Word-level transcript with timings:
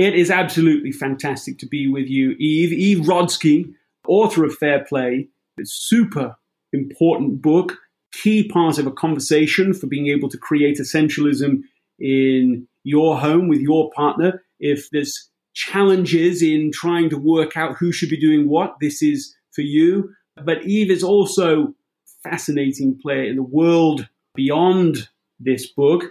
It 0.00 0.14
is 0.14 0.30
absolutely 0.30 0.92
fantastic 0.92 1.58
to 1.58 1.66
be 1.66 1.86
with 1.86 2.08
you, 2.08 2.30
Eve. 2.38 2.72
Eve 2.72 3.04
Rodsky, 3.04 3.74
author 4.08 4.46
of 4.46 4.54
Fair 4.54 4.82
Play. 4.82 5.28
It's 5.58 5.74
super 5.74 6.36
important 6.72 7.42
book, 7.42 7.76
key 8.10 8.48
part 8.48 8.78
of 8.78 8.86
a 8.86 8.92
conversation 8.92 9.74
for 9.74 9.88
being 9.88 10.06
able 10.06 10.30
to 10.30 10.38
create 10.38 10.78
essentialism 10.78 11.64
in 11.98 12.66
your 12.82 13.18
home 13.18 13.46
with 13.46 13.60
your 13.60 13.90
partner. 13.90 14.42
If 14.58 14.88
there's 14.88 15.28
challenges 15.52 16.42
in 16.42 16.70
trying 16.72 17.10
to 17.10 17.18
work 17.18 17.58
out 17.58 17.76
who 17.76 17.92
should 17.92 18.08
be 18.08 18.18
doing 18.18 18.48
what, 18.48 18.76
this 18.80 19.02
is 19.02 19.36
for 19.52 19.60
you. 19.60 20.14
But 20.42 20.64
Eve 20.64 20.90
is 20.90 21.02
also 21.02 21.74
fascinating 22.22 22.98
player 22.98 23.24
in 23.24 23.36
the 23.36 23.42
world 23.42 24.08
beyond 24.34 25.10
this 25.38 25.66
book, 25.66 26.04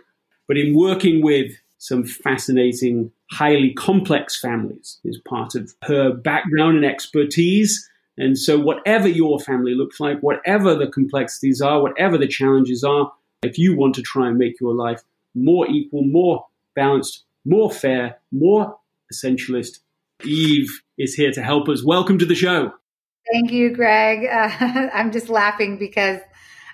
but 0.47 0.57
in 0.57 0.77
working 0.77 1.23
with 1.23 1.53
some 1.79 2.03
fascinating, 2.03 3.11
highly 3.31 3.73
complex 3.73 4.39
families 4.39 4.99
is 5.03 5.19
part 5.19 5.55
of 5.55 5.73
her 5.83 6.11
background 6.11 6.77
and 6.77 6.85
expertise. 6.85 7.87
And 8.17 8.37
so, 8.37 8.59
whatever 8.59 9.07
your 9.07 9.39
family 9.39 9.75
looks 9.75 9.99
like, 9.99 10.19
whatever 10.19 10.75
the 10.75 10.87
complexities 10.87 11.61
are, 11.61 11.81
whatever 11.81 12.17
the 12.17 12.27
challenges 12.27 12.83
are, 12.83 13.11
if 13.43 13.57
you 13.57 13.75
want 13.75 13.95
to 13.95 14.01
try 14.01 14.27
and 14.27 14.37
make 14.37 14.59
your 14.59 14.73
life 14.73 15.01
more 15.35 15.69
equal, 15.69 16.03
more 16.03 16.45
balanced, 16.75 17.23
more 17.45 17.71
fair, 17.71 18.17
more 18.31 18.77
essentialist, 19.13 19.79
Eve 20.25 20.81
is 20.97 21.13
here 21.13 21.31
to 21.31 21.41
help 21.41 21.69
us. 21.69 21.83
Welcome 21.83 22.17
to 22.19 22.25
the 22.25 22.35
show. 22.35 22.73
Thank 23.31 23.51
you, 23.51 23.73
Greg. 23.73 24.25
Uh, 24.25 24.89
I'm 24.93 25.11
just 25.11 25.29
laughing 25.29 25.77
because 25.77 26.19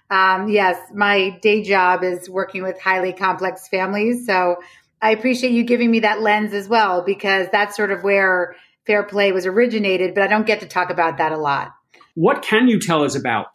um, 0.09 0.49
yes, 0.49 0.77
my 0.93 1.37
day 1.41 1.63
job 1.63 2.03
is 2.03 2.29
working 2.29 2.63
with 2.63 2.79
highly 2.79 3.13
complex 3.13 3.67
families. 3.67 4.25
So 4.25 4.57
I 5.01 5.11
appreciate 5.11 5.51
you 5.51 5.63
giving 5.63 5.91
me 5.91 5.99
that 6.01 6.21
lens 6.21 6.53
as 6.53 6.67
well, 6.67 7.03
because 7.03 7.47
that's 7.51 7.75
sort 7.75 7.91
of 7.91 8.03
where 8.03 8.55
fair 8.85 9.03
play 9.03 9.31
was 9.31 9.45
originated, 9.45 10.13
but 10.13 10.23
I 10.23 10.27
don't 10.27 10.45
get 10.45 10.59
to 10.61 10.67
talk 10.67 10.89
about 10.89 11.17
that 11.17 11.31
a 11.31 11.37
lot. 11.37 11.73
What 12.15 12.41
can 12.41 12.67
you 12.67 12.79
tell 12.79 13.03
us 13.03 13.15
about 13.15 13.47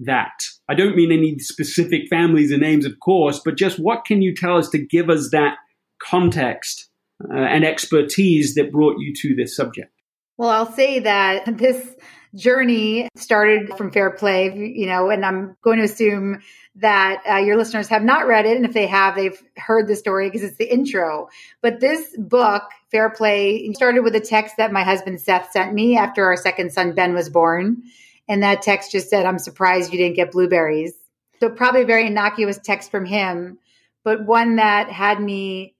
that? 0.00 0.32
I 0.68 0.74
don't 0.74 0.96
mean 0.96 1.12
any 1.12 1.38
specific 1.38 2.08
families 2.08 2.50
and 2.50 2.60
names, 2.60 2.84
of 2.84 2.98
course, 3.00 3.40
but 3.44 3.56
just 3.56 3.78
what 3.78 4.04
can 4.04 4.22
you 4.22 4.34
tell 4.34 4.56
us 4.56 4.68
to 4.70 4.78
give 4.78 5.08
us 5.08 5.30
that 5.30 5.56
context 6.02 6.88
uh, 7.30 7.36
and 7.36 7.64
expertise 7.64 8.54
that 8.54 8.72
brought 8.72 8.98
you 8.98 9.12
to 9.14 9.34
this 9.34 9.54
subject? 9.54 9.92
Well, 10.36 10.50
I'll 10.50 10.72
say 10.72 10.98
that 11.00 11.58
this 11.58 11.94
journey 12.34 13.08
started 13.16 13.76
from 13.76 13.90
Fair 13.90 14.10
Play, 14.10 14.54
you 14.54 14.86
know, 14.86 15.10
and 15.10 15.24
I'm 15.24 15.56
going 15.62 15.78
to 15.78 15.84
assume 15.84 16.42
that 16.76 17.22
uh, 17.28 17.36
your 17.36 17.56
listeners 17.56 17.88
have 17.88 18.02
not 18.02 18.26
read 18.26 18.46
it. 18.46 18.56
And 18.56 18.64
if 18.64 18.72
they 18.72 18.86
have, 18.86 19.14
they've 19.14 19.40
heard 19.56 19.88
the 19.88 19.96
story 19.96 20.28
because 20.28 20.42
it's 20.42 20.56
the 20.56 20.72
intro. 20.72 21.28
But 21.60 21.80
this 21.80 22.16
book, 22.16 22.62
Fair 22.90 23.10
Play, 23.10 23.70
started 23.74 24.02
with 24.02 24.14
a 24.14 24.20
text 24.20 24.56
that 24.56 24.72
my 24.72 24.82
husband 24.82 25.20
Seth 25.20 25.50
sent 25.52 25.74
me 25.74 25.96
after 25.96 26.24
our 26.24 26.36
second 26.36 26.72
son, 26.72 26.94
Ben, 26.94 27.14
was 27.14 27.28
born. 27.28 27.82
And 28.28 28.42
that 28.42 28.62
text 28.62 28.92
just 28.92 29.10
said, 29.10 29.26
I'm 29.26 29.38
surprised 29.38 29.92
you 29.92 29.98
didn't 29.98 30.16
get 30.16 30.32
blueberries. 30.32 30.94
So, 31.40 31.50
probably 31.50 31.82
a 31.82 31.86
very 31.86 32.06
innocuous 32.06 32.58
text 32.58 32.90
from 32.90 33.04
him, 33.04 33.58
but 34.04 34.24
one 34.24 34.56
that 34.56 34.88
had 34.90 35.20
me 35.20 35.74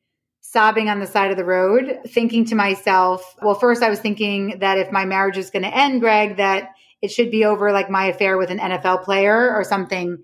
sobbing 0.52 0.90
on 0.90 1.00
the 1.00 1.06
side 1.06 1.30
of 1.30 1.38
the 1.38 1.44
road, 1.44 1.98
thinking 2.06 2.44
to 2.44 2.54
myself, 2.54 3.36
well, 3.40 3.54
first 3.54 3.82
I 3.82 3.88
was 3.88 4.00
thinking 4.00 4.58
that 4.58 4.76
if 4.76 4.92
my 4.92 5.06
marriage 5.06 5.38
is 5.38 5.48
going 5.48 5.62
to 5.62 5.74
end, 5.74 6.02
Greg, 6.02 6.36
that 6.36 6.72
it 7.00 7.10
should 7.10 7.30
be 7.30 7.46
over 7.46 7.72
like 7.72 7.88
my 7.88 8.04
affair 8.04 8.36
with 8.36 8.50
an 8.50 8.58
NFL 8.58 9.02
player 9.02 9.54
or 9.54 9.64
something 9.64 10.18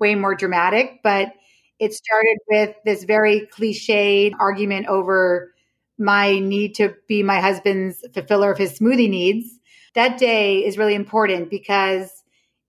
way 0.00 0.14
more 0.14 0.34
dramatic. 0.34 1.00
But 1.02 1.34
it 1.78 1.92
started 1.92 2.38
with 2.48 2.74
this 2.86 3.04
very 3.04 3.46
cliched 3.54 4.32
argument 4.40 4.86
over 4.86 5.52
my 5.98 6.38
need 6.38 6.76
to 6.76 6.94
be 7.06 7.22
my 7.22 7.40
husband's 7.40 8.02
fulfiller 8.14 8.50
of 8.50 8.56
his 8.56 8.78
smoothie 8.78 9.10
needs. 9.10 9.60
That 9.94 10.16
day 10.16 10.64
is 10.64 10.78
really 10.78 10.94
important 10.94 11.50
because 11.50 12.10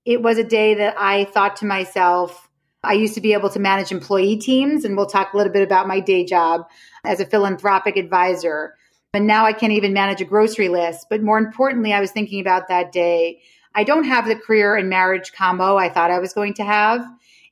it 0.04 0.20
was 0.20 0.36
a 0.36 0.44
day 0.44 0.74
that 0.74 0.96
I 0.98 1.24
thought 1.24 1.56
to 1.56 1.66
myself, 1.66 2.46
I 2.84 2.92
used 2.92 3.14
to 3.14 3.20
be 3.20 3.32
able 3.32 3.50
to 3.50 3.58
manage 3.58 3.90
employee 3.90 4.36
teams, 4.36 4.84
and 4.84 4.96
we'll 4.96 5.06
talk 5.06 5.32
a 5.32 5.36
little 5.36 5.52
bit 5.52 5.62
about 5.62 5.88
my 5.88 5.98
day 5.98 6.24
job 6.24 6.66
as 7.06 7.20
a 7.20 7.26
philanthropic 7.26 7.96
advisor. 7.96 8.74
And 9.14 9.26
now 9.26 9.46
I 9.46 9.52
can't 9.52 9.72
even 9.72 9.92
manage 9.92 10.20
a 10.20 10.26
grocery 10.26 10.68
list. 10.68 11.06
But 11.08 11.22
more 11.22 11.38
importantly, 11.38 11.92
I 11.92 12.00
was 12.00 12.10
thinking 12.10 12.40
about 12.40 12.68
that 12.68 12.92
day. 12.92 13.40
I 13.74 13.84
don't 13.84 14.04
have 14.04 14.26
the 14.26 14.36
career 14.36 14.76
and 14.76 14.88
marriage 14.88 15.32
combo 15.32 15.76
I 15.76 15.88
thought 15.88 16.10
I 16.10 16.18
was 16.18 16.32
going 16.32 16.54
to 16.54 16.64
have. 16.64 17.04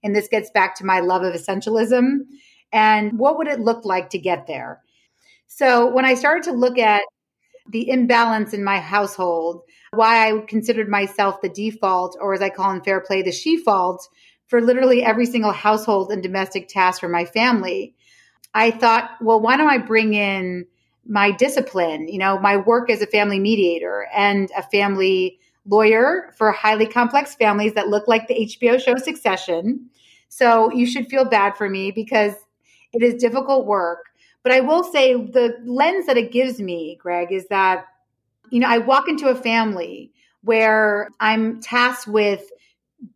And 0.03 0.15
this 0.15 0.29
gets 0.29 0.51
back 0.51 0.75
to 0.77 0.85
my 0.85 1.01
love 1.01 1.23
of 1.23 1.35
essentialism. 1.35 2.21
And 2.73 3.19
what 3.19 3.39
would 3.39 3.49
it 3.49 3.61
look 3.61 3.85
like 3.85 4.11
to 4.11 4.19
get 4.19 4.47
there? 4.47 4.83
So 5.47 5.87
when 5.87 6.05
I 6.05 6.15
started 6.15 6.45
to 6.45 6.53
look 6.53 6.79
at 6.79 7.03
the 7.71 7.89
imbalance 7.89 8.53
in 8.53 8.65
my 8.65 8.81
household, 8.81 9.63
why 9.93 10.29
I 10.29 10.41
considered 10.47 10.89
myself 10.89 11.41
the 11.41 11.49
default, 11.49 12.17
or 12.21 12.35
as 12.35 12.43
I 12.43 12.51
call 12.51 12.73
in 12.73 12.83
fair 12.83 13.01
play, 13.01 13.23
the 13.23 13.33
she 13.33 13.57
fault, 13.57 14.07
for 14.49 14.61
literally 14.61 15.03
every 15.03 15.27
single 15.27 15.53
household 15.53 16.11
and 16.11 16.23
domestic 16.23 16.69
task 16.69 17.01
for 17.01 17.09
my 17.09 17.25
family. 17.25 17.95
I 18.55 18.71
thought, 18.71 19.11
well, 19.21 19.41
why 19.41 19.57
don't 19.57 19.69
I 19.69 19.79
bring 19.79 20.15
in 20.15 20.67
my 21.07 21.31
discipline, 21.33 22.09
you 22.09 22.19
know, 22.19 22.39
my 22.39 22.57
work 22.57 22.89
as 22.89 23.03
a 23.03 23.07
family 23.07 23.39
mediator 23.39 24.07
and 24.15 24.51
a 24.57 24.63
family 24.63 25.39
lawyer 25.67 26.33
for 26.37 26.53
highly 26.53 26.87
complex 26.87 27.35
families 27.35 27.75
that 27.75 27.89
look 27.89 28.07
like 28.09 28.29
the 28.29 28.35
HBO 28.35 28.81
show 28.81 28.97
Succession. 28.97 29.91
So 30.29 30.73
you 30.73 30.87
should 30.87 31.09
feel 31.09 31.25
bad 31.25 31.57
for 31.57 31.69
me 31.69 31.91
because 31.91 32.35
it 32.93 33.03
is 33.03 33.15
difficult 33.15 33.67
work. 33.67 34.07
But 34.43 34.53
I 34.53 34.61
will 34.61 34.85
say 34.85 35.15
the 35.15 35.57
lens 35.65 36.07
that 36.07 36.17
it 36.17 36.33
gives 36.33 36.61
me, 36.61 36.99
Greg, 37.01 37.33
is 37.33 37.47
that, 37.49 37.87
you 38.51 38.61
know, 38.61 38.69
I 38.69 38.79
walk 38.79 39.09
into 39.09 39.29
a 39.29 39.35
family 39.35 40.13
where 40.43 41.09
I'm 41.21 41.61
tasked 41.61 42.07
with 42.07 42.51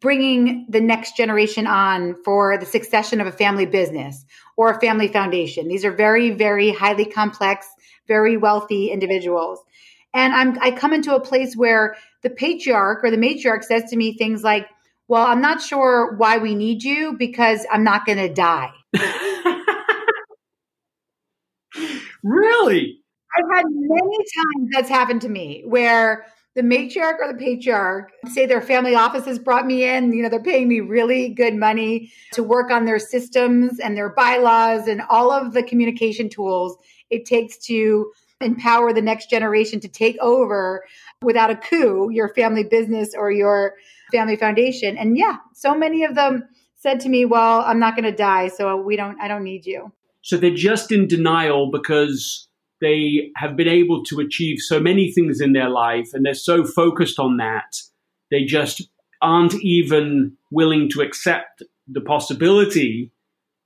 bringing 0.00 0.66
the 0.68 0.80
next 0.80 1.16
generation 1.16 1.66
on 1.66 2.14
for 2.22 2.58
the 2.58 2.66
succession 2.66 3.20
of 3.20 3.26
a 3.26 3.32
family 3.32 3.66
business 3.66 4.24
or 4.58 4.70
a 4.72 4.80
family 4.80 5.06
foundation. 5.06 5.68
These 5.68 5.84
are 5.84 5.92
very, 5.92 6.30
very 6.30 6.72
highly 6.72 7.04
complex, 7.04 7.68
very 8.08 8.36
wealthy 8.36 8.90
individuals. 8.90 9.60
And 10.12 10.34
I'm, 10.34 10.58
I 10.60 10.72
come 10.72 10.92
into 10.92 11.14
a 11.14 11.20
place 11.20 11.54
where 11.54 11.96
the 12.24 12.30
patriarch 12.30 13.04
or 13.04 13.12
the 13.12 13.16
matriarch 13.16 13.62
says 13.62 13.84
to 13.90 13.96
me 13.96 14.14
things 14.14 14.42
like, 14.42 14.66
well, 15.06 15.24
I'm 15.24 15.40
not 15.40 15.62
sure 15.62 16.16
why 16.16 16.38
we 16.38 16.56
need 16.56 16.82
you 16.82 17.14
because 17.16 17.64
I'm 17.70 17.84
not 17.84 18.04
going 18.04 18.18
to 18.18 18.34
die. 18.34 18.72
really? 22.24 22.98
I've 23.36 23.56
had 23.56 23.64
many 23.68 24.16
times 24.16 24.70
that's 24.72 24.88
happened 24.88 25.20
to 25.22 25.28
me 25.28 25.62
where 25.66 26.26
the 26.58 26.64
matriarch 26.64 27.20
or 27.20 27.32
the 27.32 27.38
patriarch 27.38 28.10
say 28.32 28.44
their 28.44 28.60
family 28.60 28.96
offices 28.96 29.38
brought 29.38 29.64
me 29.64 29.84
in 29.84 30.12
you 30.12 30.24
know 30.24 30.28
they're 30.28 30.42
paying 30.42 30.66
me 30.66 30.80
really 30.80 31.28
good 31.28 31.54
money 31.54 32.10
to 32.32 32.42
work 32.42 32.68
on 32.72 32.84
their 32.84 32.98
systems 32.98 33.78
and 33.78 33.96
their 33.96 34.08
bylaws 34.08 34.88
and 34.88 35.00
all 35.08 35.30
of 35.30 35.52
the 35.52 35.62
communication 35.62 36.28
tools 36.28 36.76
it 37.10 37.24
takes 37.24 37.56
to 37.58 38.10
empower 38.40 38.92
the 38.92 39.00
next 39.00 39.30
generation 39.30 39.78
to 39.78 39.86
take 39.86 40.18
over 40.18 40.84
without 41.22 41.48
a 41.48 41.54
coup 41.54 42.10
your 42.10 42.34
family 42.34 42.64
business 42.64 43.14
or 43.16 43.30
your 43.30 43.74
family 44.10 44.34
foundation. 44.34 44.98
And 44.98 45.16
yeah 45.16 45.36
so 45.54 45.78
many 45.78 46.02
of 46.02 46.16
them 46.16 46.42
said 46.74 46.98
to 47.00 47.08
me 47.08 47.24
well 47.24 47.60
i'm 47.60 47.78
not 47.78 47.94
going 47.94 48.04
to 48.04 48.16
die 48.16 48.48
so 48.48 48.76
we 48.76 48.96
don't 48.96 49.20
i 49.20 49.28
don't 49.28 49.44
need 49.44 49.64
you. 49.64 49.92
So 50.22 50.36
they're 50.36 50.50
just 50.52 50.90
in 50.90 51.06
denial 51.06 51.70
because 51.70 52.48
they 52.80 53.30
have 53.36 53.56
been 53.56 53.68
able 53.68 54.04
to 54.04 54.20
achieve 54.20 54.58
so 54.58 54.80
many 54.80 55.10
things 55.10 55.40
in 55.40 55.52
their 55.52 55.68
life 55.68 56.10
and 56.12 56.24
they're 56.24 56.34
so 56.34 56.64
focused 56.64 57.18
on 57.18 57.38
that, 57.38 57.76
they 58.30 58.44
just 58.44 58.88
aren't 59.20 59.54
even 59.62 60.36
willing 60.50 60.88
to 60.90 61.00
accept 61.00 61.62
the 61.88 62.00
possibility 62.00 63.12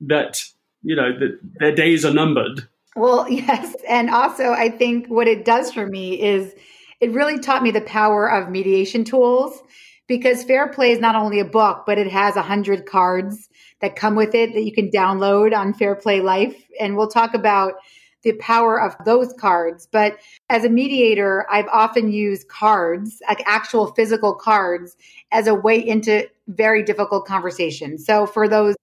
that, 0.00 0.42
you 0.82 0.96
know, 0.96 1.12
that 1.18 1.38
their 1.58 1.74
days 1.74 2.04
are 2.04 2.14
numbered. 2.14 2.68
Well, 2.96 3.28
yes. 3.30 3.74
And 3.88 4.10
also, 4.10 4.50
I 4.50 4.70
think 4.70 5.08
what 5.08 5.28
it 5.28 5.44
does 5.44 5.72
for 5.72 5.86
me 5.86 6.20
is 6.20 6.54
it 7.00 7.12
really 7.12 7.38
taught 7.38 7.62
me 7.62 7.70
the 7.70 7.80
power 7.80 8.30
of 8.30 8.50
mediation 8.50 9.04
tools 9.04 9.62
because 10.06 10.44
Fair 10.44 10.68
Play 10.68 10.92
is 10.92 11.00
not 11.00 11.16
only 11.16 11.40
a 11.40 11.44
book, 11.44 11.84
but 11.86 11.98
it 11.98 12.10
has 12.10 12.36
a 12.36 12.42
hundred 12.42 12.86
cards 12.86 13.48
that 13.80 13.96
come 13.96 14.14
with 14.14 14.34
it 14.34 14.54
that 14.54 14.62
you 14.62 14.72
can 14.72 14.90
download 14.90 15.56
on 15.56 15.74
Fair 15.74 15.94
Play 15.94 16.20
Life. 16.20 16.56
And 16.78 16.96
we'll 16.96 17.08
talk 17.08 17.34
about 17.34 17.74
the 18.22 18.32
power 18.34 18.80
of 18.80 18.94
those 19.04 19.32
cards. 19.34 19.88
But 19.90 20.18
as 20.48 20.64
a 20.64 20.70
mediator, 20.70 21.46
I've 21.50 21.68
often 21.68 22.12
used 22.12 22.48
cards, 22.48 23.20
like 23.28 23.42
actual 23.46 23.88
physical 23.94 24.34
cards, 24.34 24.96
as 25.30 25.46
a 25.46 25.54
way 25.54 25.78
into 25.78 26.28
very 26.48 26.82
difficult 26.82 27.26
conversations. 27.26 28.04
So 28.06 28.26
for 28.26 28.48
those 28.48 28.76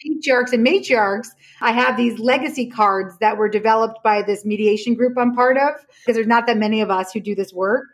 patriarchs 0.00 0.52
and 0.52 0.66
matriarchs, 0.66 1.28
I 1.60 1.72
have 1.72 1.96
these 1.96 2.18
legacy 2.18 2.66
cards 2.66 3.16
that 3.20 3.36
were 3.36 3.48
developed 3.48 4.02
by 4.02 4.22
this 4.22 4.44
mediation 4.44 4.94
group 4.94 5.16
I'm 5.16 5.34
part 5.34 5.56
of, 5.56 5.74
because 6.00 6.16
there's 6.16 6.26
not 6.26 6.46
that 6.46 6.58
many 6.58 6.80
of 6.80 6.90
us 6.90 7.12
who 7.12 7.20
do 7.20 7.34
this 7.34 7.52
work. 7.52 7.84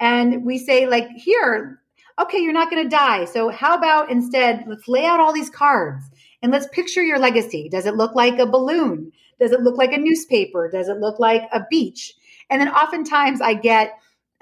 And 0.00 0.44
we 0.46 0.58
say, 0.58 0.86
like, 0.86 1.08
here, 1.10 1.82
okay, 2.18 2.38
you're 2.38 2.52
not 2.52 2.70
going 2.70 2.82
to 2.82 2.88
die. 2.88 3.26
So 3.26 3.50
how 3.50 3.76
about 3.76 4.10
instead, 4.10 4.64
let's 4.66 4.88
lay 4.88 5.04
out 5.04 5.20
all 5.20 5.32
these 5.32 5.50
cards 5.50 6.04
and 6.40 6.52
let's 6.52 6.68
picture 6.68 7.02
your 7.02 7.18
legacy. 7.18 7.68
Does 7.68 7.84
it 7.84 7.96
look 7.96 8.14
like 8.14 8.38
a 8.38 8.46
balloon? 8.46 9.12
Does 9.40 9.52
it 9.52 9.60
look 9.60 9.76
like 9.76 9.92
a 9.92 9.98
newspaper? 9.98 10.70
Does 10.70 10.88
it 10.88 10.98
look 10.98 11.18
like 11.18 11.42
a 11.52 11.64
beach? 11.70 12.14
And 12.50 12.60
then 12.60 12.68
oftentimes 12.68 13.40
I 13.40 13.54
get 13.54 13.98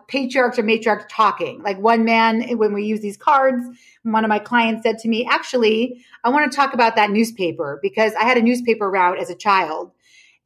patriarchs 0.09 0.59
or 0.59 0.63
matriarchs 0.63 1.07
talking. 1.09 1.63
Like 1.63 1.79
one 1.79 2.05
man, 2.05 2.57
when 2.59 2.73
we 2.73 2.85
use 2.85 3.01
these 3.01 3.17
cards, 3.17 3.65
one 4.03 4.25
of 4.25 4.29
my 4.29 4.39
clients 4.39 4.83
said 4.83 4.99
to 4.99 5.09
me, 5.09 5.27
Actually, 5.29 6.05
I 6.25 6.29
want 6.31 6.51
to 6.51 6.57
talk 6.57 6.75
about 6.75 6.97
that 6.97 7.11
newspaper 7.11 7.79
because 7.83 8.13
I 8.15 8.25
had 8.25 8.39
a 8.39 8.43
newspaper 8.43 8.91
route 8.91 9.19
as 9.19 9.31
a 9.31 9.35
child. 9.35 9.91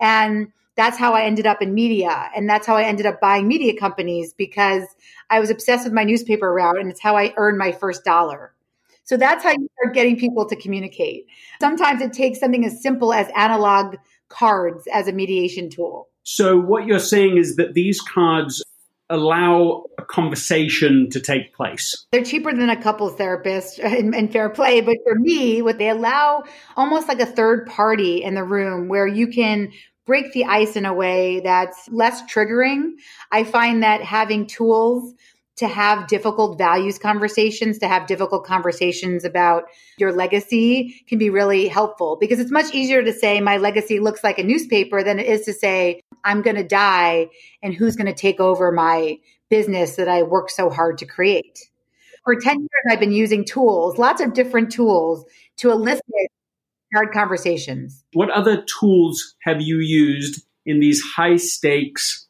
And 0.00 0.49
that's 0.76 0.96
how 0.96 1.12
I 1.12 1.23
ended 1.23 1.46
up 1.46 1.61
in 1.61 1.75
media. 1.75 2.31
And 2.35 2.49
that's 2.49 2.67
how 2.67 2.76
I 2.76 2.85
ended 2.85 3.05
up 3.05 3.20
buying 3.20 3.46
media 3.46 3.79
companies 3.79 4.32
because 4.32 4.85
I 5.29 5.38
was 5.38 5.50
obsessed 5.50 5.85
with 5.85 5.93
my 5.93 6.05
newspaper 6.05 6.53
route 6.53 6.79
and 6.79 6.91
it's 6.91 7.00
how 7.00 7.17
I 7.17 7.35
earned 7.37 7.58
my 7.58 7.73
first 7.73 8.05
dollar. 8.05 8.55
So 9.05 9.17
that's 9.17 9.43
how 9.43 9.50
you 9.50 9.69
start 9.81 9.94
getting 9.94 10.17
people 10.19 10.46
to 10.49 10.56
communicate. 10.56 11.26
Sometimes 11.61 12.00
it 12.00 12.12
takes 12.12 12.38
something 12.38 12.64
as 12.64 12.81
simple 12.81 13.12
as 13.12 13.26
analog 13.37 13.96
cards 14.31 14.87
as 14.93 15.06
a 15.06 15.12
mediation 15.12 15.69
tool. 15.69 16.09
So, 16.23 16.59
what 16.59 16.87
you're 16.87 16.99
saying 16.99 17.37
is 17.37 17.56
that 17.56 17.75
these 17.75 18.00
cards 18.00 18.62
allow 19.11 19.85
a 19.99 20.05
conversation 20.05 21.09
to 21.11 21.21
take 21.21 21.53
place. 21.53 22.06
They're 22.12 22.25
cheaper 22.25 22.53
than 22.53 22.71
a 22.71 22.81
couples 22.81 23.17
therapist 23.17 23.79
in, 23.81 24.15
in, 24.15 24.29
fair 24.29 24.49
play, 24.49 24.81
but 24.81 24.97
for 25.05 25.17
me, 25.17 25.61
what 25.61 25.79
they 25.79 25.88
allow 25.88 26.44
almost 26.77 27.09
like 27.09 27.21
a 27.21 27.27
third 27.27 27.67
party 27.67 28.23
in 28.23 28.35
the 28.35 28.44
room 28.44 28.88
where 28.88 29.06
you 29.06 29.29
can 29.29 29.73
break 30.06 30.32
the 30.32 30.44
ice 30.44 30.77
in 30.77 30.87
a 30.87 30.94
way 30.94 31.41
that's 31.41 31.88
less 31.91 32.23
triggering. 32.23 32.93
I 33.31 33.44
find 33.44 33.82
that 33.82 34.03
having 34.03 34.47
tools 34.47 35.15
to 35.60 35.68
have 35.68 36.08
difficult 36.08 36.56
values 36.56 36.98
conversations, 36.98 37.78
to 37.78 37.86
have 37.86 38.06
difficult 38.06 38.44
conversations 38.44 39.26
about 39.26 39.64
your 39.98 40.10
legacy 40.10 41.04
can 41.06 41.18
be 41.18 41.28
really 41.28 41.68
helpful 41.68 42.16
because 42.18 42.40
it's 42.40 42.50
much 42.50 42.74
easier 42.74 43.02
to 43.02 43.12
say 43.12 43.40
my 43.40 43.58
legacy 43.58 44.00
looks 44.00 44.24
like 44.24 44.38
a 44.38 44.42
newspaper 44.42 45.02
than 45.02 45.18
it 45.18 45.26
is 45.26 45.42
to 45.42 45.52
say 45.52 46.00
I'm 46.24 46.40
going 46.40 46.56
to 46.56 46.66
die 46.66 47.28
and 47.62 47.74
who's 47.74 47.94
going 47.94 48.06
to 48.06 48.14
take 48.14 48.40
over 48.40 48.72
my 48.72 49.18
business 49.50 49.96
that 49.96 50.08
I 50.08 50.22
worked 50.22 50.50
so 50.50 50.70
hard 50.70 50.96
to 50.98 51.06
create. 51.06 51.58
For 52.24 52.36
10 52.36 52.58
years, 52.58 52.70
I've 52.90 53.00
been 53.00 53.12
using 53.12 53.44
tools, 53.44 53.98
lots 53.98 54.22
of 54.22 54.32
different 54.32 54.72
tools 54.72 55.26
to 55.58 55.70
elicit 55.70 56.02
hard 56.94 57.12
conversations. 57.12 58.02
What 58.14 58.30
other 58.30 58.64
tools 58.80 59.34
have 59.42 59.60
you 59.60 59.78
used 59.78 60.42
in 60.64 60.80
these 60.80 61.02
high 61.02 61.36
stakes 61.36 62.28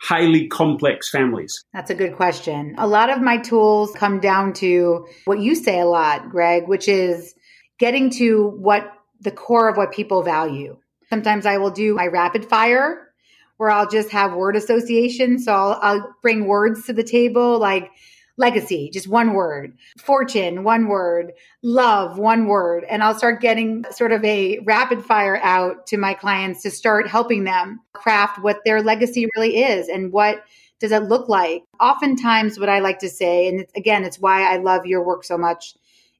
highly 0.00 0.48
complex 0.48 1.10
families? 1.10 1.64
That's 1.72 1.90
a 1.90 1.94
good 1.94 2.16
question. 2.16 2.74
A 2.78 2.86
lot 2.86 3.10
of 3.10 3.20
my 3.20 3.38
tools 3.38 3.92
come 3.96 4.20
down 4.20 4.52
to 4.54 5.06
what 5.24 5.40
you 5.40 5.54
say 5.54 5.80
a 5.80 5.86
lot, 5.86 6.30
Greg, 6.30 6.68
which 6.68 6.88
is 6.88 7.34
getting 7.78 8.10
to 8.10 8.48
what 8.58 8.92
the 9.20 9.30
core 9.30 9.68
of 9.68 9.76
what 9.76 9.92
people 9.92 10.22
value. 10.22 10.76
Sometimes 11.08 11.46
I 11.46 11.58
will 11.58 11.70
do 11.70 11.94
my 11.94 12.06
rapid 12.06 12.44
fire 12.44 13.08
where 13.56 13.70
I'll 13.70 13.88
just 13.88 14.10
have 14.10 14.34
word 14.34 14.56
association. 14.56 15.38
So 15.38 15.52
I'll, 15.52 15.78
I'll 15.80 16.14
bring 16.22 16.46
words 16.46 16.84
to 16.86 16.92
the 16.92 17.04
table 17.04 17.58
like 17.58 17.90
legacy, 18.36 18.90
just 18.92 19.08
one 19.08 19.32
word, 19.32 19.76
fortune, 19.98 20.62
one 20.62 20.88
word, 20.88 21.32
love, 21.62 22.18
one 22.18 22.46
word. 22.46 22.84
And 22.84 23.02
I'll 23.02 23.16
start 23.16 23.40
getting 23.40 23.84
sort 23.90 24.12
of 24.12 24.24
a 24.24 24.58
rapid 24.60 25.04
fire 25.04 25.38
out 25.42 25.86
to 25.88 25.96
my 25.96 26.14
clients 26.14 26.62
to 26.62 26.70
start 26.70 27.08
helping 27.08 27.44
them 27.44 27.80
craft 27.92 28.42
what 28.42 28.60
their 28.64 28.82
legacy 28.82 29.26
really 29.36 29.62
is 29.62 29.88
and 29.88 30.12
what 30.12 30.44
does 30.80 30.92
it 30.92 31.04
look 31.04 31.28
like. 31.28 31.62
Oftentimes, 31.80 32.58
what 32.58 32.68
I 32.68 32.80
like 32.80 32.98
to 32.98 33.08
say, 33.08 33.48
and 33.48 33.66
again, 33.74 34.04
it's 34.04 34.20
why 34.20 34.42
I 34.42 34.58
love 34.58 34.84
your 34.84 35.02
work 35.02 35.24
so 35.24 35.38
much, 35.38 35.74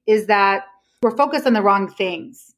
is 0.07 0.25
that 0.27 0.65
we're 1.03 1.15
focused 1.15 1.45
on 1.45 1.53
the 1.53 1.61
wrong 1.61 1.87
things. 1.87 2.55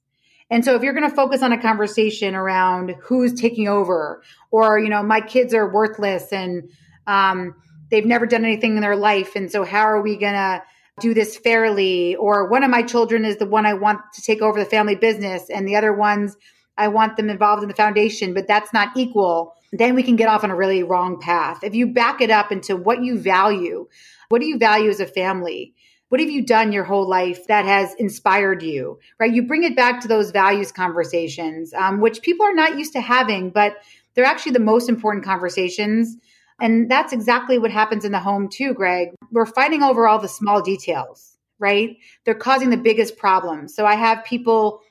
And 0.50 0.64
so 0.66 0.76
if 0.76 0.82
you're 0.82 0.94
going 0.94 1.08
to 1.08 1.16
focus 1.16 1.44
on 1.44 1.52
a 1.52 1.62
conversation 1.62 2.34
around 2.34 2.96
who's 3.02 3.34
taking 3.34 3.68
over 3.68 4.24
or, 4.50 4.80
you 4.80 4.90
know, 4.90 5.04
my 5.04 5.22
kids 5.22 5.54
are 5.54 5.72
worthless 5.72 6.32
and, 6.32 6.70
um, 7.06 7.54
they've 7.92 8.06
never 8.06 8.26
done 8.26 8.46
anything 8.46 8.76
in 8.76 8.82
their 8.82 8.96
life. 8.96 9.36
And 9.36 9.52
so 9.52 9.64
how 9.64 9.82
are 9.82 10.02
we 10.02 10.18
going 10.18 10.34
to 10.34 10.64
do 11.00 11.14
this 11.14 11.38
fairly? 11.38 12.16
Or 12.16 12.50
one 12.50 12.64
of 12.64 12.70
my 12.70 12.84
children 12.84 13.26
is 13.26 13.38
the 13.38 13.46
one 13.46 13.66
I 13.66 13.74
want 13.74 14.00
to 14.14 14.22
take 14.22 14.42
over 14.42 14.60
the 14.60 14.70
family 14.70 14.96
business 14.96 15.50
and 15.50 15.68
the 15.68 15.76
other 15.76 15.94
ones 15.94 16.36
I 16.78 16.88
want 16.88 17.18
them 17.18 17.30
involved 17.30 17.62
in 17.62 17.68
the 17.68 17.76
foundation, 17.76 18.34
but 18.34 18.48
that's 18.48 18.72
not 18.72 18.96
equal. 18.96 19.54
Then 19.74 19.96
we 19.96 20.04
can 20.04 20.16
get 20.16 20.30
off 20.30 20.44
on 20.44 20.50
a 20.50 20.56
really 20.56 20.82
wrong 20.82 21.20
path. 21.20 21.64
If 21.64 21.76
you 21.76 21.88
back 21.88 22.22
it 22.22 22.32
up 22.32 22.52
into 22.52 22.78
what 22.78 23.04
you 23.04 23.20
value, 23.20 23.88
what 24.30 24.40
do 24.40 24.48
you 24.48 24.58
value 24.58 24.90
as 24.90 25.02
a 25.02 25.06
family? 25.06 25.74
What 26.08 26.22
have 26.22 26.30
you 26.30 26.44
done 26.44 26.72
your 26.72 26.86
whole 26.86 27.08
life 27.08 27.46
that 27.48 27.66
has 27.66 27.94
inspired 27.96 28.64
you? 28.64 29.00
Right? 29.20 29.32
You 29.32 29.46
bring 29.46 29.64
it 29.64 29.76
back 29.76 30.00
to 30.02 30.08
those 30.08 30.32
values 30.32 30.72
conversations, 30.72 31.74
um, 31.74 32.00
which 32.00 32.22
people 32.22 32.46
are 32.46 32.54
not 32.54 32.78
used 32.78 32.94
to 32.94 33.02
having, 33.02 33.52
but 33.52 33.76
they're 34.16 34.26
actually 34.26 34.54
the 34.54 34.60
most 34.60 34.90
important 34.90 35.24
conversations 35.24 36.18
and 36.62 36.90
that's 36.90 37.14
exactly 37.14 37.58
what 37.58 37.72
happens 37.72 38.06
in 38.06 38.12
the 38.12 38.20
home 38.20 38.50
too, 38.50 38.74
Greg. 38.74 39.10
We're 39.32 39.46
fighting 39.46 39.84
over 39.84 40.08
all 40.08 40.20
the 40.20 40.28
small 40.28 40.62
details, 40.62 41.38
right? 41.60 41.98
They're 42.26 42.36
causing 42.36 42.70
the 42.70 42.78
biggest 42.78 43.18
problems. 43.18 43.76
So 43.76 43.86
I 43.86 43.96
have 43.96 44.24
people 44.24 44.82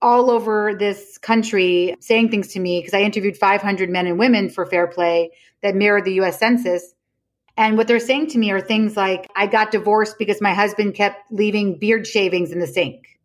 all 0.00 0.30
over 0.30 0.74
this 0.78 1.18
country 1.18 1.96
saying 2.00 2.30
things 2.30 2.48
to 2.48 2.60
me 2.60 2.80
because 2.80 2.94
I 2.94 3.00
interviewed 3.00 3.36
500 3.36 3.90
men 3.90 4.06
and 4.06 4.18
women 4.18 4.48
for 4.48 4.64
Fair 4.64 4.86
Play 4.86 5.30
that 5.62 5.74
mirrored 5.74 6.04
the 6.04 6.20
US 6.20 6.38
Census. 6.38 6.94
And 7.56 7.76
what 7.76 7.88
they're 7.88 7.98
saying 7.98 8.28
to 8.28 8.38
me 8.38 8.52
are 8.52 8.60
things 8.60 8.96
like, 8.96 9.28
I 9.34 9.48
got 9.48 9.72
divorced 9.72 10.16
because 10.18 10.40
my 10.40 10.54
husband 10.54 10.94
kept 10.94 11.32
leaving 11.32 11.78
beard 11.78 12.06
shavings 12.06 12.52
in 12.52 12.60
the 12.60 12.68
sink. 12.68 13.18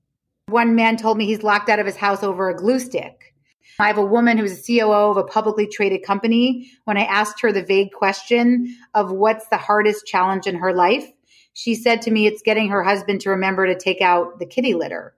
One 0.47 0.73
man 0.75 0.97
told 0.97 1.17
me 1.17 1.25
he's 1.25 1.43
locked 1.43 1.69
out 1.69 1.79
of 1.79 1.85
his 1.85 1.95
house 1.95 2.23
over 2.23 2.49
a 2.49 2.57
glue 2.57 2.79
stick. 2.79 3.22
I 3.79 3.87
have 3.87 3.97
a 3.97 4.05
woman 4.05 4.37
who's 4.37 4.59
a 4.59 4.79
COO 4.79 5.11
of 5.11 5.17
a 5.17 5.23
publicly 5.23 5.67
traded 5.67 6.03
company. 6.03 6.71
When 6.85 6.97
I 6.97 7.05
asked 7.05 7.41
her 7.41 7.51
the 7.51 7.63
vague 7.63 7.91
question 7.91 8.75
of 8.93 9.11
what's 9.11 9.47
the 9.47 9.57
hardest 9.57 10.05
challenge 10.05 10.47
in 10.47 10.55
her 10.55 10.73
life, 10.73 11.07
she 11.53 11.75
said 11.75 12.01
to 12.03 12.11
me, 12.11 12.27
it's 12.27 12.41
getting 12.41 12.69
her 12.69 12.83
husband 12.83 13.21
to 13.21 13.29
remember 13.31 13.65
to 13.67 13.77
take 13.77 14.01
out 14.01 14.39
the 14.39 14.45
kitty 14.45 14.73
litter. 14.73 15.15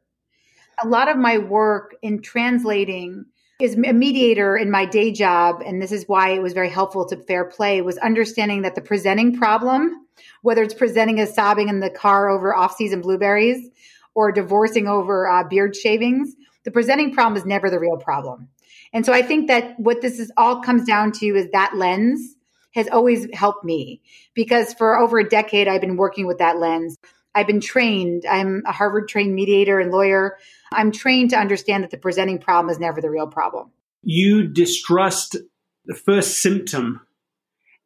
A 0.84 0.88
lot 0.88 1.10
of 1.10 1.18
my 1.18 1.38
work 1.38 1.96
in 2.02 2.22
translating 2.22 3.26
is 3.60 3.76
a 3.76 3.94
mediator 3.94 4.58
in 4.58 4.70
my 4.70 4.86
day 4.86 5.14
job, 5.14 5.62
and 5.66 5.82
this 5.82 5.94
is 5.94 6.10
why 6.10 6.32
it 6.32 6.42
was 6.42 6.52
very 6.52 6.70
helpful 6.70 7.06
to 7.06 7.16
Fair 7.16 7.46
Play, 7.46 7.82
was 7.82 7.98
understanding 8.00 8.64
that 8.64 8.76
the 8.76 8.82
presenting 8.82 9.38
problem, 9.38 10.06
whether 10.42 10.62
it's 10.62 10.74
presenting 10.74 11.22
as 11.22 11.34
sobbing 11.34 11.70
in 11.70 11.80
the 11.80 11.90
car 11.90 12.28
over 12.28 12.54
off-season 12.54 13.00
blueberries 13.00 13.70
or 14.14 14.32
divorcing 14.34 14.88
over 14.88 15.30
uh, 15.30 15.44
beard 15.46 15.74
shavings, 15.74 16.36
the 16.66 16.72
presenting 16.72 17.14
problem 17.14 17.38
is 17.38 17.46
never 17.46 17.70
the 17.70 17.80
real 17.80 17.98
problem. 17.98 18.50
And 18.92 19.06
so 19.06 19.14
I 19.14 19.22
think 19.22 19.48
that 19.48 19.80
what 19.80 20.02
this 20.02 20.20
is 20.20 20.32
all 20.36 20.62
comes 20.62 20.86
down 20.86 21.12
to 21.14 21.26
is 21.28 21.48
that 21.52 21.76
lens 21.76 22.36
has 22.74 22.88
always 22.90 23.28
helped 23.34 23.64
me 23.64 24.02
because 24.34 24.74
for 24.74 24.98
over 24.98 25.18
a 25.20 25.30
decade 25.30 25.68
I've 25.68 25.82
been 25.82 25.96
working 25.96 26.28
with 26.28 26.40
that 26.40 26.58
lens. 26.58 26.98
I've 27.34 27.48
been 27.48 27.62
trained. 27.62 28.26
I'm 28.30 28.64
a 28.66 28.72
Harvard 28.72 29.08
trained 29.08 29.36
mediator 29.36 29.80
and 29.80 29.92
lawyer. 29.92 30.38
I'm 30.72 30.92
trained 30.92 31.32
to 31.32 31.38
understand 31.38 31.84
that 31.84 31.92
the 31.92 31.98
presenting 31.98 32.40
problem 32.40 32.72
is 32.72 32.80
never 32.80 33.02
the 33.02 33.10
real 33.10 33.28
problem. 33.28 33.72
You 34.04 34.48
distrust 34.48 35.38
the 35.86 35.94
first 35.94 36.42
symptom. 36.42 37.02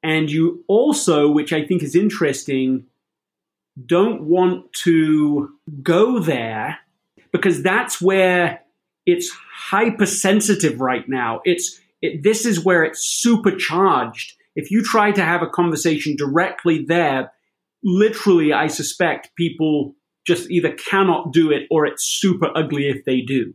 And 0.01 0.29
you 0.29 0.63
also, 0.67 1.29
which 1.29 1.51
I 1.51 1.65
think 1.65 1.83
is 1.83 1.95
interesting, 1.95 2.85
don't 3.85 4.23
want 4.23 4.71
to 4.83 5.49
go 5.81 6.19
there 6.19 6.77
because 7.31 7.61
that's 7.61 8.01
where 8.01 8.61
it's 9.11 9.31
hypersensitive 9.53 10.79
right 10.79 11.07
now. 11.07 11.41
It's 11.43 11.79
it, 12.01 12.23
this 12.23 12.45
is 12.45 12.63
where 12.63 12.83
it's 12.83 13.03
supercharged. 13.03 14.33
If 14.55 14.71
you 14.71 14.83
try 14.83 15.11
to 15.11 15.23
have 15.23 15.41
a 15.41 15.47
conversation 15.47 16.15
directly 16.15 16.85
there, 16.87 17.31
literally, 17.83 18.53
I 18.53 18.67
suspect 18.67 19.35
people 19.37 19.95
just 20.25 20.49
either 20.49 20.73
cannot 20.73 21.33
do 21.33 21.51
it 21.51 21.63
or 21.71 21.85
it's 21.85 22.03
super 22.03 22.49
ugly 22.55 22.87
if 22.89 23.05
they 23.05 23.21
do. 23.21 23.53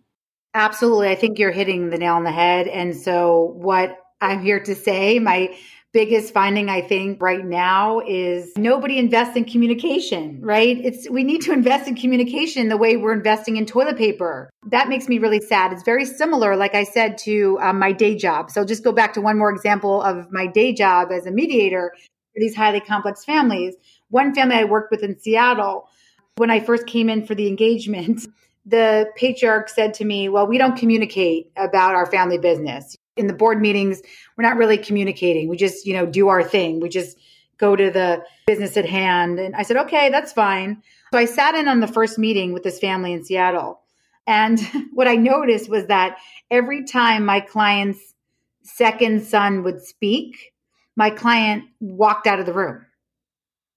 Absolutely. 0.55 1.09
I 1.09 1.15
think 1.15 1.39
you're 1.39 1.53
hitting 1.53 1.91
the 1.91 1.99
nail 1.99 2.15
on 2.15 2.25
the 2.25 2.33
head. 2.33 2.69
And 2.69 2.97
so, 2.97 3.55
what 3.57 3.97
I'm 4.21 4.43
here 4.43 4.61
to 4.61 4.75
say, 4.75 5.19
my 5.19 5.55
biggest 5.95 6.35
finding 6.35 6.69
I 6.69 6.83
think 6.83 7.23
right 7.23 7.45
now 7.45 8.01
is 8.01 8.53
nobody 8.59 8.99
invests 8.99 9.37
in 9.37 9.45
communication, 9.45 10.41
right? 10.43 10.77
It's 10.85 11.09
we 11.09 11.23
need 11.23 11.41
to 11.43 11.53
invest 11.53 11.89
in 11.89 11.95
communication 11.95 12.69
the 12.69 12.77
way 12.77 12.97
we're 12.97 13.15
investing 13.15 13.57
in 13.57 13.65
toilet 13.65 13.97
paper. 13.97 14.51
That 14.67 14.89
makes 14.89 15.09
me 15.09 15.19
really 15.19 15.41
sad. 15.41 15.73
It's 15.73 15.85
very 15.85 16.05
similar, 16.05 16.57
like 16.57 16.75
I 16.75 16.83
said, 16.83 17.17
to 17.19 17.59
um, 17.63 17.79
my 17.79 17.93
day 17.93 18.17
job. 18.17 18.51
So 18.51 18.65
just 18.65 18.83
go 18.83 18.93
back 18.93 19.15
to 19.15 19.21
one 19.21 19.39
more 19.39 19.51
example 19.51 20.03
of 20.03 20.31
my 20.33 20.49
day 20.49 20.75
job 20.75 21.13
as 21.13 21.27
a 21.27 21.31
mediator 21.31 21.93
for 21.95 22.41
these 22.41 22.57
highly 22.57 22.81
complex 22.81 23.25
families. 23.25 23.77
One 24.11 24.35
family 24.35 24.57
I 24.57 24.65
worked 24.65 24.91
with 24.91 25.05
in 25.05 25.17
Seattle, 25.19 25.89
when 26.37 26.51
I 26.51 26.59
first 26.59 26.87
came 26.87 27.09
in 27.09 27.25
for 27.25 27.37
the 27.37 27.47
engagement, 27.47 28.27
the 28.67 29.07
patriarch 29.17 29.69
said 29.69 29.95
to 29.95 30.05
me, 30.05 30.29
Well, 30.29 30.49
we 30.49 30.59
don't 30.59 30.77
communicate 30.77 31.53
about 31.57 31.95
our 31.95 32.07
family 32.11 32.39
business 32.39 32.97
in 33.17 33.27
the 33.27 33.33
board 33.33 33.61
meetings, 33.61 34.03
we're 34.37 34.43
not 34.43 34.57
really 34.57 34.79
communicating. 34.79 35.49
We 35.49 35.57
just, 35.57 35.87
you 35.87 35.95
know, 35.95 36.07
do 36.07 36.29
our 36.29 36.43
thing. 36.43 36.81
We 36.81 36.89
just 36.89 37.19
go 37.59 37.77
to 37.77 37.91
the 37.91 38.23
business 38.47 38.77
at 38.77 38.85
hand. 38.85 39.39
And 39.39 39.55
I 39.55 39.63
said, 39.63 39.77
okay, 39.77 40.11
that's 40.11 40.33
fine. 40.33 40.83
So 41.13 41.19
I 41.19 41.25
sat 41.25 41.55
in 41.55 41.69
on 41.69 41.81
the 41.81 41.87
first 41.87 42.19
meeting 42.19 42.53
with 42.53 42.63
this 42.63 42.79
family 42.79 43.13
in 43.13 43.25
Seattle. 43.25 43.81
And 44.27 44.61
what 44.93 45.09
I 45.09 45.17
noticed 45.17 45.69
was 45.69 45.87
that 45.87 46.19
every 46.51 46.85
time 46.85 47.25
my 47.25 47.41
client's 47.41 48.15
second 48.63 49.23
son 49.23 49.63
would 49.63 49.83
speak, 49.83 50.53
my 50.97 51.11
client 51.11 51.65
walked 51.81 52.27
out 52.27 52.41
of 52.41 52.47
the 52.47 52.53
room, 52.53 52.85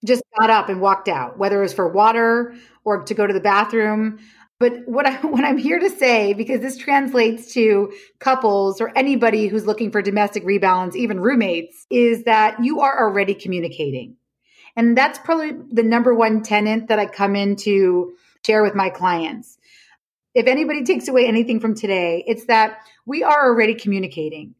just 0.06 0.24
got 0.39 0.50
up 0.50 0.70
and 0.70 0.79
walked 0.79 1.08
out, 1.08 1.38
whether 1.38 1.60
it 1.60 1.63
was 1.63 1.74
for 1.74 1.88
water 1.88 2.56
or 2.84 3.03
to 3.03 3.13
go 3.13 3.27
to 3.27 3.34
the 3.34 3.39
bathroom. 3.39 4.20
But 4.60 4.88
what 4.88 5.06
I 5.06 5.16
what 5.22 5.44
I'm 5.44 5.58
here 5.58 5.80
to 5.80 5.90
say, 5.90 6.34
because 6.34 6.62
this 6.62 6.78
translates 6.78 7.54
to 7.54 7.94
couples 8.20 8.82
or 8.82 8.92
anybody 8.96 9.48
who's 9.48 9.66
looking 9.66 9.92
for 9.92 10.02
domestic 10.02 10.44
rebalance, 10.44 10.96
even 10.96 11.20
roommates, 11.20 11.86
is 11.90 12.24
that 12.24 12.64
you 12.64 12.82
are 12.82 13.08
already 13.08 13.34
communicating. 13.34 14.16
And 14.76 14.96
that's 14.96 15.20
probably 15.20 15.54
the 15.72 15.84
number 15.84 16.14
one 16.14 16.44
tenant 16.44 16.90
that 16.90 17.00
I 17.00 17.08
come 17.08 17.36
in 17.36 17.56
to 17.58 18.14
share 18.46 18.62
with 18.64 18.76
my 18.76 18.90
clients. 18.90 19.58
If 20.36 20.46
anybody 20.46 20.84
takes 20.84 21.08
away 21.08 21.28
anything 21.28 21.60
from 21.60 21.74
today, 21.74 22.24
it's 22.28 22.46
that 22.46 22.80
we 23.06 23.24
are 23.24 23.48
already 23.48 23.74
communicating 23.74 24.54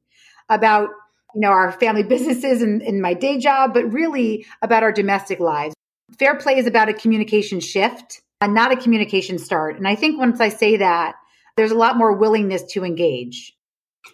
about 0.50 0.90
you 1.36 1.42
know 1.42 1.50
our 1.50 1.72
family 1.72 2.04
businesses 2.16 2.62
and, 2.62 2.82
in 2.82 3.02
my 3.02 3.14
day 3.14 3.38
job, 3.38 3.74
but 3.74 3.92
really 3.92 4.46
about 4.62 4.84
our 4.84 4.92
domestic 4.92 5.40
lives. 5.40 5.76
Fair 6.18 6.36
play 6.36 6.58
is 6.58 6.68
about 6.68 6.90
a 6.90 6.94
communication 6.94 7.60
shift 7.60 8.22
and 8.42 8.54
not 8.54 8.72
a 8.72 8.78
communication 8.78 9.38
start. 9.38 9.78
And 9.78 9.88
I 9.88 9.96
think 9.96 10.20
once 10.20 10.40
I 10.40 10.50
say 10.50 10.78
that, 10.78 11.16
there's 11.56 11.72
a 11.72 11.76
lot 11.76 11.98
more 11.98 12.14
willingness 12.14 12.64
to 12.74 12.84
engage. 12.84 13.56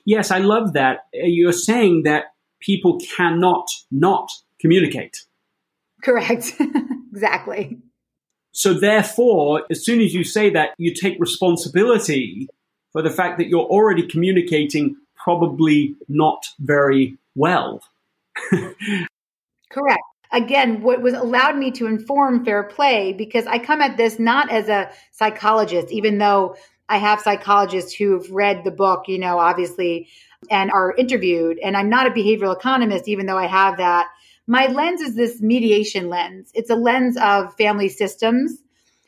Yes, 0.06 0.32
I 0.32 0.40
love 0.40 0.74
that. 0.74 1.06
Uh, 1.14 1.26
you're 1.26 1.52
saying 1.52 2.04
that 2.04 2.34
people 2.60 3.00
cannot 3.16 3.68
not 3.92 4.30
communicate. 4.60 5.26
Correct. 6.02 6.54
exactly. 7.12 7.78
So, 8.52 8.74
therefore, 8.74 9.64
as 9.70 9.84
soon 9.84 10.00
as 10.00 10.14
you 10.14 10.24
say 10.24 10.50
that, 10.52 10.70
you 10.78 10.94
take 10.94 11.20
responsibility 11.20 12.48
for 12.92 13.02
the 13.02 13.10
fact 13.10 13.40
that 13.40 13.48
you're 13.48 13.66
already 13.66 14.08
communicating 14.08 14.96
probably 15.16 15.96
not 16.08 16.46
very 16.60 17.18
well. 17.36 17.82
Correct. 19.72 20.04
Again, 20.34 20.82
what 20.82 21.02
was 21.02 21.14
allowed 21.14 21.58
me 21.58 21.72
to 21.72 21.88
inform 21.88 22.44
fair 22.44 22.64
play 22.64 23.14
because 23.14 23.46
I 23.48 23.60
come 23.60 23.82
at 23.82 23.98
this 23.98 24.20
not 24.20 24.52
as 24.52 24.68
a 24.68 24.90
psychologist, 25.12 25.92
even 25.92 26.18
though 26.18 26.56
I 26.90 26.98
have 26.98 27.22
psychologists 27.22 27.94
who've 27.94 28.30
read 28.32 28.64
the 28.64 28.72
book, 28.72 29.04
you 29.08 29.20
know, 29.20 29.40
obviously, 29.40 30.10
and 30.50 30.72
are 30.72 30.94
interviewed. 30.98 31.60
And 31.60 31.78
I'm 31.78 31.90
not 31.90 32.08
a 32.08 32.12
behavioral 32.12 32.56
economist, 32.56 33.08
even 33.08 33.26
though 33.26 33.38
I 33.38 33.46
have 33.46 33.78
that. 33.78 34.08
My 34.48 34.68
lens 34.68 35.00
is 35.00 35.16
this 35.16 35.42
mediation 35.42 36.10
lens. 36.10 36.52
It's 36.54 36.70
a 36.70 36.76
lens 36.76 37.16
of 37.16 37.56
family 37.56 37.88
systems. 37.88 38.58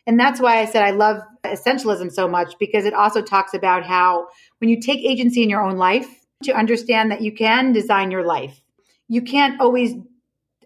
And 0.08 0.20
that's 0.20 0.40
why 0.40 0.60
I 0.60 0.66
said 0.66 0.84
I 0.84 0.92
love 0.92 1.18
essentialism 1.44 2.12
so 2.14 2.28
much 2.28 2.54
because 2.60 2.86
it 2.86 2.94
also 2.94 3.22
talks 3.22 3.54
about 3.54 3.84
how 3.84 4.28
when 4.60 4.70
you 4.70 4.80
take 4.80 5.00
agency 5.00 5.44
in 5.44 5.50
your 5.50 5.64
own 5.64 5.78
life, 5.78 6.08
to 6.44 6.54
understand 6.54 7.12
that 7.12 7.22
you 7.22 7.32
can 7.32 7.72
design 7.72 8.12
your 8.12 8.26
life. 8.26 8.62
You 9.08 9.22
can't 9.22 9.60
always 9.62 9.94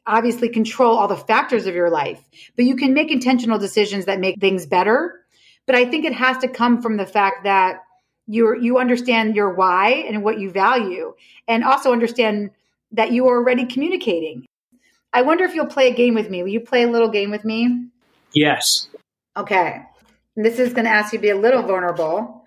obviously 0.10 0.50
control 0.50 0.98
all 0.98 1.08
the 1.08 1.16
factors 1.16 1.68
of 1.68 1.76
your 1.76 1.90
life, 1.90 2.22
but 2.56 2.66
you 2.66 2.76
can 2.76 2.94
make 2.94 3.12
intentional 3.12 3.60
decisions 3.60 4.06
that 4.06 4.20
make 4.20 4.40
things 4.40 4.66
better. 4.66 5.22
But 5.66 5.76
I 5.76 5.86
think 5.86 6.04
it 6.04 6.14
has 6.14 6.40
to 6.40 6.48
come 6.48 6.82
from 6.82 6.98
the 6.98 7.06
fact 7.06 7.44
that 7.44 7.84
you 8.28 8.60
you 8.60 8.78
understand 8.80 9.36
your 9.36 9.54
why 9.54 10.06
and 10.08 10.24
what 10.24 10.40
you 10.40 10.52
value 10.52 11.14
and 11.48 11.64
also 11.64 11.92
understand 11.92 12.52
that 12.92 13.12
you 13.12 13.28
are 13.28 13.38
already 13.38 13.66
communicating. 13.66 14.46
I 15.14 15.22
wonder 15.22 15.44
if 15.44 15.56
you'll 15.56 15.68
play 15.68 15.90
a 15.90 15.94
game 15.94 16.16
with 16.16 16.30
me. 16.30 16.44
Will 16.44 16.50
you 16.50 16.60
play 16.60 16.84
a 16.84 16.88
little 16.88 17.10
game 17.10 17.32
with 17.32 17.46
me? 17.46 17.88
Yes. 18.34 18.88
Okay. 19.38 19.82
This 20.36 20.60
is 20.60 20.74
going 20.74 20.86
to 20.86 20.92
ask 20.92 21.14
you 21.14 21.20
to 21.20 21.24
be 21.24 21.30
a 21.30 21.36
little 21.36 21.64
vulnerable. 21.64 22.39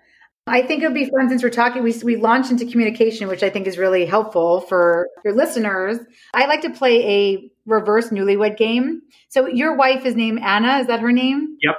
I 0.45 0.61
think 0.61 0.83
it 0.83 0.87
would 0.87 0.93
be 0.93 1.09
fun 1.09 1.29
since 1.29 1.41
we're 1.41 1.49
talking, 1.49 1.83
we, 1.83 1.93
we 2.03 2.15
launched 2.17 2.51
into 2.51 2.65
communication, 2.65 3.27
which 3.29 3.43
I 3.43 3.49
think 3.49 3.65
is 3.65 3.77
really 3.77 4.05
helpful 4.05 4.59
for 4.61 5.07
your 5.23 5.33
listeners. 5.33 5.99
I 6.33 6.47
like 6.47 6.61
to 6.61 6.69
play 6.69 7.07
a 7.07 7.51
reverse 7.65 8.09
newlywed 8.09 8.57
game. 8.57 9.03
So 9.29 9.47
your 9.47 9.77
wife 9.77 10.05
is 10.05 10.15
named 10.15 10.41
Anna. 10.41 10.79
Is 10.79 10.87
that 10.87 10.99
her 10.99 11.13
name? 11.13 11.57
Yep. 11.61 11.75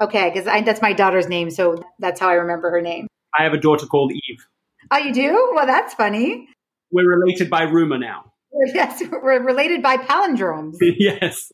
Okay, 0.00 0.30
because 0.30 0.46
that's 0.64 0.80
my 0.80 0.94
daughter's 0.94 1.28
name. 1.28 1.50
So 1.50 1.84
that's 1.98 2.18
how 2.18 2.30
I 2.30 2.34
remember 2.34 2.70
her 2.70 2.80
name. 2.80 3.06
I 3.38 3.44
have 3.44 3.52
a 3.52 3.58
daughter 3.60 3.84
called 3.84 4.12
Eve. 4.12 4.46
Oh, 4.90 4.96
you 4.96 5.12
do? 5.12 5.52
Well, 5.54 5.66
that's 5.66 5.92
funny. 5.92 6.48
We're 6.90 7.08
related 7.08 7.50
by 7.50 7.62
rumor 7.62 7.98
now. 7.98 8.32
Yes, 8.74 9.00
we're 9.10 9.40
related 9.40 9.80
by 9.80 9.96
palindromes. 9.96 10.74
yes. 10.80 11.52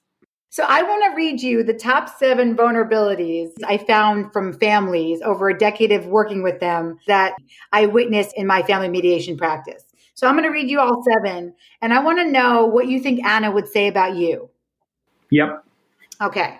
So 0.48 0.64
I 0.66 0.82
want 0.82 1.04
to 1.04 1.16
read 1.16 1.42
you 1.42 1.62
the 1.62 1.74
top 1.74 2.08
seven 2.08 2.56
vulnerabilities 2.56 3.50
I 3.66 3.78
found 3.78 4.32
from 4.32 4.58
families 4.58 5.20
over 5.22 5.48
a 5.48 5.58
decade 5.58 5.92
of 5.92 6.06
working 6.06 6.42
with 6.42 6.60
them 6.60 6.98
that 7.06 7.34
I 7.72 7.86
witnessed 7.86 8.32
in 8.36 8.46
my 8.46 8.62
family 8.62 8.88
mediation 8.88 9.36
practice. 9.36 9.82
So 10.14 10.26
I'm 10.26 10.34
going 10.34 10.44
to 10.44 10.50
read 10.50 10.70
you 10.70 10.80
all 10.80 11.04
seven, 11.12 11.52
and 11.82 11.92
I 11.92 12.02
want 12.02 12.18
to 12.20 12.30
know 12.30 12.64
what 12.64 12.88
you 12.88 13.00
think 13.00 13.22
Anna 13.26 13.50
would 13.50 13.68
say 13.68 13.86
about 13.86 14.16
you. 14.16 14.48
Yep. 15.30 15.62
Okay. 16.22 16.58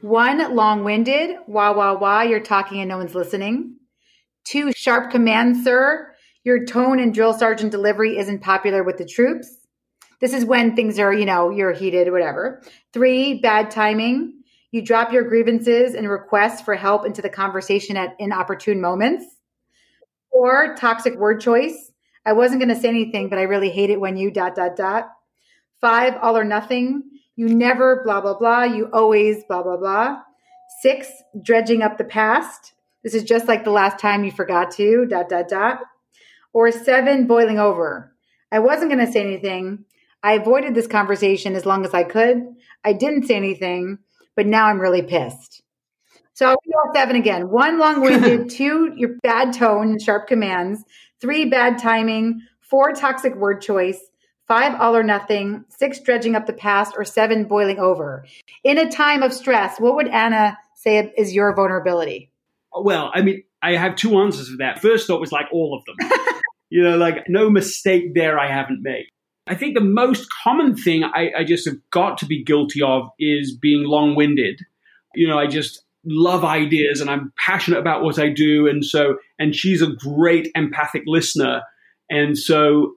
One, 0.00 0.56
long 0.56 0.82
winded. 0.82 1.36
Wah, 1.46 1.72
wah, 1.72 1.96
wah. 1.96 2.22
You're 2.22 2.40
talking 2.40 2.80
and 2.80 2.88
no 2.88 2.98
one's 2.98 3.14
listening. 3.14 3.76
Two, 4.44 4.72
sharp 4.72 5.12
command, 5.12 5.62
sir. 5.62 6.12
Your 6.42 6.64
tone 6.64 6.98
and 6.98 7.14
drill 7.14 7.34
sergeant 7.34 7.70
delivery 7.70 8.18
isn't 8.18 8.40
popular 8.40 8.82
with 8.82 8.96
the 8.96 9.06
troops. 9.06 9.61
This 10.22 10.32
is 10.32 10.44
when 10.44 10.76
things 10.76 11.00
are, 11.00 11.12
you 11.12 11.26
know, 11.26 11.50
you're 11.50 11.72
heated 11.72 12.10
whatever. 12.12 12.62
Three, 12.92 13.40
bad 13.40 13.72
timing. 13.72 14.42
You 14.70 14.80
drop 14.80 15.12
your 15.12 15.24
grievances 15.24 15.94
and 15.94 16.08
requests 16.08 16.62
for 16.62 16.76
help 16.76 17.04
into 17.04 17.20
the 17.20 17.28
conversation 17.28 17.96
at 17.96 18.14
inopportune 18.20 18.80
moments. 18.80 19.26
Four, 20.30 20.76
toxic 20.76 21.16
word 21.16 21.40
choice. 21.40 21.90
I 22.24 22.34
wasn't 22.34 22.60
going 22.60 22.74
to 22.74 22.80
say 22.80 22.88
anything, 22.88 23.28
but 23.30 23.40
I 23.40 23.42
really 23.42 23.68
hate 23.68 23.90
it 23.90 24.00
when 24.00 24.16
you 24.16 24.30
dot, 24.30 24.54
dot, 24.54 24.76
dot. 24.76 25.08
Five, 25.80 26.14
all 26.22 26.36
or 26.36 26.44
nothing. 26.44 27.02
You 27.34 27.48
never 27.48 28.02
blah, 28.04 28.20
blah, 28.20 28.38
blah. 28.38 28.62
You 28.62 28.88
always 28.92 29.42
blah, 29.48 29.64
blah, 29.64 29.76
blah. 29.76 30.22
Six, 30.82 31.10
dredging 31.42 31.82
up 31.82 31.98
the 31.98 32.04
past. 32.04 32.74
This 33.02 33.14
is 33.14 33.24
just 33.24 33.48
like 33.48 33.64
the 33.64 33.72
last 33.72 33.98
time 33.98 34.22
you 34.22 34.30
forgot 34.30 34.70
to, 34.76 35.04
dot, 35.04 35.28
dot, 35.28 35.48
dot. 35.48 35.80
Or 36.52 36.70
seven, 36.70 37.26
boiling 37.26 37.58
over. 37.58 38.14
I 38.52 38.60
wasn't 38.60 38.92
going 38.92 39.04
to 39.04 39.10
say 39.10 39.20
anything, 39.20 39.84
I 40.22 40.34
avoided 40.34 40.74
this 40.74 40.86
conversation 40.86 41.54
as 41.54 41.66
long 41.66 41.84
as 41.84 41.94
I 41.94 42.04
could. 42.04 42.46
I 42.84 42.92
didn't 42.92 43.26
say 43.26 43.34
anything, 43.34 43.98
but 44.36 44.46
now 44.46 44.66
I'm 44.66 44.80
really 44.80 45.02
pissed. 45.02 45.62
So 46.34 46.46
I'll 46.46 46.56
read 46.66 46.74
all 46.74 46.94
seven 46.94 47.16
again. 47.16 47.50
One 47.50 47.78
long 47.78 48.00
winded, 48.00 48.50
two, 48.56 48.92
your 48.96 49.16
bad 49.22 49.52
tone 49.52 49.90
and 49.90 50.02
sharp 50.02 50.28
commands, 50.28 50.84
three, 51.20 51.46
bad 51.46 51.78
timing, 51.78 52.42
four, 52.60 52.92
toxic 52.92 53.34
word 53.34 53.60
choice, 53.60 54.00
five, 54.46 54.80
all 54.80 54.96
or 54.96 55.02
nothing, 55.02 55.64
six, 55.68 56.00
dredging 56.00 56.34
up 56.34 56.46
the 56.46 56.52
past, 56.52 56.94
or 56.96 57.04
seven, 57.04 57.44
boiling 57.44 57.78
over. 57.78 58.24
In 58.64 58.78
a 58.78 58.90
time 58.90 59.22
of 59.22 59.32
stress, 59.32 59.78
what 59.78 59.96
would 59.96 60.08
Anna 60.08 60.56
say 60.74 61.12
is 61.16 61.34
your 61.34 61.54
vulnerability? 61.54 62.30
Well, 62.74 63.10
I 63.12 63.22
mean, 63.22 63.42
I 63.60 63.76
have 63.76 63.96
two 63.96 64.18
answers 64.18 64.48
for 64.48 64.56
that. 64.58 64.80
First 64.80 65.06
thought 65.06 65.20
was 65.20 65.32
like 65.32 65.46
all 65.52 65.78
of 65.78 65.84
them. 65.84 66.10
you 66.70 66.82
know, 66.82 66.96
like 66.96 67.28
no 67.28 67.50
mistake 67.50 68.14
there 68.14 68.38
I 68.38 68.50
haven't 68.50 68.82
made. 68.82 69.06
I 69.46 69.54
think 69.54 69.74
the 69.74 69.84
most 69.84 70.28
common 70.30 70.76
thing 70.76 71.04
I, 71.04 71.30
I 71.38 71.44
just 71.44 71.66
have 71.66 71.78
got 71.90 72.18
to 72.18 72.26
be 72.26 72.44
guilty 72.44 72.80
of 72.82 73.08
is 73.18 73.56
being 73.56 73.84
long 73.84 74.14
winded. 74.14 74.60
You 75.14 75.26
know, 75.26 75.38
I 75.38 75.46
just 75.46 75.84
love 76.04 76.44
ideas 76.44 77.00
and 77.00 77.10
I'm 77.10 77.32
passionate 77.44 77.78
about 77.78 78.02
what 78.02 78.18
I 78.18 78.28
do. 78.28 78.68
And 78.68 78.84
so, 78.84 79.18
and 79.38 79.54
she's 79.54 79.82
a 79.82 79.92
great 79.92 80.50
empathic 80.54 81.02
listener. 81.06 81.62
And 82.10 82.36
so 82.38 82.94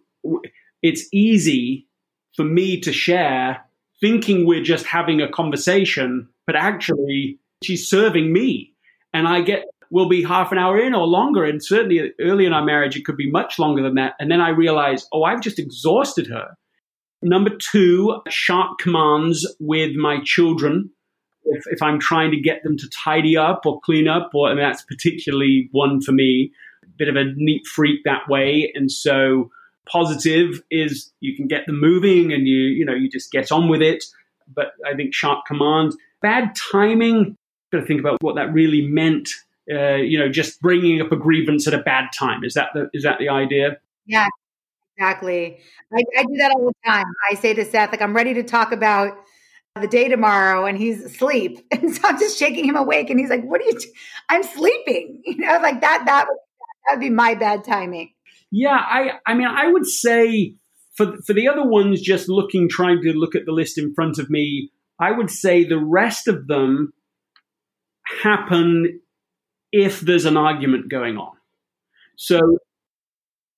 it's 0.82 1.08
easy 1.12 1.88
for 2.36 2.44
me 2.44 2.80
to 2.82 2.92
share 2.92 3.64
thinking 4.02 4.46
we're 4.46 4.64
just 4.64 4.86
having 4.86 5.22
a 5.22 5.30
conversation, 5.30 6.28
but 6.46 6.56
actually 6.56 7.40
she's 7.64 7.88
serving 7.88 8.32
me. 8.32 8.74
And 9.14 9.28
I 9.28 9.42
get 9.42 9.66
will 9.92 10.10
be 10.10 10.24
half 10.24 10.52
an 10.52 10.58
hour 10.58 10.80
in 10.80 10.94
or 10.94 11.06
longer. 11.06 11.44
And 11.44 11.64
certainly 11.64 12.12
early 12.20 12.46
in 12.46 12.54
our 12.54 12.64
marriage, 12.64 12.96
it 12.96 13.06
could 13.06 13.18
be 13.18 13.30
much 13.30 13.60
longer 13.60 13.82
than 13.82 13.96
that. 13.96 14.14
And 14.20 14.32
then 14.32 14.42
I 14.42 14.50
realized, 14.50 15.08
oh, 15.12 15.24
I've 15.24 15.42
just 15.42 15.60
exhausted 15.60 16.28
her. 16.28 16.56
Number 17.22 17.52
two, 17.56 18.22
sharp 18.30 18.78
commands 18.80 19.48
with 19.60 19.96
my 19.96 20.20
children. 20.24 20.92
If, 21.46 21.64
if 21.68 21.82
I'm 21.82 22.00
trying 22.00 22.32
to 22.32 22.40
get 22.40 22.64
them 22.64 22.78
to 22.78 22.90
tidy 22.90 23.38
up 23.38 23.62
or 23.66 23.80
clean 23.82 24.08
up, 24.08 24.32
or 24.34 24.50
mean, 24.50 24.58
that's 24.58 24.84
particularly 24.84 25.70
one 25.72 26.02
for 26.02 26.12
me, 26.12 26.52
bit 26.98 27.08
of 27.08 27.16
a 27.16 27.26
neat 27.36 27.66
freak 27.68 28.02
that 28.06 28.28
way. 28.28 28.72
And 28.76 28.92
so 28.92 29.50
positive 29.88 30.62
is 30.72 31.12
you 31.20 31.36
can 31.36 31.48
get 31.48 31.66
them 31.68 31.80
moving 31.80 32.34
and 32.34 32.48
you, 32.48 32.58
you 32.58 32.86
know, 32.86 32.94
you 32.94 33.10
just 33.10 33.32
get 33.32 33.52
on 33.52 33.70
with 33.70 33.82
it. 33.82 34.04
But 34.54 34.74
I 34.86 34.96
think 34.96 35.14
sharp 35.14 35.46
commands, 35.48 35.96
bad 36.22 36.56
timing, 36.72 37.36
got 37.72 37.80
to 37.82 37.86
think 37.86 38.00
about 38.00 38.22
what 38.22 38.36
that 38.36 38.54
really 38.54 38.86
meant 38.88 39.30
uh, 39.72 39.96
you 39.96 40.20
know, 40.20 40.30
just 40.30 40.62
bringing 40.62 41.02
up 41.02 41.12
a 41.12 41.16
grievance 41.16 41.68
at 41.68 41.74
a 41.74 41.80
bad 41.80 42.06
time. 42.18 42.44
Is 42.44 42.54
that 42.54 42.70
the 42.74 42.90
is 42.94 43.04
that 43.04 43.20
the 43.20 43.30
idea? 43.30 43.78
Yeah, 44.06 44.28
exactly. 44.98 45.60
I, 45.94 46.02
I 46.18 46.24
do 46.24 46.36
that 46.38 46.52
all 46.52 46.68
the 46.68 46.74
time. 46.86 47.06
I 47.30 47.36
say 47.36 47.54
to 47.54 47.66
Seth, 47.66 47.92
like, 47.92 48.02
I'm 48.02 48.16
ready 48.16 48.34
to 48.36 48.44
talk 48.44 48.72
about 48.72 49.18
the 49.82 49.88
day 49.88 50.08
tomorrow 50.08 50.66
and 50.66 50.78
he's 50.78 51.04
asleep. 51.04 51.66
And 51.72 51.94
so 51.94 52.02
I'm 52.06 52.18
just 52.18 52.38
shaking 52.38 52.66
him 52.66 52.76
awake 52.76 53.10
and 53.10 53.20
he's 53.20 53.30
like, 53.30 53.44
what 53.44 53.62
are 53.62 53.66
you, 53.66 53.80
i 54.30 54.36
am 54.36 54.44
sleeping. 54.44 55.22
You 55.26 55.38
know, 55.38 55.60
like 55.62 55.82
that, 55.82 56.04
that 56.06 56.28
would, 56.30 56.38
that 56.88 56.96
would 56.96 57.02
be 57.02 57.10
my 57.10 57.36
bad 57.36 57.64
timing. 57.64 58.14
Yeah. 58.52 58.78
I, 58.78 59.20
I 59.26 59.34
mean, 59.34 59.48
I 59.48 59.68
would 59.68 59.86
say 59.86 60.56
for, 60.96 61.18
for 61.26 61.34
the 61.34 61.48
other 61.50 61.68
ones, 61.68 62.02
just 62.02 62.30
looking, 62.30 62.70
trying 62.70 63.02
to 63.02 63.12
look 63.14 63.36
at 63.36 63.46
the 63.46 63.52
list 63.52 63.78
in 63.78 63.94
front 63.94 64.18
of 64.18 64.30
me, 64.30 64.72
I 65.00 65.12
would 65.12 65.30
say 65.30 65.66
the 65.66 65.84
rest 65.84 66.28
of 66.28 66.48
them 66.48 66.94
happen 68.22 69.02
if 69.76 70.00
there's 70.00 70.26
an 70.26 70.38
argument 70.38 70.90
going 70.90 71.18
on. 71.18 71.34
So 72.16 72.40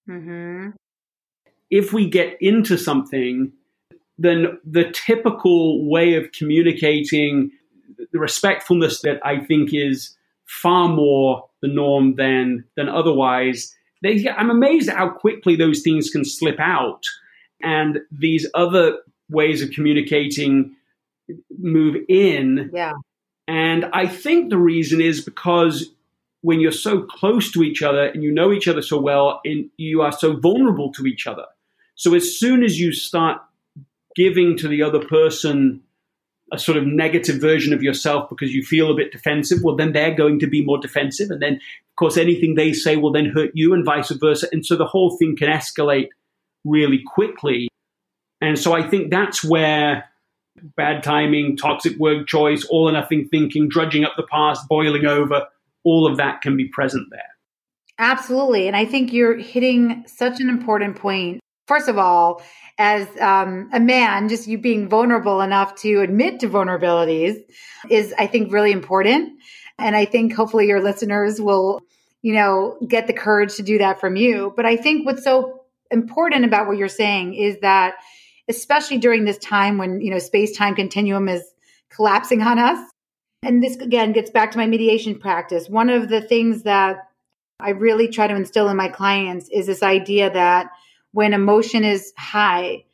mm-hmm. 0.09 0.71
if 1.69 1.93
we 1.93 2.09
get 2.09 2.37
into 2.41 2.77
something 2.77 3.51
then 4.17 4.57
the 4.65 4.91
typical 4.91 5.87
way 5.87 6.15
of 6.15 6.31
communicating 6.31 7.51
the 8.11 8.19
respectfulness 8.19 9.01
that 9.01 9.19
I 9.23 9.39
think 9.39 9.73
is 9.73 10.15
far 10.45 10.87
more 10.89 11.47
the 11.61 11.67
norm 11.67 12.15
than 12.15 12.63
than 12.75 12.89
otherwise. 12.89 13.73
They, 14.03 14.27
I'm 14.29 14.49
amazed 14.49 14.89
at 14.89 14.97
how 14.97 15.09
quickly 15.09 15.55
those 15.55 15.81
things 15.81 16.09
can 16.09 16.23
slip 16.25 16.59
out, 16.59 17.03
and 17.61 17.99
these 18.11 18.49
other 18.53 18.97
ways 19.29 19.61
of 19.61 19.71
communicating 19.71 20.75
move 21.59 21.97
in. 22.07 22.71
Yeah. 22.73 22.93
And 23.47 23.85
I 23.93 24.07
think 24.07 24.49
the 24.49 24.57
reason 24.57 24.99
is 24.99 25.21
because 25.21 25.91
when 26.41 26.59
you're 26.59 26.71
so 26.71 27.01
close 27.01 27.51
to 27.51 27.63
each 27.63 27.81
other 27.81 28.05
and 28.05 28.23
you 28.23 28.31
know 28.31 28.51
each 28.51 28.67
other 28.67 28.81
so 28.81 28.99
well, 28.99 29.41
and 29.43 29.69
you 29.77 30.01
are 30.01 30.11
so 30.11 30.35
vulnerable 30.35 30.91
to 30.93 31.05
each 31.05 31.27
other. 31.27 31.45
So 31.95 32.13
as 32.13 32.37
soon 32.37 32.63
as 32.63 32.79
you 32.79 32.91
start 32.91 33.41
giving 34.15 34.57
to 34.57 34.67
the 34.67 34.83
other 34.83 34.99
person 34.99 35.81
a 36.53 36.57
sort 36.57 36.77
of 36.77 36.85
negative 36.85 37.41
version 37.41 37.73
of 37.73 37.83
yourself 37.83 38.29
because 38.29 38.53
you 38.53 38.63
feel 38.63 38.91
a 38.91 38.95
bit 38.95 39.11
defensive, 39.11 39.59
well, 39.63 39.75
then 39.75 39.91
they're 39.93 40.15
going 40.15 40.39
to 40.39 40.47
be 40.47 40.63
more 40.63 40.77
defensive. 40.77 41.29
And 41.29 41.41
then, 41.41 41.55
of 41.55 41.95
course, 41.97 42.17
anything 42.17 42.55
they 42.55 42.71
say 42.71 42.95
will 42.95 43.11
then 43.11 43.25
hurt 43.25 43.51
you 43.53 43.73
and 43.73 43.83
vice 43.83 44.11
versa. 44.11 44.47
And 44.51 44.65
so 44.65 44.75
the 44.75 44.85
whole 44.85 45.17
thing 45.17 45.35
can 45.35 45.49
escalate 45.49 46.09
really 46.63 47.01
quickly. 47.05 47.67
And 48.39 48.57
so 48.57 48.73
I 48.73 48.87
think 48.87 49.09
that's 49.09 49.43
where 49.43 50.05
bad 50.75 51.03
timing, 51.03 51.57
toxic 51.57 51.97
word 51.97 52.27
choice, 52.27 52.65
all 52.65 52.89
or 52.89 52.91
nothing 52.91 53.27
thinking, 53.27 53.67
drudging 53.67 54.05
up 54.05 54.13
the 54.15 54.23
past, 54.23 54.67
boiling 54.67 55.05
over, 55.05 55.47
all 55.87 56.05
of 56.05 56.17
that 56.17 56.41
can 56.41 56.57
be 56.57 56.67
present 56.67 57.07
there. 57.11 57.31
Absolutely. 57.97 58.67
And 58.67 58.75
I 58.75 58.85
think 58.85 59.13
you're 59.13 59.37
hitting 59.37 60.03
such 60.05 60.39
an 60.39 60.49
important 60.49 60.97
point. 60.97 61.39
First 61.67 61.87
of 61.89 61.97
all, 61.97 62.41
as 62.77 63.07
um, 63.19 63.69
a 63.73 63.79
man, 63.79 64.29
just 64.29 64.47
you 64.47 64.57
being 64.57 64.87
vulnerable 64.87 65.41
enough 65.41 65.75
to 65.81 66.01
admit 66.01 66.39
to 66.41 66.49
vulnerabilities 66.49 67.41
is, 67.89 68.13
I 68.19 68.27
think, 68.27 68.53
really 68.53 68.71
important. 68.71 69.39
And 69.79 69.95
I 69.95 70.05
think 70.05 70.33
hopefully 70.33 70.67
your 70.67 70.81
listeners 70.81 71.41
will, 71.41 71.81
you 72.21 72.33
know, 72.33 72.77
get 72.87 73.07
the 73.07 73.13
courage 73.13 73.55
to 73.55 73.63
do 73.63 73.77
that 73.79 73.99
from 73.99 74.15
you. 74.15 74.53
But 74.55 74.65
I 74.65 74.75
think 74.75 75.05
what's 75.05 75.23
so 75.23 75.61
important 75.89 76.45
about 76.45 76.67
what 76.67 76.77
you're 76.77 76.87
saying 76.87 77.33
is 77.33 77.57
that, 77.61 77.95
especially 78.47 78.97
during 78.99 79.25
this 79.25 79.37
time 79.39 79.77
when, 79.77 80.01
you 80.01 80.11
know, 80.11 80.19
space 80.19 80.55
time 80.55 80.75
continuum 80.75 81.27
is 81.29 81.43
collapsing 81.89 82.41
on 82.41 82.59
us. 82.59 82.79
And 83.43 83.63
this 83.63 83.75
again 83.77 84.13
gets 84.13 84.31
back 84.31 84.51
to 84.51 84.57
my 84.57 84.67
mediation 84.67 85.19
practice. 85.19 85.69
One 85.69 85.89
of 85.89 86.09
the 86.09 86.21
things 86.21 86.63
that 86.63 87.09
I 87.59 87.69
really 87.71 88.07
try 88.07 88.27
to 88.27 88.35
instill 88.35 88.69
in 88.69 88.77
my 88.77 88.87
clients 88.87 89.49
is 89.49 89.67
this 89.67 89.83
idea 89.83 90.31
that 90.31 90.67
when 91.11 91.33
emotion 91.33 91.83
is 91.83 92.13
high, 92.17 92.85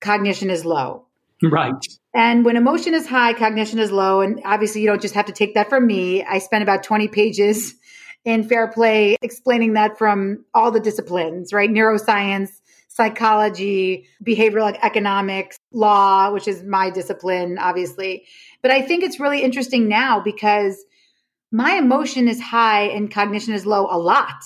cognition 0.00 0.50
is 0.50 0.64
low. 0.64 1.06
Right. 1.42 1.72
And 2.14 2.44
when 2.44 2.56
emotion 2.56 2.94
is 2.94 3.06
high, 3.06 3.32
cognition 3.32 3.78
is 3.78 3.90
low. 3.90 4.20
And 4.20 4.40
obviously, 4.44 4.82
you 4.82 4.86
don't 4.86 5.02
just 5.02 5.14
have 5.14 5.26
to 5.26 5.32
take 5.32 5.54
that 5.54 5.68
from 5.68 5.86
me. 5.86 6.22
I 6.22 6.38
spent 6.38 6.62
about 6.62 6.82
20 6.82 7.08
pages 7.08 7.74
in 8.24 8.44
Fair 8.44 8.68
Play 8.68 9.16
explaining 9.22 9.72
that 9.72 9.98
from 9.98 10.44
all 10.54 10.70
the 10.70 10.80
disciplines, 10.80 11.52
right? 11.52 11.70
Neuroscience, 11.70 12.60
psychology, 12.88 14.06
behavioral 14.24 14.78
economics, 14.82 15.58
law, 15.72 16.30
which 16.30 16.46
is 16.46 16.62
my 16.62 16.90
discipline, 16.90 17.58
obviously. 17.58 18.24
But 18.62 18.70
I 18.70 18.82
think 18.82 19.02
it's 19.02 19.20
really 19.20 19.42
interesting 19.42 19.88
now 19.88 20.20
because 20.20 20.84
my 21.50 21.72
emotion 21.74 22.28
is 22.28 22.40
high 22.40 22.84
and 22.84 23.10
cognition 23.10 23.54
is 23.54 23.66
low 23.66 23.86
a 23.90 23.98
lot 23.98 24.42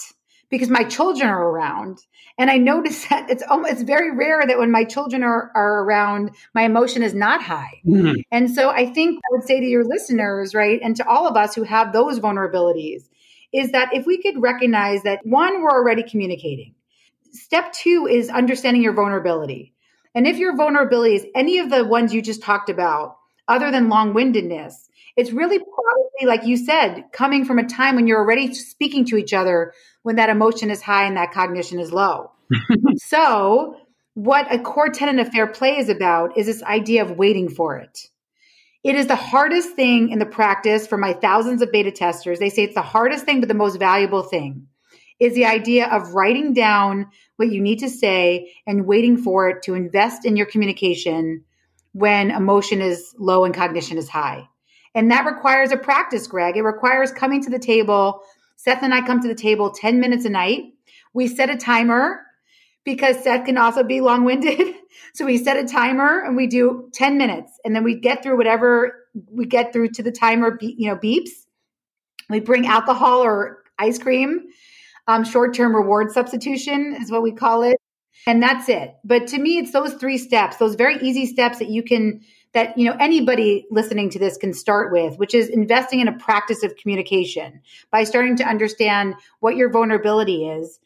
because 0.51 0.71
my 0.71 0.85
children 0.85 1.29
are 1.29 1.49
around. 1.49 1.99
And 2.39 2.51
I 2.51 2.59
notice 2.59 3.07
that 3.11 3.31
it's 3.31 3.43
almost, 3.49 3.73
it's 3.73 3.83
very 3.83 4.15
rare 4.15 4.47
that 4.47 4.59
when 4.59 4.71
my 4.71 4.85
children 4.85 5.23
are, 5.23 5.51
are 5.55 5.85
around, 5.85 6.33
my 6.55 6.63
emotion 6.63 7.03
is 7.03 7.15
not 7.15 7.43
high. 7.43 7.81
Mm-hmm. 7.87 8.21
And 8.31 8.51
so 8.51 8.71
I 8.71 8.87
think 8.87 9.19
I 9.19 9.29
would 9.33 9.47
say 9.47 9.61
to 9.61 9.67
your 9.67 9.85
listeners, 9.85 10.55
right, 10.55 10.81
and 10.83 10.97
to 10.97 11.07
all 11.07 11.27
of 11.27 11.37
us 11.37 11.55
who 11.55 11.63
have 11.63 11.93
those 11.93 12.21
vulnerabilities, 12.21 13.09
is 13.53 13.73
that 13.73 13.95
if 13.95 14.07
we 14.07 14.21
could 14.21 14.43
recognize 14.43 15.03
that 15.05 15.25
one, 15.25 15.63
we're 15.63 15.71
already 15.71 16.03
communicating. 16.03 16.75
Step 17.33 17.73
two 17.73 18.07
is 18.11 18.29
understanding 18.29 18.83
your 18.83 18.93
vulnerability. 18.93 19.73
And 20.15 20.27
if 20.27 20.39
your 20.39 20.57
vulnerability 20.57 21.17
is 21.17 21.27
any 21.35 21.59
of 21.59 21.71
the 21.71 21.85
ones 21.85 22.13
you 22.13 22.23
just 22.23 22.43
talked 22.43 22.71
about, 22.71 23.17
other 23.49 23.71
than 23.71 23.89
long 23.89 24.15
windedness, 24.15 24.89
it's 25.17 25.33
really 25.33 25.59
probably, 25.59 26.27
like 26.27 26.47
you 26.47 26.57
said, 26.57 27.05
coming 27.13 27.45
from 27.45 27.59
a 27.59 27.67
time 27.67 27.97
when 27.97 28.07
you're 28.07 28.19
already 28.19 28.53
speaking 28.53 29.05
to 29.07 29.17
each 29.17 29.33
other 29.33 29.73
when 30.03 30.17
that 30.17 30.29
emotion 30.29 30.71
is 30.71 30.83
high 30.83 31.05
and 31.05 31.17
that 31.17 31.33
cognition 31.33 31.81
is 31.81 31.93
low. 31.93 32.33
so, 32.97 33.77
what 34.15 34.53
a 34.53 34.59
core 34.59 34.91
tenet 34.91 35.27
of 35.27 35.33
fair 35.33 35.47
play 35.47 35.79
is 35.79 35.89
about 35.89 36.37
is 36.37 36.47
this 36.47 36.63
idea 36.63 37.05
of 37.05 37.17
waiting 37.19 37.49
for 37.49 37.77
it. 37.77 38.09
It 38.85 38.95
is 38.95 39.09
the 39.09 39.17
hardest 39.17 39.75
thing 39.75 40.11
in 40.11 40.19
the 40.19 40.27
practice 40.27 40.87
for 40.87 40.97
my 40.97 41.13
thousands 41.13 41.61
of 41.61 41.73
beta 41.73 41.91
testers. 41.91 42.39
They 42.39 42.51
say 42.51 42.65
it's 42.65 42.75
the 42.75 42.83
hardest 42.83 43.25
thing, 43.25 43.41
but 43.41 43.49
the 43.49 43.55
most 43.55 43.79
valuable 43.79 44.23
thing 44.23 44.69
is 45.19 45.35
the 45.35 45.47
idea 45.47 45.89
of 45.89 46.15
writing 46.15 46.53
down 46.53 47.09
what 47.37 47.51
you 47.51 47.61
need 47.61 47.79
to 47.81 47.89
say 47.89 48.53
and 48.67 48.87
waiting 48.87 49.17
for 49.17 49.49
it 49.49 49.63
to 49.63 49.75
invest 49.75 50.25
in 50.25 50.37
your 50.37 50.47
communication 50.47 51.45
when 51.97 52.31
emotion 52.31 52.83
is 52.83 53.15
low 53.19 53.47
and 53.47 53.55
cognition 53.55 53.97
is 53.97 54.07
high. 54.07 54.47
And 54.95 55.11
that 55.11 55.25
requires 55.25 55.73
a 55.73 55.79
practice, 55.79 56.27
Greg. 56.27 56.59
It 56.59 56.63
requires 56.63 57.11
coming 57.11 57.43
to 57.43 57.49
the 57.49 57.59
table. 57.59 58.21
Seth 58.57 58.83
and 58.83 58.93
I 58.93 59.01
come 59.01 59.23
to 59.23 59.29
the 59.29 59.35
table 59.35 59.71
10 59.71 59.99
minutes 59.99 60.27
a 60.27 60.29
night. 60.29 60.65
We 61.15 61.27
set 61.27 61.49
a 61.49 61.57
timer 61.57 62.21
because 62.85 63.25
Seth 63.25 63.47
can 63.47 63.57
also 63.57 63.83
be 63.83 64.03
long 64.03 64.25
winded. 64.25 64.75
so 65.15 65.25
we 65.25 65.39
set 65.39 65.57
a 65.57 65.65
timer 65.65 66.23
and 66.23 66.37
we 66.37 66.47
do 66.47 66.91
10 66.93 67.17
minutes 67.17 67.53
and 67.65 67.75
then 67.75 67.83
we 67.83 67.95
get 67.95 68.23
through 68.23 68.37
whatever 68.37 69.07
we 69.31 69.47
get 69.47 69.73
through 69.73 69.89
to 69.93 70.03
the 70.03 70.13
timer, 70.13 70.59
you 70.61 70.91
know, 70.91 70.97
beeps. 70.97 71.31
We 72.29 72.41
bring 72.41 72.67
alcohol 72.67 73.25
or 73.25 73.63
ice 73.79 73.99
cream. 73.99 74.49
Um, 75.07 75.25
short 75.25 75.55
term 75.55 75.75
reward 75.75 76.13
substitution 76.13 76.95
is 77.01 77.11
what 77.11 77.23
we 77.23 77.33
call 77.33 77.63
it. 77.63 77.79
And 78.27 78.43
that's 78.43 78.69
it. 78.69 78.97
But 79.05 79.29
to 79.29 79.39
me, 79.39 79.59
it's 79.59 79.71
those 79.71 79.95
three 79.95 80.19
steps, 80.19 80.57
those 80.57 80.75
very 80.75 80.97
easy 81.01 81.27
steps 81.27 81.61
that 81.61 81.71
you 81.71 81.83
can 81.83 82.23
that 82.57 82.77
you 82.79 82.87
know 82.87 82.97
anybody 82.99 83.67
listening 83.71 84.09
to 84.09 84.19
this 84.19 84.39
can 84.39 84.55
start 84.55 84.91
with 84.91 85.19
which 85.19 85.35
is 85.35 85.49
investing 85.49 86.01
in 86.01 86.09
a 86.09 86.19
practice 86.19 86.63
of 86.63 86.75
communication 86.77 87.61
by 87.91 88.03
starting 88.03 88.35
to 88.35 88.45
understand 88.45 89.15
what 89.41 89.57
your 89.57 89.71
vulnerability 89.71 90.49
is 90.49 90.81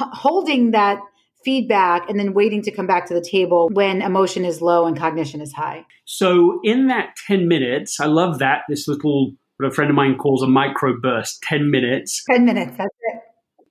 h- 0.00 0.08
holding 0.12 0.72
that 0.72 0.98
feedback 1.44 2.10
and 2.10 2.18
then 2.18 2.34
waiting 2.34 2.62
to 2.62 2.72
come 2.72 2.88
back 2.88 3.06
to 3.06 3.14
the 3.14 3.20
table 3.20 3.68
when 3.72 4.02
emotion 4.02 4.44
is 4.44 4.60
low 4.60 4.86
and 4.86 4.98
cognition 4.98 5.40
is 5.40 5.52
high. 5.52 5.86
So 6.04 6.58
in 6.64 6.88
that 6.88 7.14
10 7.28 7.46
minutes 7.46 8.00
i 8.00 8.06
love 8.06 8.40
that 8.40 8.62
this 8.68 8.88
little 8.88 9.32
what 9.56 9.68
a 9.68 9.70
friend 9.70 9.90
of 9.90 9.96
mine 9.96 10.16
calls 10.16 10.42
a 10.42 10.46
microburst 10.46 11.38
10 11.42 11.70
minutes. 11.70 12.24
10 12.28 12.44
minutes 12.44 12.76
that's 12.76 12.94
it. 13.12 13.20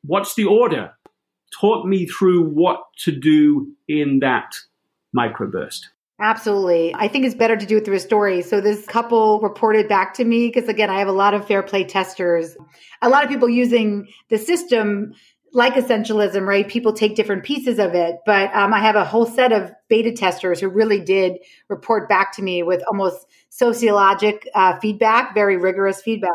What's 0.04 0.36
the 0.36 0.46
order 0.46 0.92
talk 1.60 1.86
me 1.86 2.06
through 2.06 2.50
what 2.50 2.82
to 2.98 3.12
do 3.12 3.72
in 3.88 4.20
that 4.20 4.56
microburst 5.15 5.86
Absolutely. 6.20 6.96
I 6.96 7.08
think 7.08 7.26
it's 7.26 7.36
better 7.36 7.56
to 7.56 7.65
do 7.65 7.78
it 7.78 7.86
through 7.86 7.98
a 7.98 8.00
story. 8.00 8.41
So 8.41 8.60
this 8.60 8.88
couple 8.88 9.39
reported 9.41 9.88
back 9.88 10.15
to 10.15 10.26
me 10.26 10.48
because 10.48 10.67
again, 10.67 10.89
I 10.89 10.98
have 10.98 11.08
a 11.08 11.12
lot 11.12 11.36
of 11.36 11.48
fair 11.48 11.62
play 11.62 11.84
testers, 11.84 12.58
a 13.04 13.10
lot 13.10 13.24
of 13.24 13.30
people 13.30 13.48
using 13.48 14.08
the 14.30 14.39
system 14.39 15.13
like 15.54 15.76
essentialism, 15.76 16.46
right? 16.46 16.67
People 16.67 16.91
take 16.91 17.15
different 17.15 17.43
pieces 17.43 17.78
of 17.78 17.93
it, 17.93 18.17
but 18.26 18.54
um, 18.56 18.74
I 18.74 18.80
have 18.80 18.96
a 18.96 19.06
whole 19.06 19.28
set 19.28 19.54
of 19.54 19.72
beta 19.89 20.12
testers 20.12 20.60
who 20.60 20.70
really 20.70 21.00
did 21.00 21.38
report 21.70 22.10
back 22.10 22.34
to 22.34 22.41
me 22.41 22.63
with 22.63 22.82
almost 22.88 23.26
sociologic 23.50 24.48
uh, 24.56 24.78
feedback, 24.80 25.36
very 25.36 25.58
rigorous 25.58 26.02
feedback. 26.02 26.32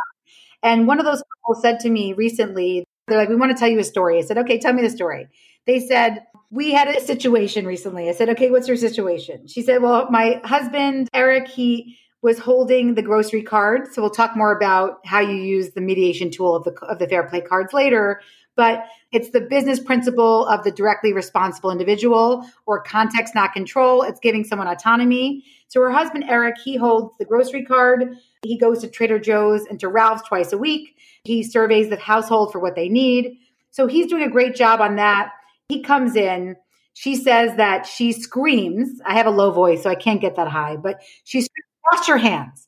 And 0.63 0.87
one 0.87 1.01
of 1.01 1.05
those 1.05 1.23
people 1.23 1.61
said 1.61 1.81
to 1.81 1.91
me 1.91 2.13
recently, 2.13 2.85
they're 3.13 3.21
like, 3.21 3.29
"We 3.29 3.37
want 3.37 3.53
to 3.53 3.59
tell 3.59 3.69
you 3.69 3.79
a 3.79 3.85
story." 3.85 4.19
I 4.19 4.23
said, 4.23 4.39
"Okay, 4.39 4.59
tell 4.59 4.73
me 4.73 4.83
the 4.83 4.91
story." 4.91 5.29
They 5.67 5.79
said, 5.79 6.25
we 6.53 6.71
had 6.71 6.87
a 6.87 7.01
situation 7.01 7.67
recently. 7.67 8.11
I 8.11 8.13
said, 8.13 8.29
okay, 8.31 8.51
what's 8.51 8.69
your 8.69 8.77
situation? 8.77 9.47
She 9.47 9.63
said, 9.63 9.81
well, 9.81 10.11
my 10.11 10.39
husband, 10.45 11.09
Eric, 11.15 11.49
he 11.49 11.97
was 12.21 12.39
holding 12.39 12.95
the 12.95 13.03
grocery 13.03 13.43
card. 13.43 13.93
So 13.93 14.03
we'll 14.03 14.11
talk 14.11 14.37
more 14.37 14.55
about 14.55 15.05
how 15.05 15.21
you 15.21 15.35
use 15.35 15.71
the 15.71 15.81
mediation 15.81 16.31
tool 16.31 16.55
of 16.55 16.65
the 16.65 16.73
of 16.87 16.99
the 16.99 17.09
fair 17.09 17.25
play 17.25 17.41
cards 17.41 17.73
later. 17.73 18.21
But 18.55 18.85
it's 19.13 19.31
the 19.31 19.41
business 19.41 19.81
principle 19.81 20.47
of 20.47 20.63
the 20.63 20.71
directly 20.71 21.15
responsible 21.15 21.71
individual 21.71 22.47
or 22.67 22.83
context, 22.83 23.35
not 23.35 23.55
control. 23.55 24.03
It's 24.03 24.21
giving 24.21 24.45
someone 24.45 24.69
autonomy. 24.69 25.45
So 25.69 25.81
her 25.81 25.91
husband 25.91 26.25
Eric, 26.29 26.57
he 26.63 26.77
holds 26.77 27.17
the 27.19 27.25
grocery 27.25 27.65
card. 27.65 28.19
He 28.43 28.59
goes 28.59 28.81
to 28.81 28.89
Trader 28.89 29.19
Joe's 29.19 29.65
and 29.65 29.81
to 29.81 29.89
Ralph's 29.89 30.29
twice 30.29 30.53
a 30.53 30.59
week. 30.59 30.97
He 31.25 31.43
surveys 31.43 31.89
the 31.89 31.97
household 31.97 32.53
for 32.53 32.59
what 32.59 32.75
they 32.75 32.89
need. 32.89 33.39
So 33.71 33.87
he's 33.87 34.09
doing 34.09 34.23
a 34.23 34.31
great 34.31 34.55
job 34.55 34.81
on 34.81 34.97
that. 34.97 35.33
He 35.69 35.83
comes 35.83 36.17
in. 36.17 36.57
She 36.95 37.17
says 37.17 37.57
that 37.57 37.87
she 37.87 38.13
screams. 38.13 39.01
I 39.07 39.15
have 39.15 39.27
a 39.27 39.31
low 39.31 39.51
voice, 39.51 39.83
so 39.83 39.91
I 39.91 39.95
can't 39.95 40.21
get 40.21 40.37
that 40.37 40.49
high, 40.49 40.77
but 40.77 41.01
she 41.25 41.41
screams, 41.41 41.67
wash 41.91 42.09
your 42.09 42.19
hands. 42.19 42.67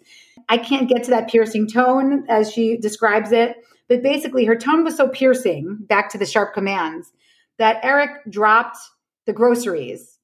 I 0.49 0.59
can't 0.59 0.88
get 0.88 1.05
to 1.05 1.11
that 1.11 1.29
piercing 1.29 1.69
tone 1.69 2.25
as 2.29 2.51
she 2.51 2.77
describes 2.77 3.33
it, 3.33 3.57
but 3.88 4.03
basically 4.03 4.45
her 4.45 4.57
tone 4.57 4.85
was 4.85 4.97
so 4.97 5.09
piercing, 5.09 5.79
back 5.81 6.11
to 6.11 6.19
the 6.19 6.27
sharp 6.27 6.55
commands, 6.55 7.12
that 7.59 7.85
Eric 7.85 8.11
dropped 8.31 8.79
the 9.27 9.33
groceries 9.33 10.19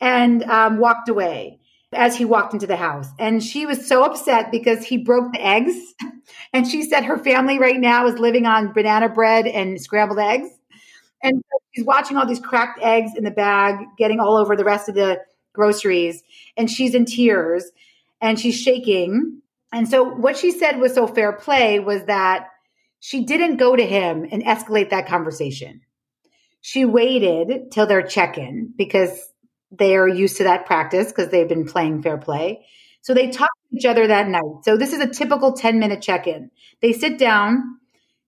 and 0.00 0.42
um, 0.44 0.78
walked 0.78 1.08
away 1.08 1.58
as 1.92 2.16
he 2.16 2.24
walked 2.24 2.52
into 2.52 2.66
the 2.66 2.76
house. 2.76 3.08
And 3.18 3.42
she 3.42 3.66
was 3.66 3.86
so 3.86 4.04
upset 4.04 4.50
because 4.50 4.84
he 4.84 4.98
broke 4.98 5.32
the 5.32 5.44
eggs. 5.44 5.74
And 6.52 6.66
she 6.66 6.82
said 6.82 7.04
her 7.04 7.18
family 7.18 7.58
right 7.58 7.78
now 7.78 8.06
is 8.06 8.18
living 8.18 8.46
on 8.46 8.72
banana 8.72 9.08
bread 9.08 9.46
and 9.46 9.80
scrambled 9.80 10.18
eggs. 10.18 10.48
And 11.22 11.42
she's 11.72 11.84
watching 11.84 12.16
all 12.16 12.26
these 12.26 12.40
cracked 12.40 12.80
eggs 12.82 13.12
in 13.16 13.24
the 13.24 13.30
bag, 13.30 13.84
getting 13.96 14.20
all 14.20 14.36
over 14.36 14.56
the 14.56 14.64
rest 14.64 14.88
of 14.88 14.94
the 14.94 15.20
groceries. 15.52 16.22
And 16.56 16.70
she's 16.70 16.94
in 16.94 17.04
tears 17.04 17.64
and 18.20 18.38
she's 18.38 18.58
shaking. 18.58 19.42
And 19.72 19.88
so 19.88 20.04
what 20.04 20.36
she 20.36 20.50
said 20.52 20.78
was 20.78 20.94
so 20.94 21.06
fair 21.06 21.32
play 21.32 21.78
was 21.78 22.04
that 22.04 22.48
she 23.00 23.24
didn't 23.24 23.56
go 23.56 23.76
to 23.76 23.84
him 23.84 24.26
and 24.30 24.42
escalate 24.42 24.90
that 24.90 25.06
conversation. 25.06 25.82
She 26.60 26.84
waited 26.84 27.70
till 27.70 27.86
their 27.86 28.02
check 28.02 28.38
in 28.38 28.72
because 28.76 29.10
they 29.70 29.96
are 29.96 30.08
used 30.08 30.38
to 30.38 30.44
that 30.44 30.66
practice 30.66 31.08
because 31.08 31.28
they've 31.28 31.48
been 31.48 31.66
playing 31.66 32.02
fair 32.02 32.18
play. 32.18 32.66
So 33.00 33.14
they 33.14 33.30
talk 33.30 33.48
to 33.70 33.76
each 33.76 33.86
other 33.86 34.06
that 34.06 34.28
night. 34.28 34.64
So 34.64 34.76
this 34.76 34.92
is 34.92 35.00
a 35.00 35.08
typical 35.08 35.52
10 35.52 35.78
minute 35.78 36.02
check 36.02 36.26
in. 36.26 36.50
They 36.80 36.92
sit 36.92 37.18
down. 37.18 37.78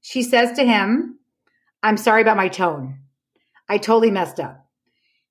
She 0.01 0.23
says 0.23 0.53
to 0.57 0.65
him, 0.65 1.19
I'm 1.83 1.97
sorry 1.97 2.23
about 2.23 2.37
my 2.37 2.49
tone. 2.49 3.01
I 3.69 3.79
totally 3.79 4.11
messed 4.11 4.41
up. 4.41 4.67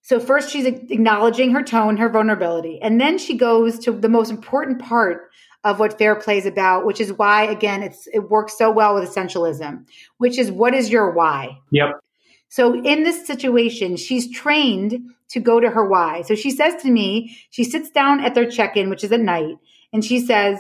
So 0.01 0.19
first 0.19 0.49
she's 0.49 0.65
acknowledging 0.65 1.51
her 1.51 1.61
tone, 1.61 1.97
her 1.97 2.09
vulnerability, 2.09 2.79
and 2.81 2.99
then 2.99 3.17
she 3.17 3.37
goes 3.37 3.79
to 3.79 3.91
the 3.91 4.09
most 4.09 4.31
important 4.31 4.79
part 4.79 5.29
of 5.63 5.79
what 5.79 5.97
fair 5.97 6.15
play 6.15 6.37
is 6.37 6.45
about, 6.45 6.85
which 6.85 7.01
is 7.01 7.11
why 7.13 7.43
again 7.43 7.83
it's 7.83 8.07
it 8.13 8.29
works 8.29 8.57
so 8.57 8.71
well 8.71 8.95
with 8.95 9.09
essentialism, 9.09 9.85
which 10.17 10.37
is 10.37 10.51
what 10.51 10.73
is 10.73 10.89
your 10.89 11.11
why? 11.11 11.57
Yep. 11.71 11.99
So 12.47 12.73
in 12.73 13.03
this 13.03 13.27
situation, 13.27 13.97
she's 13.97 14.31
trained 14.31 15.11
to 15.29 15.39
go 15.39 15.59
to 15.59 15.69
her 15.69 15.87
why. 15.87 16.23
So 16.23 16.35
she 16.35 16.51
says 16.51 16.81
to 16.81 16.91
me, 16.91 17.37
she 17.49 17.63
sits 17.63 17.89
down 17.89 18.19
at 18.19 18.35
their 18.35 18.49
check-in, 18.49 18.89
which 18.89 19.03
is 19.03 19.11
at 19.11 19.19
night, 19.19 19.55
and 19.93 20.03
she 20.03 20.19
says, 20.19 20.59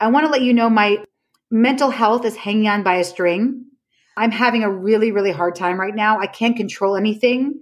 "I 0.00 0.08
want 0.08 0.26
to 0.26 0.32
let 0.32 0.42
you 0.42 0.52
know 0.52 0.70
my 0.70 0.98
mental 1.50 1.90
health 1.90 2.24
is 2.24 2.36
hanging 2.36 2.68
on 2.68 2.82
by 2.82 2.96
a 2.96 3.04
string. 3.04 3.66
I'm 4.16 4.30
having 4.30 4.62
a 4.62 4.70
really 4.70 5.10
really 5.12 5.32
hard 5.32 5.54
time 5.54 5.80
right 5.80 5.94
now. 5.94 6.18
I 6.18 6.26
can't 6.26 6.56
control 6.56 6.96
anything." 6.96 7.60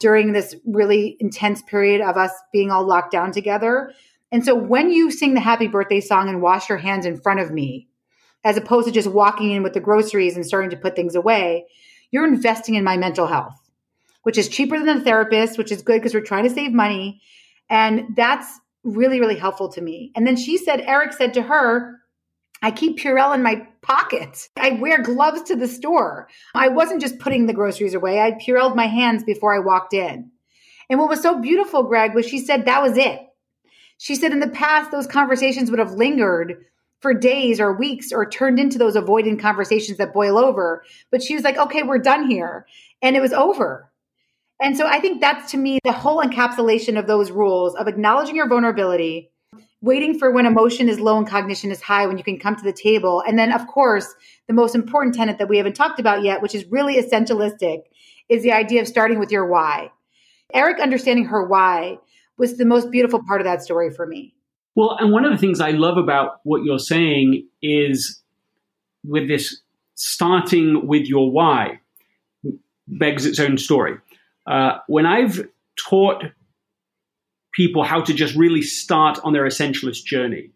during 0.00 0.32
this 0.32 0.54
really 0.66 1.16
intense 1.20 1.62
period 1.62 2.00
of 2.00 2.16
us 2.16 2.30
being 2.52 2.70
all 2.70 2.84
locked 2.86 3.12
down 3.12 3.32
together. 3.32 3.92
And 4.30 4.44
so 4.44 4.54
when 4.54 4.90
you 4.90 5.10
sing 5.10 5.34
the 5.34 5.40
happy 5.40 5.66
birthday 5.66 6.00
song 6.00 6.28
and 6.28 6.42
wash 6.42 6.68
your 6.68 6.78
hands 6.78 7.06
in 7.06 7.20
front 7.20 7.40
of 7.40 7.50
me, 7.50 7.88
as 8.44 8.56
opposed 8.56 8.86
to 8.86 8.92
just 8.92 9.08
walking 9.08 9.52
in 9.52 9.62
with 9.62 9.72
the 9.72 9.80
groceries 9.80 10.36
and 10.36 10.44
starting 10.44 10.70
to 10.70 10.76
put 10.76 10.96
things 10.96 11.14
away, 11.14 11.64
you're 12.10 12.26
investing 12.26 12.74
in 12.74 12.84
my 12.84 12.96
mental 12.96 13.26
health, 13.26 13.58
which 14.24 14.36
is 14.36 14.48
cheaper 14.48 14.78
than 14.78 14.98
a 14.98 15.00
therapist, 15.00 15.56
which 15.56 15.72
is 15.72 15.80
good 15.80 16.00
because 16.00 16.12
we're 16.12 16.20
trying 16.20 16.44
to 16.44 16.54
save 16.54 16.72
money. 16.72 17.22
And 17.70 18.14
that's 18.16 18.46
really, 18.82 19.20
really 19.20 19.36
helpful 19.36 19.68
to 19.70 19.80
me. 19.80 20.12
And 20.14 20.26
then 20.26 20.36
she 20.36 20.58
said, 20.58 20.80
Eric 20.80 21.12
said 21.12 21.32
to 21.34 21.42
her, 21.42 22.00
I 22.62 22.70
keep 22.70 22.98
Purell 22.98 23.34
in 23.34 23.42
my 23.42 23.66
pocket. 23.82 24.48
I 24.56 24.72
wear 24.72 25.02
gloves 25.02 25.42
to 25.44 25.56
the 25.56 25.68
store. 25.68 26.28
I 26.54 26.68
wasn't 26.68 27.00
just 27.00 27.18
putting 27.18 27.46
the 27.46 27.52
groceries 27.52 27.94
away. 27.94 28.20
I 28.20 28.32
Purelled 28.32 28.74
my 28.74 28.86
hands 28.86 29.22
before 29.24 29.54
I 29.54 29.58
walked 29.58 29.92
in. 29.92 30.30
And 30.88 30.98
what 30.98 31.08
was 31.08 31.20
so 31.20 31.40
beautiful, 31.40 31.82
Greg, 31.82 32.14
was 32.14 32.26
she 32.26 32.38
said 32.38 32.64
that 32.64 32.82
was 32.82 32.96
it. 32.96 33.20
She 33.98 34.14
said 34.14 34.32
in 34.32 34.40
the 34.40 34.48
past, 34.48 34.90
those 34.90 35.06
conversations 35.06 35.70
would 35.70 35.78
have 35.78 35.92
lingered 35.92 36.64
for 37.00 37.12
days 37.12 37.60
or 37.60 37.72
weeks 37.72 38.12
or 38.12 38.28
turned 38.28 38.58
into 38.58 38.78
those 38.78 38.96
avoidant 38.96 39.40
conversations 39.40 39.98
that 39.98 40.14
boil 40.14 40.38
over. 40.38 40.84
But 41.10 41.22
she 41.22 41.34
was 41.34 41.44
like, 41.44 41.58
okay, 41.58 41.82
we're 41.82 41.98
done 41.98 42.30
here. 42.30 42.66
And 43.02 43.14
it 43.14 43.20
was 43.20 43.32
over. 43.32 43.90
And 44.64 44.78
so 44.78 44.86
I 44.86 44.98
think 44.98 45.20
that's 45.20 45.50
to 45.50 45.58
me 45.58 45.78
the 45.84 45.92
whole 45.92 46.22
encapsulation 46.22 46.98
of 46.98 47.06
those 47.06 47.30
rules 47.30 47.74
of 47.74 47.86
acknowledging 47.86 48.34
your 48.34 48.48
vulnerability, 48.48 49.30
waiting 49.82 50.18
for 50.18 50.30
when 50.30 50.46
emotion 50.46 50.88
is 50.88 50.98
low 50.98 51.18
and 51.18 51.28
cognition 51.28 51.70
is 51.70 51.82
high 51.82 52.06
when 52.06 52.16
you 52.16 52.24
can 52.24 52.38
come 52.38 52.56
to 52.56 52.64
the 52.64 52.72
table. 52.72 53.22
And 53.28 53.38
then, 53.38 53.52
of 53.52 53.66
course, 53.66 54.14
the 54.48 54.54
most 54.54 54.74
important 54.74 55.16
tenet 55.16 55.36
that 55.36 55.50
we 55.50 55.58
haven't 55.58 55.76
talked 55.76 56.00
about 56.00 56.22
yet, 56.22 56.40
which 56.40 56.54
is 56.54 56.64
really 56.70 56.96
essentialistic, 56.96 57.82
is 58.30 58.42
the 58.42 58.52
idea 58.52 58.80
of 58.80 58.88
starting 58.88 59.18
with 59.18 59.30
your 59.30 59.46
why. 59.46 59.90
Eric 60.54 60.80
understanding 60.80 61.26
her 61.26 61.46
why 61.46 61.98
was 62.38 62.56
the 62.56 62.64
most 62.64 62.90
beautiful 62.90 63.20
part 63.28 63.42
of 63.42 63.44
that 63.44 63.62
story 63.62 63.90
for 63.90 64.06
me. 64.06 64.34
Well, 64.74 64.96
and 64.98 65.12
one 65.12 65.26
of 65.26 65.30
the 65.30 65.36
things 65.36 65.60
I 65.60 65.72
love 65.72 65.98
about 65.98 66.40
what 66.44 66.64
you're 66.64 66.78
saying 66.78 67.46
is 67.60 68.22
with 69.04 69.28
this 69.28 69.60
starting 69.94 70.86
with 70.86 71.06
your 71.06 71.30
why 71.30 71.80
begs 72.88 73.26
its 73.26 73.38
own 73.38 73.58
story. 73.58 73.98
Uh, 74.46 74.78
when 74.86 75.06
I've 75.06 75.48
taught 75.76 76.24
people 77.54 77.84
how 77.84 78.00
to 78.02 78.12
just 78.12 78.34
really 78.34 78.62
start 78.62 79.18
on 79.22 79.32
their 79.32 79.44
essentialist 79.44 80.04
journey. 80.04 80.50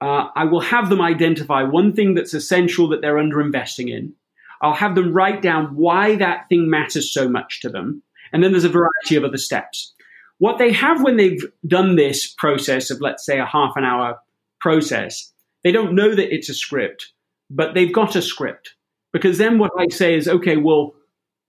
Uh, 0.00 0.28
I 0.36 0.44
will 0.44 0.60
have 0.60 0.90
them 0.90 1.00
identify 1.00 1.62
one 1.64 1.92
thing 1.92 2.14
that's 2.14 2.34
essential 2.34 2.88
that 2.88 3.00
they're 3.00 3.16
underinvesting 3.16 3.90
in. 3.90 4.12
I'll 4.60 4.74
have 4.74 4.94
them 4.94 5.12
write 5.12 5.42
down 5.42 5.76
why 5.76 6.16
that 6.16 6.48
thing 6.48 6.68
matters 6.68 7.12
so 7.12 7.28
much 7.28 7.60
to 7.60 7.68
them. 7.68 8.02
And 8.32 8.44
then 8.44 8.52
there's 8.52 8.64
a 8.64 8.68
variety 8.68 9.16
of 9.16 9.24
other 9.24 9.38
steps. 9.38 9.94
What 10.38 10.58
they 10.58 10.72
have 10.72 11.02
when 11.02 11.16
they've 11.16 11.42
done 11.66 11.96
this 11.96 12.32
process 12.32 12.90
of, 12.90 13.00
let's 13.00 13.24
say, 13.24 13.40
a 13.40 13.46
half 13.46 13.72
an 13.76 13.84
hour 13.84 14.18
process, 14.60 15.32
they 15.64 15.72
don't 15.72 15.94
know 15.94 16.14
that 16.14 16.32
it's 16.32 16.48
a 16.48 16.54
script, 16.54 17.12
but 17.50 17.74
they've 17.74 17.92
got 17.92 18.14
a 18.14 18.22
script. 18.22 18.74
Because 19.12 19.38
then 19.38 19.58
what 19.58 19.72
I 19.78 19.88
say 19.88 20.14
is, 20.14 20.28
okay, 20.28 20.56
well, 20.56 20.94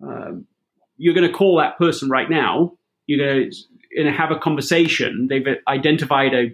uh, 0.03 0.31
you're 0.99 1.15
going 1.15 1.27
to 1.27 1.33
call 1.33 1.57
that 1.57 1.77
person 1.77 2.09
right 2.09 2.29
now. 2.29 2.73
You're 3.07 3.25
going 3.25 3.51
to 3.97 4.11
have 4.11 4.29
a 4.29 4.37
conversation. 4.37 5.27
They've 5.29 5.47
identified 5.67 6.33
a, 6.33 6.51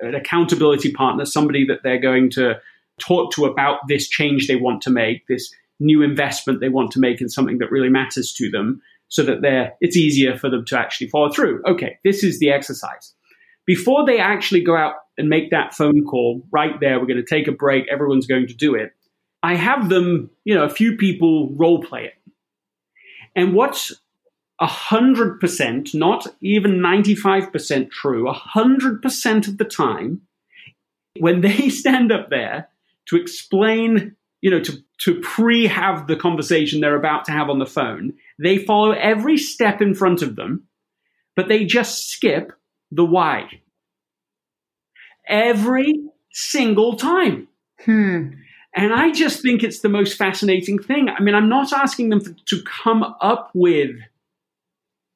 an 0.00 0.14
accountability 0.14 0.92
partner, 0.92 1.26
somebody 1.26 1.66
that 1.66 1.80
they're 1.82 2.00
going 2.00 2.30
to 2.30 2.54
talk 2.98 3.32
to 3.32 3.44
about 3.44 3.80
this 3.88 4.08
change 4.08 4.46
they 4.46 4.56
want 4.56 4.82
to 4.82 4.90
make, 4.90 5.26
this 5.26 5.52
new 5.80 6.02
investment 6.02 6.60
they 6.60 6.68
want 6.68 6.92
to 6.92 7.00
make 7.00 7.20
in 7.20 7.28
something 7.28 7.58
that 7.58 7.70
really 7.70 7.90
matters 7.90 8.32
to 8.32 8.50
them, 8.50 8.80
so 9.08 9.22
that 9.22 9.42
they're, 9.42 9.74
it's 9.80 9.96
easier 9.96 10.36
for 10.36 10.48
them 10.50 10.64
to 10.66 10.78
actually 10.78 11.08
follow 11.08 11.30
through. 11.30 11.62
Okay, 11.66 11.98
this 12.04 12.24
is 12.24 12.38
the 12.38 12.50
exercise. 12.50 13.14
Before 13.66 14.06
they 14.06 14.18
actually 14.18 14.62
go 14.62 14.76
out 14.76 14.94
and 15.18 15.28
make 15.28 15.50
that 15.50 15.74
phone 15.74 16.04
call 16.04 16.42
right 16.50 16.80
there, 16.80 16.98
we're 16.98 17.06
going 17.06 17.22
to 17.22 17.22
take 17.22 17.48
a 17.48 17.52
break, 17.52 17.84
everyone's 17.90 18.26
going 18.26 18.46
to 18.46 18.54
do 18.54 18.74
it. 18.74 18.92
I 19.42 19.54
have 19.56 19.88
them, 19.88 20.30
you 20.44 20.54
know, 20.54 20.64
a 20.64 20.70
few 20.70 20.96
people 20.96 21.54
role 21.54 21.82
play 21.82 22.06
it. 22.06 22.14
And 23.34 23.54
what's 23.54 23.92
100%, 24.60 25.94
not 25.94 26.26
even 26.40 26.78
95% 26.78 27.90
true, 27.90 28.26
100% 28.26 29.48
of 29.48 29.58
the 29.58 29.64
time, 29.64 30.22
when 31.18 31.40
they 31.40 31.68
stand 31.68 32.12
up 32.12 32.30
there 32.30 32.68
to 33.08 33.16
explain, 33.16 34.16
you 34.40 34.50
know, 34.50 34.60
to, 34.60 34.82
to 34.98 35.20
pre 35.20 35.66
have 35.66 36.06
the 36.06 36.16
conversation 36.16 36.80
they're 36.80 36.96
about 36.96 37.24
to 37.26 37.32
have 37.32 37.48
on 37.48 37.58
the 37.58 37.66
phone, 37.66 38.14
they 38.38 38.58
follow 38.58 38.92
every 38.92 39.36
step 39.36 39.80
in 39.80 39.94
front 39.94 40.22
of 40.22 40.36
them, 40.36 40.64
but 41.36 41.48
they 41.48 41.64
just 41.64 42.08
skip 42.08 42.52
the 42.90 43.04
why. 43.04 43.48
Every 45.28 45.94
single 46.32 46.96
time. 46.96 47.48
Hmm. 47.84 48.30
And 48.78 48.94
I 48.94 49.10
just 49.10 49.42
think 49.42 49.64
it's 49.64 49.80
the 49.80 49.88
most 49.88 50.16
fascinating 50.16 50.78
thing. 50.78 51.08
I 51.08 51.20
mean, 51.20 51.34
I'm 51.34 51.48
not 51.48 51.72
asking 51.72 52.10
them 52.10 52.20
to 52.46 52.62
come 52.62 53.02
up 53.20 53.50
with 53.52 53.90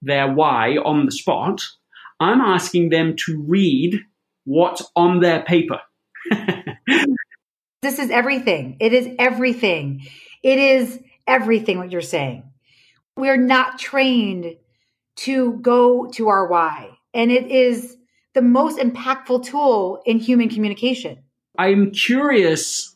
their 0.02 0.32
why 0.32 0.78
on 0.78 1.06
the 1.06 1.12
spot. 1.12 1.62
I'm 2.18 2.40
asking 2.40 2.88
them 2.88 3.14
to 3.24 3.40
read 3.46 4.00
what's 4.42 4.82
on 4.96 5.20
their 5.20 5.44
paper. 5.44 5.80
this 7.82 8.00
is 8.00 8.10
everything. 8.10 8.78
It 8.80 8.92
is 8.92 9.08
everything. 9.16 10.08
It 10.42 10.58
is 10.58 10.98
everything 11.28 11.78
what 11.78 11.92
you're 11.92 12.00
saying. 12.00 12.42
We're 13.16 13.36
not 13.36 13.78
trained 13.78 14.56
to 15.18 15.52
go 15.60 16.10
to 16.14 16.26
our 16.26 16.48
why. 16.48 16.98
And 17.14 17.30
it 17.30 17.46
is 17.46 17.96
the 18.34 18.42
most 18.42 18.80
impactful 18.80 19.44
tool 19.44 20.02
in 20.04 20.18
human 20.18 20.48
communication. 20.48 21.22
I'm 21.56 21.92
curious 21.92 22.92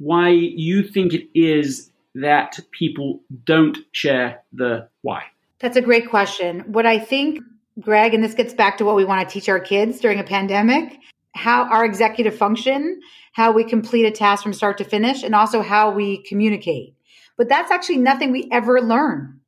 why 0.00 0.30
you 0.30 0.82
think 0.82 1.12
it 1.12 1.28
is 1.34 1.90
that 2.14 2.58
people 2.72 3.20
don't 3.44 3.78
share 3.92 4.42
the 4.52 4.88
why. 5.02 5.22
That's 5.60 5.76
a 5.76 5.82
great 5.82 6.08
question. 6.08 6.60
What 6.72 6.86
I 6.86 6.98
think, 6.98 7.40
Greg, 7.78 8.14
and 8.14 8.24
this 8.24 8.34
gets 8.34 8.54
back 8.54 8.78
to 8.78 8.84
what 8.84 8.96
we 8.96 9.04
want 9.04 9.28
to 9.28 9.32
teach 9.32 9.48
our 9.48 9.60
kids 9.60 10.00
during 10.00 10.18
a 10.18 10.24
pandemic, 10.24 10.98
how 11.34 11.64
our 11.64 11.84
executive 11.84 12.34
function, 12.34 13.00
how 13.32 13.52
we 13.52 13.62
complete 13.62 14.06
a 14.06 14.10
task 14.10 14.42
from 14.42 14.54
start 14.54 14.78
to 14.78 14.84
finish, 14.84 15.22
and 15.22 15.34
also 15.34 15.60
how 15.60 15.90
we 15.90 16.22
communicate. 16.22 16.94
But 17.36 17.50
that's 17.50 17.70
actually 17.70 17.98
nothing 17.98 18.32
we 18.32 18.48
ever 18.50 18.80
learn. 18.80 19.40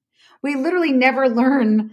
We 0.42 0.54
literally 0.56 0.92
never 0.92 1.28
learn 1.28 1.90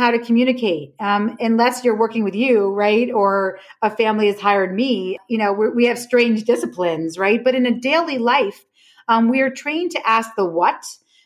how 0.00 0.10
to 0.10 0.18
communicate. 0.18 0.94
Um, 0.98 1.36
unless 1.40 1.84
you're 1.84 1.98
working 1.98 2.24
with 2.24 2.34
you 2.34 2.72
right? 2.72 3.10
Or 3.12 3.58
a 3.82 3.90
family 3.90 4.28
has 4.28 4.40
hired 4.40 4.74
me 4.74 5.18
you 5.28 5.36
know 5.36 5.52
we 5.52 5.84
have 5.84 5.98
strange 5.98 6.44
disciplines 6.44 7.18
right? 7.18 7.44
But 7.44 7.54
in 7.54 7.66
a 7.66 7.78
daily 7.78 8.16
life 8.16 8.64
um, 9.08 9.28
we 9.28 9.42
are 9.42 9.50
trained 9.50 9.90
to 9.92 10.08
ask 10.08 10.30
the 10.36 10.46
what 10.46 10.82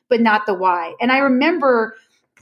but 0.08 0.20
not 0.20 0.46
the 0.46 0.54
why. 0.54 0.94
And 1.00 1.12
i 1.12 1.18
remember 1.18 1.94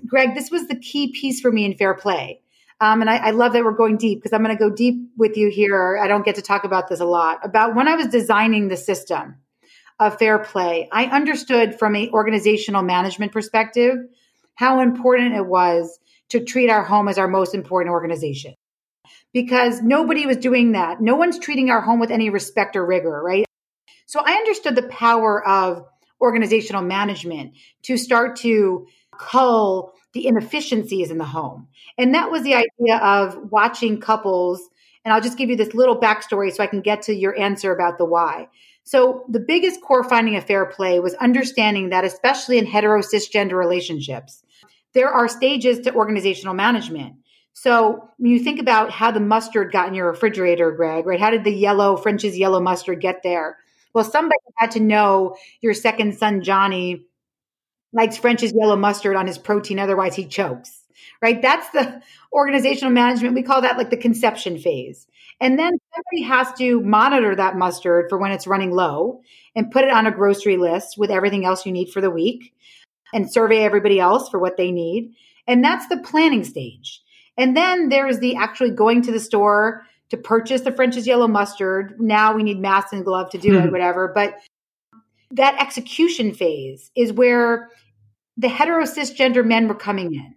greg 0.06 0.34
this 0.34 0.50
was 0.50 0.66
the 0.68 0.74
key 0.76 1.12
piece 1.12 1.40
for 1.40 1.52
me 1.52 1.66
in 1.66 1.76
fair 1.76 1.94
play. 1.94 2.40
Um, 2.80 3.00
and 3.02 3.10
I, 3.10 3.16
I 3.28 3.30
love 3.30 3.52
that 3.52 3.62
we're 3.62 3.72
going 3.72 3.98
deep 3.98 4.18
because 4.18 4.32
i'm 4.32 4.42
going 4.42 4.56
to 4.56 4.64
go 4.68 4.74
deep 4.74 4.96
with 5.18 5.36
you 5.36 5.50
here. 5.50 5.98
I 6.02 6.08
don't 6.08 6.24
get 6.24 6.36
to 6.36 6.42
talk 6.42 6.64
about 6.64 6.88
this 6.88 7.00
a 7.00 7.04
lot. 7.04 7.44
About 7.44 7.76
when 7.76 7.88
i 7.88 7.94
was 7.94 8.06
designing 8.06 8.68
the 8.68 8.78
system 8.78 9.36
of 10.00 10.18
fair 10.18 10.38
play 10.38 10.88
i 10.90 11.04
understood 11.04 11.78
from 11.78 11.94
an 11.94 12.08
organizational 12.14 12.82
management 12.82 13.32
perspective 13.32 13.96
how 14.54 14.80
important 14.80 15.34
it 15.34 15.46
was 15.46 15.98
to 16.30 16.44
treat 16.44 16.70
our 16.70 16.82
home 16.82 17.08
as 17.08 17.18
our 17.18 17.28
most 17.28 17.54
important 17.54 17.92
organization 17.92 18.54
because 19.32 19.82
nobody 19.82 20.26
was 20.26 20.36
doing 20.36 20.72
that. 20.72 21.00
No 21.00 21.16
one's 21.16 21.38
treating 21.38 21.70
our 21.70 21.80
home 21.80 22.00
with 22.00 22.10
any 22.10 22.30
respect 22.30 22.76
or 22.76 22.84
rigor, 22.84 23.22
right? 23.22 23.44
So 24.06 24.20
I 24.24 24.32
understood 24.32 24.76
the 24.76 24.88
power 24.88 25.46
of 25.46 25.86
organizational 26.20 26.82
management 26.82 27.54
to 27.82 27.96
start 27.96 28.36
to 28.36 28.86
cull 29.18 29.94
the 30.12 30.26
inefficiencies 30.26 31.10
in 31.10 31.18
the 31.18 31.24
home. 31.24 31.68
And 31.98 32.14
that 32.14 32.30
was 32.30 32.42
the 32.42 32.54
idea 32.54 32.98
of 33.02 33.50
watching 33.50 34.00
couples. 34.00 34.68
And 35.04 35.12
I'll 35.12 35.20
just 35.20 35.38
give 35.38 35.50
you 35.50 35.56
this 35.56 35.74
little 35.74 35.98
backstory 35.98 36.52
so 36.52 36.62
I 36.62 36.66
can 36.66 36.80
get 36.80 37.02
to 37.02 37.14
your 37.14 37.38
answer 37.38 37.74
about 37.74 37.98
the 37.98 38.04
why. 38.04 38.48
So 38.84 39.24
the 39.28 39.40
biggest 39.40 39.80
core 39.80 40.04
finding 40.04 40.36
of 40.36 40.44
fair 40.44 40.66
play 40.66 41.00
was 41.00 41.14
understanding 41.14 41.90
that, 41.90 42.04
especially 42.04 42.58
in 42.58 42.66
hetero 42.66 43.00
cisgender 43.00 43.52
relationships, 43.52 44.42
there 44.92 45.08
are 45.08 45.28
stages 45.28 45.80
to 45.80 45.94
organizational 45.94 46.54
management. 46.54 47.14
So 47.54 48.08
when 48.18 48.32
you 48.32 48.40
think 48.40 48.60
about 48.60 48.90
how 48.90 49.10
the 49.10 49.20
mustard 49.20 49.72
got 49.72 49.88
in 49.88 49.94
your 49.94 50.10
refrigerator, 50.10 50.72
Greg, 50.72 51.06
right? 51.06 51.20
How 51.20 51.30
did 51.30 51.44
the 51.44 51.52
yellow 51.52 51.96
French's 51.96 52.36
yellow 52.38 52.60
mustard 52.60 53.00
get 53.00 53.22
there? 53.22 53.58
Well, 53.94 54.04
somebody 54.04 54.38
had 54.56 54.72
to 54.72 54.80
know 54.80 55.36
your 55.60 55.74
second 55.74 56.16
son, 56.16 56.42
Johnny, 56.42 57.06
likes 57.92 58.16
French's 58.16 58.54
yellow 58.54 58.76
mustard 58.76 59.16
on 59.16 59.26
his 59.26 59.38
protein, 59.38 59.78
otherwise 59.78 60.14
he 60.14 60.26
chokes. 60.26 60.80
Right? 61.20 61.40
That's 61.40 61.68
the 61.70 62.00
organizational 62.32 62.92
management. 62.92 63.34
We 63.34 63.42
call 63.42 63.62
that 63.62 63.76
like 63.76 63.90
the 63.90 63.96
conception 63.96 64.58
phase. 64.58 65.06
And 65.42 65.58
then 65.58 65.72
somebody 65.92 66.22
has 66.22 66.56
to 66.58 66.80
monitor 66.82 67.34
that 67.34 67.56
mustard 67.56 68.06
for 68.08 68.16
when 68.16 68.30
it's 68.30 68.46
running 68.46 68.70
low 68.70 69.22
and 69.56 69.72
put 69.72 69.82
it 69.82 69.90
on 69.90 70.06
a 70.06 70.12
grocery 70.12 70.56
list 70.56 70.96
with 70.96 71.10
everything 71.10 71.44
else 71.44 71.66
you 71.66 71.72
need 71.72 71.90
for 71.90 72.00
the 72.00 72.10
week 72.10 72.54
and 73.12 73.30
survey 73.30 73.64
everybody 73.64 73.98
else 73.98 74.28
for 74.28 74.38
what 74.38 74.56
they 74.56 74.70
need. 74.70 75.12
And 75.48 75.64
that's 75.64 75.88
the 75.88 75.96
planning 75.96 76.44
stage. 76.44 77.02
And 77.36 77.56
then 77.56 77.88
there's 77.88 78.20
the 78.20 78.36
actually 78.36 78.70
going 78.70 79.02
to 79.02 79.10
the 79.10 79.18
store 79.18 79.84
to 80.10 80.16
purchase 80.16 80.60
the 80.60 80.70
French's 80.70 81.08
yellow 81.08 81.26
mustard. 81.26 82.00
Now 82.00 82.36
we 82.36 82.44
need 82.44 82.60
mask 82.60 82.92
and 82.92 83.04
glove 83.04 83.30
to 83.30 83.38
do 83.38 83.54
mm-hmm. 83.54 83.66
it, 83.66 83.72
whatever. 83.72 84.12
But 84.14 84.36
that 85.32 85.60
execution 85.60 86.34
phase 86.34 86.92
is 86.94 87.12
where 87.12 87.68
the 88.36 88.48
hetero 88.48 88.84
cisgender 88.84 89.44
men 89.44 89.66
were 89.66 89.74
coming 89.74 90.14
in. 90.14 90.36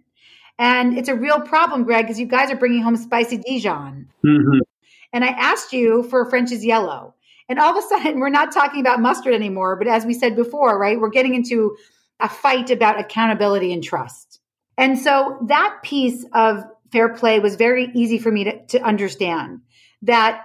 And 0.58 0.98
it's 0.98 1.08
a 1.08 1.14
real 1.14 1.40
problem, 1.40 1.84
Greg, 1.84 2.06
because 2.06 2.18
you 2.18 2.26
guys 2.26 2.50
are 2.50 2.56
bringing 2.56 2.82
home 2.82 2.96
spicy 2.96 3.36
Dijon. 3.36 4.08
Mm-hmm. 4.24 4.58
And 5.12 5.24
I 5.24 5.28
asked 5.28 5.72
you 5.72 6.02
for 6.04 6.28
French's 6.28 6.64
yellow. 6.64 7.14
And 7.48 7.58
all 7.58 7.76
of 7.76 7.84
a 7.84 7.86
sudden, 7.86 8.20
we're 8.20 8.28
not 8.28 8.52
talking 8.52 8.80
about 8.80 9.00
mustard 9.00 9.34
anymore. 9.34 9.76
But 9.76 9.88
as 9.88 10.04
we 10.04 10.14
said 10.14 10.36
before, 10.36 10.78
right, 10.78 11.00
we're 11.00 11.10
getting 11.10 11.34
into 11.34 11.76
a 12.20 12.28
fight 12.28 12.70
about 12.70 12.98
accountability 12.98 13.72
and 13.72 13.84
trust. 13.84 14.40
And 14.78 14.98
so 14.98 15.38
that 15.48 15.78
piece 15.82 16.24
of 16.32 16.64
fair 16.92 17.08
play 17.10 17.40
was 17.40 17.56
very 17.56 17.90
easy 17.94 18.18
for 18.18 18.30
me 18.30 18.44
to, 18.44 18.66
to 18.66 18.82
understand 18.82 19.60
that 20.02 20.42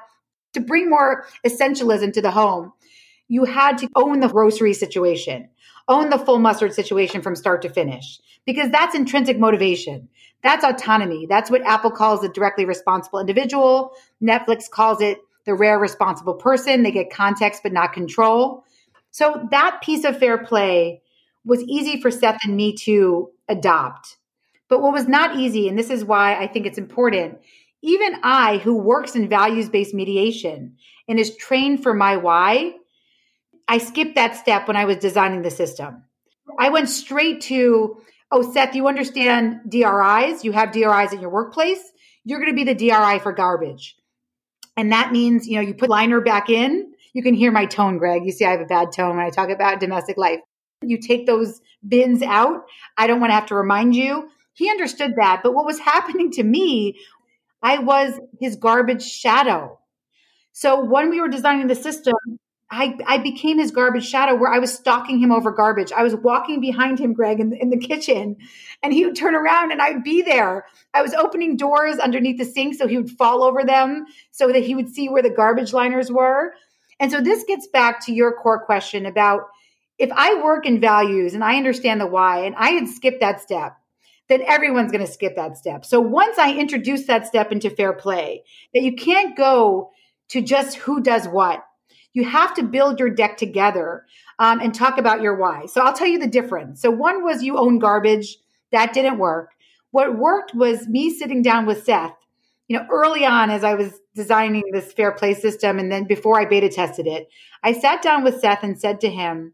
to 0.54 0.60
bring 0.60 0.90
more 0.90 1.26
essentialism 1.46 2.14
to 2.14 2.22
the 2.22 2.32
home, 2.32 2.74
you 3.28 3.46
had 3.46 3.78
to 3.78 3.90
own 3.96 4.20
the 4.20 4.28
grocery 4.28 4.74
situation, 4.74 5.50
own 5.92 6.10
the 6.10 6.18
full 6.18 6.40
mustard 6.40 6.74
situation 6.74 7.22
from 7.22 7.36
start 7.36 7.62
to 7.62 7.70
finish, 7.70 8.20
because 8.46 8.72
that's 8.72 8.96
intrinsic 8.96 9.38
motivation. 9.38 10.10
That's 10.42 10.66
autonomy. 10.66 11.28
That's 11.28 11.52
what 11.52 11.62
Apple 11.62 11.92
calls 11.92 12.22
the 12.22 12.30
directly 12.30 12.66
responsible 12.66 13.20
individual. 13.20 13.92
Netflix 14.24 14.68
calls 14.68 15.02
it 15.02 15.20
the 15.46 15.54
rare 15.54 15.78
responsible 15.78 16.34
person. 16.34 16.82
They 16.82 16.92
get 16.92 17.12
context, 17.12 17.62
but 17.62 17.74
not 17.74 17.94
control. 17.94 18.64
So 19.12 19.48
that 19.52 19.82
piece 19.84 20.04
of 20.04 20.18
fair 20.18 20.40
play 20.40 21.02
was 21.46 21.62
easy 21.64 22.02
for 22.02 22.10
Seth 22.10 22.40
and 22.44 22.56
me 22.56 22.74
to 22.78 23.30
adopt. 23.50 24.18
But 24.68 24.82
what 24.82 24.94
was 24.94 25.08
not 25.08 25.38
easy, 25.38 25.68
and 25.68 25.78
this 25.78 25.90
is 25.90 26.06
why 26.06 26.36
I 26.36 26.48
think 26.48 26.66
it's 26.66 26.78
important, 26.78 27.40
even 27.82 28.16
I, 28.24 28.58
who 28.60 28.76
works 28.76 29.16
in 29.16 29.28
values 29.28 29.70
based 29.70 29.94
mediation 29.94 30.78
and 31.08 31.20
is 31.20 31.36
trained 31.36 31.84
for 31.84 31.94
my 31.94 32.16
why, 32.16 32.76
I 33.72 33.78
skipped 33.78 34.16
that 34.16 34.36
step 34.36 34.68
when 34.68 34.78
I 34.78 34.86
was 34.86 34.98
designing 34.98 35.42
the 35.42 35.50
system. 35.50 36.04
I 36.60 36.70
went 36.70 36.90
straight 36.90 37.42
to, 37.44 38.02
oh, 38.32 38.52
Seth, 38.52 38.76
you 38.76 38.88
understand 38.88 39.62
DRIs? 39.68 40.44
You 40.44 40.52
have 40.52 40.74
DRIs 40.74 41.14
in 41.14 41.22
your 41.22 41.30
workplace. 41.30 41.82
You're 42.26 42.40
going 42.40 42.52
to 42.52 42.56
be 42.56 42.66
the 42.66 42.76
DRI 42.76 43.20
for 43.20 43.32
garbage. 43.32 43.96
And 44.76 44.92
that 44.92 45.12
means, 45.12 45.48
you 45.48 45.56
know, 45.56 45.62
you 45.62 45.74
put 45.74 45.90
liner 45.90 46.22
back 46.22 46.50
in. 46.50 46.92
You 47.14 47.24
can 47.24 47.34
hear 47.34 47.52
my 47.52 47.66
tone, 47.66 47.98
Greg. 47.98 48.26
You 48.26 48.32
see, 48.32 48.46
I 48.46 48.52
have 48.52 48.62
a 48.62 48.66
bad 48.66 48.92
tone 48.92 49.16
when 49.18 49.26
I 49.26 49.30
talk 49.30 49.50
about 49.50 49.80
domestic 49.80 50.18
life 50.18 50.42
you 50.82 50.98
take 50.98 51.26
those 51.26 51.62
bins 51.88 52.22
out. 52.22 52.66
I 52.98 53.08
don't 53.08 53.20
want 53.20 53.32
to 53.32 53.36
have 53.36 53.48
to 53.48 53.56
remind 53.56 53.96
you. 53.96 54.30
He 54.54 54.70
understood 54.70 55.14
that. 55.18 55.42
But 55.44 55.54
what 55.54 55.66
was 55.66 55.80
happening 55.92 56.32
to 56.32 56.44
me, 56.44 57.00
I 57.62 57.80
was 57.80 58.20
his 58.40 58.56
garbage 58.56 59.04
shadow. 59.04 59.80
So 60.54 60.84
when 60.84 61.10
we 61.10 61.22
were 61.22 61.30
designing 61.30 61.68
the 61.68 61.76
system, 61.76 62.16
I, 62.74 62.98
I 63.06 63.18
became 63.18 63.60
his 63.60 63.72
garbage 63.72 64.08
shadow 64.08 64.34
where 64.34 64.52
I 64.52 64.60
was 64.60 64.74
stalking 64.74 65.20
him 65.20 65.32
over 65.32 65.52
garbage. 65.52 65.92
I 65.92 66.04
was 66.04 66.16
walking 66.16 66.62
behind 66.62 67.00
him, 67.00 67.12
Greg, 67.12 67.42
in, 67.42 67.52
in 67.52 67.70
the 67.70 67.78
kitchen, 67.78 68.38
and 68.82 68.94
he 68.94 69.06
would 69.06 69.18
turn 69.18 69.36
around 69.36 69.74
and 69.74 69.82
I'd 69.82 70.06
be 70.06 70.22
there. 70.22 70.66
I 70.94 71.02
was 71.02 71.14
opening 71.14 71.58
doors 71.58 71.98
underneath 71.98 72.38
the 72.38 72.46
sink 72.46 72.76
so 72.76 72.88
he 72.88 72.98
would 72.98 73.12
fall 73.12 73.44
over 73.44 73.66
them 73.66 74.06
so 74.32 74.48
that 74.48 74.64
he 74.64 74.74
would 74.74 74.88
see 74.88 75.10
where 75.10 75.22
the 75.22 75.30
garbage 75.30 75.74
liners 75.74 76.10
were. 76.10 76.54
And 76.98 77.12
so 77.12 77.20
this 77.20 77.44
gets 77.44 77.68
back 77.68 78.06
to 78.06 78.14
your 78.14 78.32
core 78.32 78.64
question 78.66 79.06
about 79.06 79.42
if 79.98 80.10
I 80.14 80.42
work 80.42 80.66
in 80.66 80.80
values 80.80 81.34
and 81.34 81.44
I 81.44 81.58
understand 81.58 82.00
the 82.00 82.08
why 82.08 82.46
and 82.46 82.56
I 82.56 82.70
had 82.70 82.88
skipped 82.88 83.20
that 83.20 83.42
step, 83.42 83.76
then 84.30 84.42
everyone's 84.48 84.94
going 84.94 85.06
to 85.06 85.12
skip 85.12 85.36
that 85.36 85.58
step. 85.58 85.84
So 85.84 86.00
once 86.00 86.38
I 86.38 86.54
introduce 86.54 87.06
that 87.08 87.28
step 87.28 87.52
into 87.52 87.70
fair 87.70 87.92
play, 87.92 88.44
that 88.74 88.82
you 88.82 88.96
can't 88.96 89.36
go 89.36 89.92
to 90.30 90.42
just 90.42 90.78
who 90.78 91.02
does 91.02 91.28
what. 91.28 91.66
You 92.14 92.26
have 92.26 92.54
to 92.56 92.64
build 92.64 93.00
your 93.00 93.10
deck 93.10 93.38
together 93.38 94.06
um, 94.40 94.60
and 94.60 94.74
talk 94.74 94.98
about 94.98 95.22
your 95.22 95.36
why. 95.36 95.66
So 95.68 95.82
I'll 95.82 95.94
tell 95.94 96.08
you 96.08 96.20
the 96.20 96.28
difference. 96.28 96.82
So 96.82 96.92
one 96.92 97.24
was 97.24 97.44
you 97.44 97.58
own 97.58 97.80
garbage. 97.80 98.38
That 98.72 98.94
didn't 98.94 99.18
work. 99.18 99.52
What 99.92 100.18
worked 100.18 100.54
was 100.56 100.88
me 100.88 101.10
sitting 101.10 101.42
down 101.42 101.66
with 101.66 101.84
Seth, 101.84 102.16
you 102.68 102.78
know, 102.78 102.86
early 102.90 103.26
on 103.26 103.50
as 103.50 103.64
I 103.64 103.76
was 103.76 104.00
designing 104.16 104.64
this 104.72 104.94
fair 104.94 105.12
play 105.12 105.34
system 105.34 105.80
and 105.80 105.92
then 105.92 106.06
before 106.06 106.40
I 106.40 106.46
beta 106.46 106.70
tested 106.70 107.08
it, 107.08 107.30
I 107.64 107.74
sat 107.74 108.02
down 108.02 108.24
with 108.24 108.40
Seth 108.40 108.64
and 108.64 108.80
said 108.80 109.02
to 109.02 109.10
him, 109.10 109.54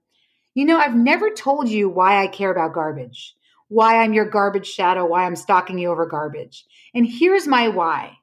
you 0.53 0.65
know, 0.65 0.79
I've 0.79 0.95
never 0.95 1.29
told 1.29 1.69
you 1.69 1.89
why 1.89 2.21
I 2.21 2.27
care 2.27 2.51
about 2.51 2.73
garbage, 2.73 3.35
why 3.67 4.01
I'm 4.01 4.13
your 4.13 4.25
garbage 4.25 4.67
shadow, 4.67 5.05
why 5.05 5.25
I'm 5.25 5.35
stalking 5.35 5.77
you 5.77 5.89
over 5.89 6.05
garbage. 6.05 6.65
And 6.93 7.07
here's 7.07 7.47
my 7.47 7.67
why. 7.67 8.17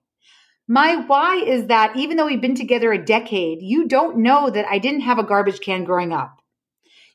My 0.67 0.97
why 0.97 1.37
is 1.37 1.67
that 1.67 1.95
even 1.95 2.17
though 2.17 2.25
we've 2.25 2.41
been 2.41 2.55
together 2.55 2.91
a 2.91 3.05
decade, 3.05 3.61
you 3.61 3.87
don't 3.87 4.19
know 4.19 4.49
that 4.49 4.67
I 4.67 4.79
didn't 4.79 5.03
have 5.03 5.19
a 5.19 5.25
garbage 5.25 5.61
can 5.61 5.85
growing 5.85 6.13
up. 6.13 6.41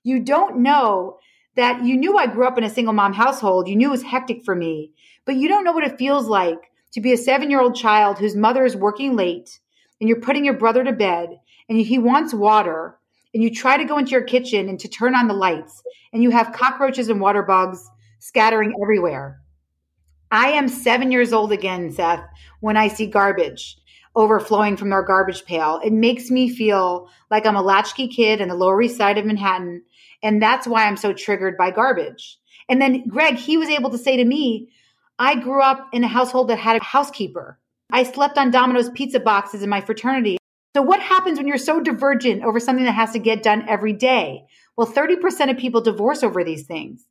You 0.03 0.19
don't 0.19 0.57
know 0.57 1.17
that 1.55 1.83
you 1.83 1.97
knew 1.97 2.15
I 2.15 2.27
grew 2.27 2.47
up 2.47 2.59
in 2.59 2.63
a 2.63 2.69
single 2.69 2.93
mom 2.93 3.13
household. 3.13 3.67
You 3.67 3.75
knew 3.75 3.87
it 3.87 3.91
was 3.91 4.03
hectic 4.03 4.43
for 4.45 4.55
me, 4.55 4.91
but 5.25 5.35
you 5.35 5.47
don't 5.47 5.63
know 5.63 5.71
what 5.71 5.83
it 5.83 5.97
feels 5.97 6.27
like 6.27 6.71
to 6.91 7.01
be 7.01 7.11
a 7.11 7.17
seven 7.17 7.49
year 7.49 7.59
old 7.59 7.75
child 7.75 8.19
whose 8.19 8.35
mother 8.35 8.65
is 8.65 8.75
working 8.75 9.15
late 9.15 9.59
and 9.99 10.07
you're 10.07 10.21
putting 10.21 10.45
your 10.45 10.53
brother 10.53 10.83
to 10.83 10.93
bed 10.93 11.29
and 11.67 11.79
he 11.79 11.97
wants 11.97 12.33
water 12.35 12.99
and 13.33 13.43
you 13.43 13.53
try 13.53 13.77
to 13.77 13.85
go 13.85 13.97
into 13.97 14.11
your 14.11 14.23
kitchen 14.23 14.69
and 14.69 14.79
to 14.79 14.87
turn 14.87 15.15
on 15.15 15.27
the 15.27 15.33
lights 15.33 15.81
and 16.13 16.21
you 16.21 16.29
have 16.29 16.53
cockroaches 16.53 17.09
and 17.09 17.19
water 17.19 17.41
bugs 17.41 17.89
scattering 18.19 18.75
everywhere. 18.81 19.41
I 20.31 20.49
am 20.51 20.67
seven 20.67 21.11
years 21.11 21.33
old 21.33 21.51
again, 21.51 21.91
Seth, 21.91 22.23
when 22.59 22.77
I 22.77 22.87
see 22.87 23.07
garbage 23.07 23.77
overflowing 24.15 24.75
from 24.75 24.89
their 24.89 25.03
garbage 25.03 25.45
pail. 25.45 25.79
It 25.83 25.93
makes 25.93 26.29
me 26.29 26.49
feel 26.49 27.09
like 27.31 27.45
I'm 27.45 27.55
a 27.55 27.61
latchkey 27.61 28.07
kid 28.07 28.41
in 28.41 28.49
the 28.49 28.55
Lower 28.55 28.81
East 28.81 28.97
Side 28.97 29.17
of 29.17 29.25
Manhattan. 29.25 29.83
And 30.21 30.41
that's 30.41 30.67
why 30.67 30.85
I'm 30.85 30.97
so 30.97 31.13
triggered 31.13 31.57
by 31.57 31.71
garbage. 31.71 32.37
And 32.67 32.81
then 32.81 33.07
Greg, 33.07 33.35
he 33.35 33.57
was 33.57 33.69
able 33.69 33.89
to 33.91 33.97
say 33.97 34.17
to 34.17 34.25
me, 34.25 34.69
I 35.17 35.35
grew 35.35 35.61
up 35.61 35.89
in 35.93 36.03
a 36.03 36.07
household 36.07 36.49
that 36.49 36.59
had 36.59 36.81
a 36.81 36.83
housekeeper. 36.83 37.59
I 37.91 38.03
slept 38.03 38.37
on 38.37 38.51
Domino's 38.51 38.89
pizza 38.89 39.19
boxes 39.19 39.63
in 39.63 39.69
my 39.69 39.81
fraternity. 39.81 40.37
So 40.75 40.81
what 40.81 41.01
happens 41.01 41.37
when 41.37 41.47
you're 41.47 41.57
so 41.57 41.79
divergent 41.79 42.43
over 42.43 42.59
something 42.59 42.85
that 42.85 42.91
has 42.91 43.11
to 43.13 43.19
get 43.19 43.41
done 43.41 43.65
every 43.67 43.93
day? 43.93 44.45
Well, 44.77 44.87
30% 44.87 45.49
of 45.49 45.57
people 45.57 45.81
divorce 45.81 46.23
over 46.23 46.43
these 46.43 46.63
things. 46.63 47.05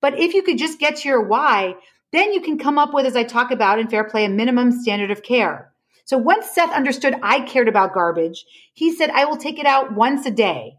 But 0.00 0.18
if 0.18 0.34
you 0.34 0.42
could 0.42 0.58
just 0.58 0.78
get 0.78 0.96
to 0.96 1.08
your 1.08 1.22
why, 1.22 1.76
then 2.14 2.32
you 2.32 2.40
can 2.40 2.58
come 2.58 2.78
up 2.78 2.94
with, 2.94 3.06
as 3.06 3.16
I 3.16 3.24
talk 3.24 3.50
about 3.50 3.78
in 3.78 3.88
Fair 3.88 4.04
Play, 4.04 4.24
a 4.24 4.28
minimum 4.28 4.72
standard 4.72 5.10
of 5.10 5.22
care. 5.22 5.72
So 6.04 6.18
once 6.18 6.50
Seth 6.50 6.72
understood 6.72 7.18
I 7.22 7.40
cared 7.40 7.68
about 7.68 7.94
garbage, 7.94 8.44
he 8.74 8.92
said, 8.94 9.10
I 9.10 9.24
will 9.24 9.36
take 9.36 9.58
it 9.58 9.66
out 9.66 9.94
once 9.94 10.26
a 10.26 10.30
day. 10.30 10.76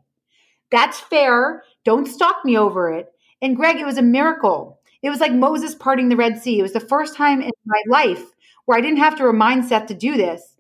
That's 0.71 0.99
fair. 0.99 1.63
Don't 1.83 2.07
stalk 2.07 2.45
me 2.45 2.57
over 2.57 2.93
it. 2.93 3.11
And 3.41 3.55
Greg, 3.55 3.77
it 3.77 3.85
was 3.85 3.97
a 3.97 4.03
miracle. 4.03 4.79
It 5.01 5.09
was 5.09 5.19
like 5.19 5.33
Moses 5.33 5.75
parting 5.75 6.09
the 6.09 6.15
Red 6.15 6.41
Sea. 6.41 6.59
It 6.59 6.63
was 6.63 6.73
the 6.73 6.79
first 6.79 7.15
time 7.15 7.41
in 7.41 7.51
my 7.65 7.81
life 7.87 8.23
where 8.65 8.77
I 8.77 8.81
didn't 8.81 8.99
have 8.99 9.15
to 9.17 9.25
remind 9.25 9.65
Seth 9.65 9.87
to 9.87 9.93
do 9.93 10.17
this. 10.17 10.55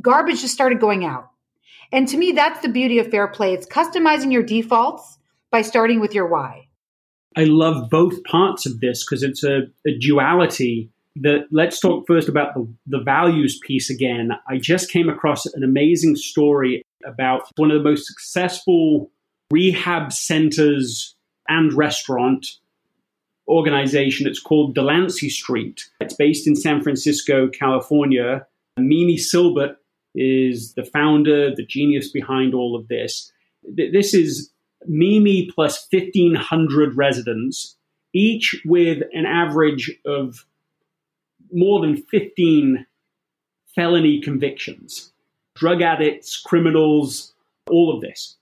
Garbage 0.00 0.40
just 0.40 0.54
started 0.54 0.80
going 0.80 1.04
out. 1.04 1.30
And 1.92 2.08
to 2.08 2.16
me, 2.16 2.32
that's 2.32 2.60
the 2.60 2.68
beauty 2.68 2.98
of 2.98 3.10
fair 3.10 3.28
play. 3.28 3.54
It's 3.54 3.66
customizing 3.66 4.32
your 4.32 4.42
defaults 4.42 5.18
by 5.50 5.62
starting 5.62 6.00
with 6.00 6.14
your 6.14 6.26
why. 6.26 6.65
I 7.36 7.44
love 7.44 7.90
both 7.90 8.24
parts 8.24 8.64
of 8.66 8.80
this 8.80 9.04
because 9.04 9.22
it's 9.22 9.44
a, 9.44 9.68
a 9.86 9.96
duality 9.98 10.90
that 11.16 11.46
let's 11.50 11.80
talk 11.80 12.06
first 12.06 12.28
about 12.28 12.54
the, 12.54 12.66
the 12.86 13.00
values 13.00 13.58
piece 13.62 13.90
again. 13.90 14.32
I 14.48 14.58
just 14.58 14.90
came 14.90 15.08
across 15.08 15.46
an 15.46 15.62
amazing 15.62 16.16
story 16.16 16.82
about 17.04 17.42
one 17.56 17.70
of 17.70 17.82
the 17.82 17.88
most 17.88 18.06
successful 18.06 19.10
rehab 19.50 20.12
centers 20.12 21.14
and 21.48 21.72
restaurant 21.72 22.46
organization. 23.48 24.26
It's 24.26 24.40
called 24.40 24.74
Delancey 24.74 25.30
Street. 25.30 25.88
It's 26.00 26.14
based 26.14 26.46
in 26.46 26.56
San 26.56 26.82
Francisco, 26.82 27.48
California. 27.48 28.46
Mimi 28.78 29.16
Silbert 29.16 29.76
is 30.14 30.74
the 30.74 30.84
founder, 30.84 31.54
the 31.54 31.64
genius 31.64 32.10
behind 32.10 32.54
all 32.54 32.74
of 32.74 32.88
this. 32.88 33.30
This 33.62 34.14
is 34.14 34.50
Mimi 34.88 35.50
plus 35.50 35.86
1,500 35.90 36.96
residents, 36.96 37.76
each 38.12 38.60
with 38.64 39.02
an 39.12 39.26
average 39.26 39.90
of 40.04 40.46
more 41.52 41.80
than 41.80 41.96
15 41.96 42.86
felony 43.74 44.20
convictions. 44.20 45.12
Drug 45.54 45.82
addicts, 45.82 46.36
criminals, 46.36 47.32
all 47.70 47.94
of 47.94 48.00
this. 48.00 48.36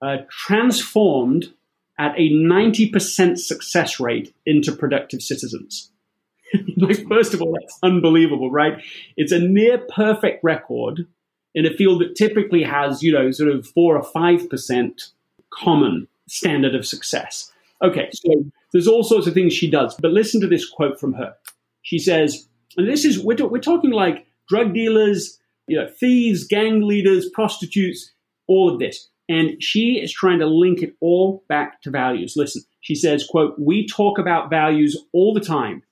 Uh, 0.00 0.18
transformed 0.30 1.52
at 1.98 2.14
a 2.16 2.30
90% 2.30 3.38
success 3.38 3.98
rate 3.98 4.32
into 4.46 4.72
productive 4.72 5.20
citizens. 5.20 5.90
like, 6.76 7.06
first 7.08 7.34
of 7.34 7.42
all, 7.42 7.52
that's 7.52 7.78
unbelievable, 7.82 8.50
right? 8.50 8.82
It's 9.16 9.32
a 9.32 9.40
near 9.40 9.78
perfect 9.78 10.42
record 10.44 11.06
in 11.54 11.66
a 11.66 11.74
field 11.74 12.00
that 12.00 12.14
typically 12.14 12.62
has, 12.62 13.02
you 13.02 13.12
know, 13.12 13.30
sort 13.30 13.50
of 13.50 13.66
four 13.66 13.96
or 13.96 14.04
5% 14.04 15.10
common 15.50 16.08
standard 16.28 16.74
of 16.74 16.86
success. 16.86 17.50
Okay, 17.82 18.08
so 18.12 18.44
there's 18.72 18.88
all 18.88 19.04
sorts 19.04 19.26
of 19.26 19.34
things 19.34 19.54
she 19.54 19.70
does, 19.70 19.94
but 20.00 20.10
listen 20.10 20.40
to 20.40 20.46
this 20.46 20.68
quote 20.68 20.98
from 20.98 21.14
her. 21.14 21.34
She 21.82 21.98
says, 21.98 22.48
and 22.76 22.88
this 22.88 23.04
is, 23.04 23.22
we're, 23.22 23.36
we're 23.46 23.60
talking 23.60 23.90
like 23.90 24.26
drug 24.48 24.74
dealers, 24.74 25.38
you 25.66 25.76
know, 25.76 25.88
thieves, 25.88 26.46
gang 26.46 26.82
leaders, 26.82 27.28
prostitutes, 27.32 28.12
all 28.46 28.72
of 28.72 28.78
this. 28.78 29.08
And 29.28 29.62
she 29.62 30.00
is 30.00 30.12
trying 30.12 30.38
to 30.38 30.46
link 30.46 30.82
it 30.82 30.96
all 31.00 31.44
back 31.48 31.82
to 31.82 31.90
values. 31.90 32.34
Listen, 32.36 32.62
she 32.80 32.94
says, 32.94 33.26
quote, 33.28 33.58
we 33.58 33.86
talk 33.86 34.18
about 34.18 34.50
values 34.50 34.96
all 35.12 35.34
the 35.34 35.40
time. 35.40 35.82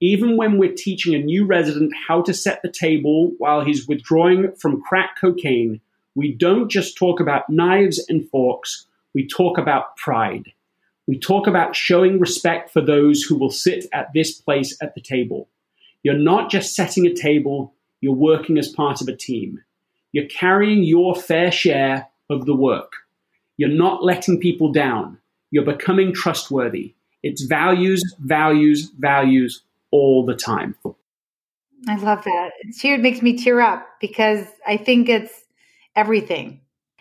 Even 0.00 0.36
when 0.36 0.58
we're 0.58 0.74
teaching 0.74 1.14
a 1.14 1.18
new 1.18 1.46
resident 1.46 1.92
how 2.08 2.22
to 2.22 2.34
set 2.34 2.62
the 2.62 2.72
table 2.72 3.32
while 3.38 3.62
he's 3.62 3.86
withdrawing 3.86 4.52
from 4.56 4.82
crack 4.82 5.10
cocaine, 5.20 5.80
we 6.14 6.32
don't 6.32 6.70
just 6.70 6.96
talk 6.96 7.20
about 7.20 7.48
knives 7.48 8.04
and 8.08 8.28
forks, 8.30 8.86
we 9.14 9.26
talk 9.26 9.58
about 9.58 9.96
pride. 9.96 10.52
We 11.06 11.18
talk 11.18 11.46
about 11.46 11.74
showing 11.74 12.20
respect 12.20 12.70
for 12.70 12.80
those 12.80 13.22
who 13.22 13.36
will 13.36 13.50
sit 13.50 13.86
at 13.92 14.12
this 14.14 14.32
place 14.32 14.76
at 14.80 14.94
the 14.94 15.00
table. 15.00 15.48
You're 16.02 16.14
not 16.18 16.50
just 16.50 16.74
setting 16.74 17.06
a 17.06 17.14
table, 17.14 17.74
you're 18.00 18.14
working 18.14 18.58
as 18.58 18.68
part 18.68 19.00
of 19.00 19.08
a 19.08 19.16
team. 19.16 19.60
You're 20.12 20.28
carrying 20.28 20.82
your 20.82 21.14
fair 21.14 21.50
share 21.50 22.08
of 22.28 22.46
the 22.46 22.54
work. 22.54 22.92
You're 23.56 23.68
not 23.68 24.04
letting 24.04 24.40
people 24.40 24.72
down. 24.72 25.18
You're 25.50 25.64
becoming 25.64 26.14
trustworthy. 26.14 26.94
It's 27.22 27.42
values, 27.42 28.02
values, 28.20 28.90
values 28.98 29.62
all 29.90 30.24
the 30.24 30.34
time. 30.34 30.74
I 31.88 31.96
love 31.96 32.24
that. 32.24 32.50
It 32.62 33.00
makes 33.00 33.20
me 33.20 33.36
tear 33.36 33.60
up 33.60 33.86
because 34.00 34.46
I 34.66 34.76
think 34.76 35.08
it's 35.08 35.32
everything. 35.96 36.60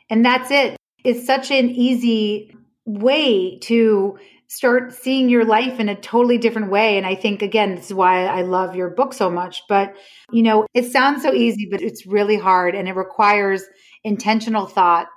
And 0.10 0.26
that's 0.26 0.52
it. 0.52 0.79
It's 1.04 1.26
such 1.26 1.52
an 1.52 1.70
easy 1.70 2.56
way 2.86 3.58
to 3.60 4.18
start 4.48 4.94
seeing 4.94 5.30
your 5.30 5.46
life 5.46 5.80
in 5.80 5.90
a 5.90 5.96
totally 5.96 6.38
different 6.40 6.72
way. 6.72 6.98
And 6.98 7.06
I 7.06 7.16
think, 7.16 7.42
again, 7.42 7.76
this 7.76 7.88
is 7.88 7.94
why 7.94 8.26
I 8.26 8.42
love 8.42 8.76
your 8.76 8.90
book 8.90 9.14
so 9.14 9.30
much. 9.30 9.62
But, 9.70 9.96
you 10.32 10.42
know, 10.42 10.66
it 10.74 10.92
sounds 10.92 11.22
so 11.22 11.34
easy, 11.34 11.68
but 11.70 11.82
it's 11.82 12.08
really 12.08 12.38
hard 12.38 12.74
and 12.74 12.88
it 12.88 12.96
requires 12.96 13.64
intentional 14.04 14.66
thought 14.66 15.08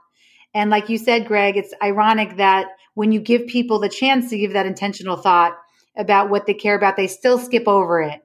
and 0.55 0.71
like 0.71 0.89
you 0.89 0.99
said, 0.99 1.27
Greg, 1.27 1.57
it's 1.57 1.73
ironic 1.83 2.37
that 2.37 2.67
when 2.95 3.13
you 3.13 3.21
give 3.21 3.47
people 3.47 3.79
the 3.79 3.89
chance 3.89 4.31
to 4.31 4.39
give 4.39 4.53
that 4.53 4.67
intentional 4.67 5.17
thought 5.17 5.57
about 5.97 6.31
what 6.31 6.47
they 6.47 6.55
care 6.55 6.77
about, 6.77 6.97
they 6.97 7.07
still 7.07 7.39
skip 7.39 7.67
over 7.67 8.03
it 8.03 8.21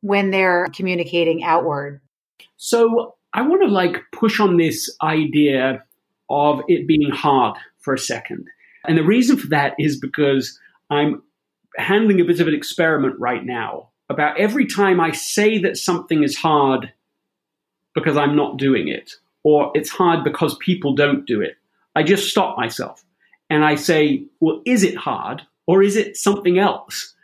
when 0.00 0.30
they're 0.30 0.68
communicating 0.74 1.42
outward. 1.42 2.00
So 2.56 3.16
I 3.32 3.42
want 3.42 3.62
to 3.62 3.68
like 3.68 3.96
push 4.12 4.38
on 4.38 4.56
this 4.56 4.94
idea 5.02 5.82
of 6.32 6.62
it 6.68 6.86
being 6.86 7.10
hard 7.10 7.56
for 7.78 7.94
a 7.94 7.98
second. 7.98 8.46
And 8.86 8.98
the 8.98 9.04
reason 9.04 9.36
for 9.36 9.48
that 9.48 9.74
is 9.78 9.98
because 9.98 10.58
I'm 10.90 11.22
handling 11.76 12.20
a 12.20 12.24
bit 12.24 12.40
of 12.40 12.48
an 12.48 12.54
experiment 12.54 13.18
right 13.18 13.44
now 13.44 13.88
about 14.08 14.38
every 14.38 14.66
time 14.66 15.00
I 15.00 15.12
say 15.12 15.58
that 15.58 15.76
something 15.76 16.22
is 16.22 16.36
hard 16.36 16.92
because 17.94 18.16
I'm 18.16 18.36
not 18.36 18.58
doing 18.58 18.88
it, 18.88 19.12
or 19.42 19.70
it's 19.74 19.90
hard 19.90 20.24
because 20.24 20.56
people 20.58 20.94
don't 20.94 21.26
do 21.26 21.40
it, 21.40 21.56
I 21.94 22.02
just 22.02 22.28
stop 22.30 22.56
myself 22.56 23.04
and 23.50 23.64
I 23.64 23.74
say, 23.74 24.24
well, 24.40 24.62
is 24.64 24.82
it 24.82 24.96
hard 24.96 25.42
or 25.66 25.82
is 25.82 25.96
it 25.96 26.16
something 26.16 26.58
else 26.58 27.14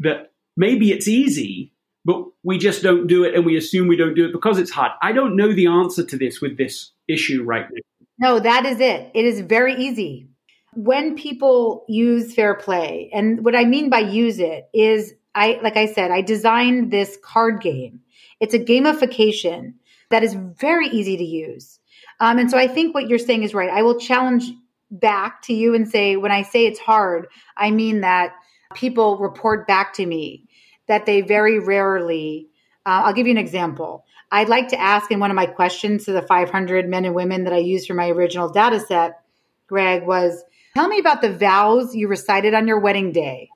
that 0.00 0.32
maybe 0.56 0.90
it's 0.90 1.08
easy, 1.08 1.72
but 2.04 2.24
we 2.42 2.58
just 2.58 2.82
don't 2.82 3.06
do 3.06 3.24
it 3.24 3.34
and 3.34 3.46
we 3.46 3.56
assume 3.56 3.86
we 3.88 3.96
don't 3.96 4.14
do 4.14 4.26
it 4.26 4.32
because 4.32 4.58
it's 4.58 4.70
hard? 4.70 4.92
I 5.00 5.12
don't 5.12 5.36
know 5.36 5.52
the 5.52 5.66
answer 5.66 6.04
to 6.04 6.18
this 6.18 6.40
with 6.40 6.56
this 6.56 6.90
issue 7.08 7.44
right 7.44 7.66
now. 7.70 7.80
No, 8.18 8.38
that 8.40 8.66
is 8.66 8.80
it. 8.80 9.10
It 9.14 9.24
is 9.24 9.40
very 9.40 9.74
easy. 9.74 10.28
When 10.74 11.16
people 11.16 11.84
use 11.88 12.34
fair 12.34 12.54
play, 12.54 13.10
and 13.12 13.44
what 13.44 13.56
I 13.56 13.64
mean 13.64 13.88
by 13.90 14.00
use 14.00 14.38
it 14.38 14.68
is 14.74 15.14
I 15.34 15.58
like 15.62 15.76
I 15.76 15.86
said, 15.86 16.10
I 16.10 16.22
designed 16.22 16.90
this 16.90 17.18
card 17.22 17.60
game. 17.60 18.00
It's 18.40 18.54
a 18.54 18.58
gamification 18.58 19.74
that 20.10 20.22
is 20.22 20.34
very 20.34 20.88
easy 20.88 21.16
to 21.16 21.24
use. 21.24 21.78
Um, 22.20 22.38
and 22.38 22.50
so 22.50 22.58
I 22.58 22.68
think 22.68 22.94
what 22.94 23.08
you're 23.08 23.18
saying 23.18 23.42
is 23.42 23.54
right. 23.54 23.70
I 23.70 23.82
will 23.82 23.98
challenge 23.98 24.44
back 24.90 25.42
to 25.42 25.54
you 25.54 25.74
and 25.74 25.88
say, 25.88 26.16
when 26.16 26.32
I 26.32 26.42
say 26.42 26.66
it's 26.66 26.78
hard, 26.78 27.26
I 27.56 27.70
mean 27.70 28.00
that 28.02 28.34
people 28.74 29.18
report 29.18 29.66
back 29.66 29.94
to 29.94 30.06
me 30.06 30.48
that 30.88 31.06
they 31.06 31.20
very 31.20 31.58
rarely, 31.58 32.48
uh, 32.84 33.02
I'll 33.04 33.12
give 33.12 33.26
you 33.26 33.32
an 33.32 33.38
example. 33.38 34.04
I'd 34.32 34.48
like 34.48 34.68
to 34.68 34.80
ask 34.80 35.10
in 35.10 35.20
one 35.20 35.30
of 35.30 35.36
my 35.36 35.46
questions 35.46 36.04
to 36.04 36.12
the 36.12 36.22
500 36.22 36.88
men 36.88 37.04
and 37.04 37.14
women 37.14 37.44
that 37.44 37.52
I 37.52 37.58
used 37.58 37.86
for 37.86 37.94
my 37.94 38.08
original 38.10 38.48
data 38.48 38.80
set, 38.80 39.20
Greg, 39.68 40.04
was 40.06 40.42
tell 40.74 40.88
me 40.88 40.98
about 40.98 41.22
the 41.22 41.32
vows 41.32 41.94
you 41.94 42.08
recited 42.08 42.54
on 42.54 42.66
your 42.66 42.80
wedding 42.80 43.12
day 43.12 43.50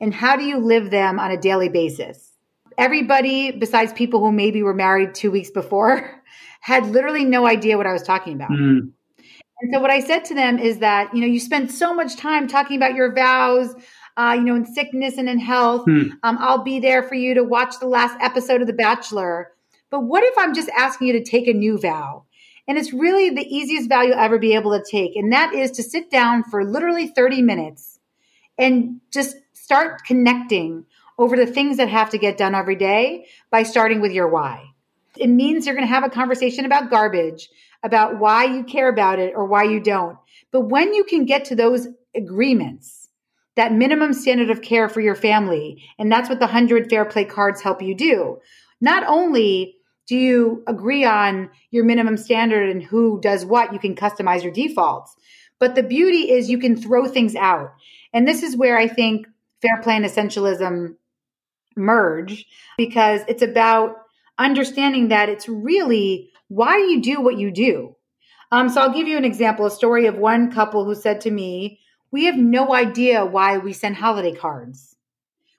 and 0.00 0.12
how 0.12 0.36
do 0.36 0.44
you 0.44 0.58
live 0.58 0.90
them 0.90 1.18
on 1.18 1.30
a 1.30 1.36
daily 1.36 1.68
basis? 1.68 2.32
Everybody, 2.78 3.52
besides 3.52 3.92
people 3.92 4.20
who 4.20 4.32
maybe 4.32 4.62
were 4.62 4.74
married 4.74 5.14
two 5.14 5.30
weeks 5.30 5.50
before, 5.50 6.22
had 6.60 6.86
literally 6.86 7.24
no 7.24 7.46
idea 7.46 7.76
what 7.76 7.86
I 7.86 7.92
was 7.92 8.02
talking 8.02 8.34
about. 8.34 8.50
Mm. 8.50 8.90
And 9.60 9.72
so 9.72 9.80
what 9.80 9.90
I 9.90 10.00
said 10.00 10.24
to 10.26 10.34
them 10.34 10.58
is 10.58 10.78
that, 10.78 11.14
you 11.14 11.20
know, 11.22 11.26
you 11.26 11.40
spend 11.40 11.70
so 11.70 11.94
much 11.94 12.16
time 12.16 12.46
talking 12.46 12.76
about 12.76 12.94
your 12.94 13.14
vows, 13.14 13.74
uh, 14.18 14.34
you 14.36 14.44
know, 14.44 14.54
in 14.54 14.66
sickness 14.66 15.16
and 15.16 15.28
in 15.28 15.38
health. 15.38 15.86
Mm. 15.86 16.10
Um, 16.22 16.36
I'll 16.38 16.62
be 16.62 16.78
there 16.78 17.02
for 17.02 17.14
you 17.14 17.34
to 17.34 17.44
watch 17.44 17.78
the 17.80 17.86
last 17.86 18.16
episode 18.20 18.60
of 18.60 18.66
The 18.66 18.74
Bachelor. 18.74 19.52
But 19.90 20.00
what 20.00 20.24
if 20.24 20.34
I'm 20.36 20.54
just 20.54 20.68
asking 20.70 21.08
you 21.08 21.12
to 21.14 21.24
take 21.24 21.46
a 21.46 21.52
new 21.52 21.78
vow? 21.78 22.24
And 22.68 22.76
it's 22.76 22.92
really 22.92 23.30
the 23.30 23.46
easiest 23.46 23.88
vow 23.88 24.02
you'll 24.02 24.18
ever 24.18 24.38
be 24.38 24.54
able 24.54 24.72
to 24.72 24.84
take. 24.88 25.14
And 25.14 25.32
that 25.32 25.54
is 25.54 25.70
to 25.72 25.82
sit 25.82 26.10
down 26.10 26.42
for 26.44 26.64
literally 26.64 27.06
30 27.06 27.42
minutes 27.42 28.00
and 28.58 29.00
just 29.12 29.36
start 29.52 30.04
connecting 30.04 30.84
over 31.18 31.36
the 31.36 31.46
things 31.46 31.76
that 31.76 31.88
have 31.88 32.10
to 32.10 32.18
get 32.18 32.36
done 32.36 32.54
every 32.54 32.76
day 32.76 33.26
by 33.50 33.62
starting 33.62 34.00
with 34.00 34.12
your 34.12 34.28
why. 34.28 34.70
It 35.16 35.28
means 35.28 35.64
you're 35.64 35.74
going 35.74 35.86
to 35.86 35.94
have 35.94 36.04
a 36.04 36.10
conversation 36.10 36.64
about 36.64 36.90
garbage, 36.90 37.48
about 37.82 38.18
why 38.18 38.44
you 38.44 38.64
care 38.64 38.88
about 38.88 39.18
it 39.18 39.32
or 39.34 39.46
why 39.46 39.64
you 39.64 39.80
don't. 39.80 40.18
But 40.50 40.62
when 40.62 40.92
you 40.92 41.04
can 41.04 41.24
get 41.24 41.46
to 41.46 41.56
those 41.56 41.88
agreements, 42.14 43.08
that 43.54 43.72
minimum 43.72 44.12
standard 44.12 44.50
of 44.50 44.60
care 44.60 44.88
for 44.88 45.00
your 45.00 45.14
family, 45.14 45.82
and 45.98 46.12
that's 46.12 46.28
what 46.28 46.38
the 46.38 46.46
100 46.46 46.90
fair 46.90 47.04
play 47.06 47.24
cards 47.24 47.62
help 47.62 47.80
you 47.80 47.94
do. 47.94 48.38
Not 48.80 49.04
only 49.06 49.76
do 50.06 50.16
you 50.16 50.62
agree 50.66 51.04
on 51.04 51.50
your 51.70 51.84
minimum 51.84 52.16
standard 52.16 52.68
and 52.70 52.82
who 52.82 53.20
does 53.20 53.44
what, 53.44 53.72
you 53.72 53.78
can 53.78 53.96
customize 53.96 54.42
your 54.42 54.52
defaults. 54.52 55.14
But 55.58 55.74
the 55.74 55.82
beauty 55.82 56.30
is 56.30 56.50
you 56.50 56.58
can 56.58 56.76
throw 56.76 57.06
things 57.06 57.34
out. 57.34 57.72
And 58.12 58.26
this 58.26 58.42
is 58.42 58.56
where 58.56 58.78
I 58.78 58.88
think 58.88 59.26
fair 59.62 59.80
play 59.82 59.96
and 59.96 60.04
essentialism 60.04 60.94
merge 61.76 62.46
because 62.76 63.22
it's 63.28 63.42
about 63.42 63.96
understanding 64.38 65.08
that 65.08 65.28
it's 65.28 65.48
really 65.48 66.30
why 66.48 66.78
you 66.78 67.00
do 67.00 67.20
what 67.20 67.38
you 67.38 67.50
do. 67.50 67.96
Um, 68.52 68.68
so 68.68 68.80
I'll 68.80 68.94
give 68.94 69.08
you 69.08 69.16
an 69.16 69.24
example, 69.24 69.66
a 69.66 69.70
story 69.70 70.06
of 70.06 70.16
one 70.16 70.52
couple 70.52 70.84
who 70.84 70.94
said 70.94 71.22
to 71.22 71.30
me, 71.30 71.80
we 72.12 72.24
have 72.26 72.36
no 72.36 72.72
idea 72.74 73.26
why 73.26 73.58
we 73.58 73.72
send 73.72 73.96
holiday 73.96 74.32
cards. 74.32 74.96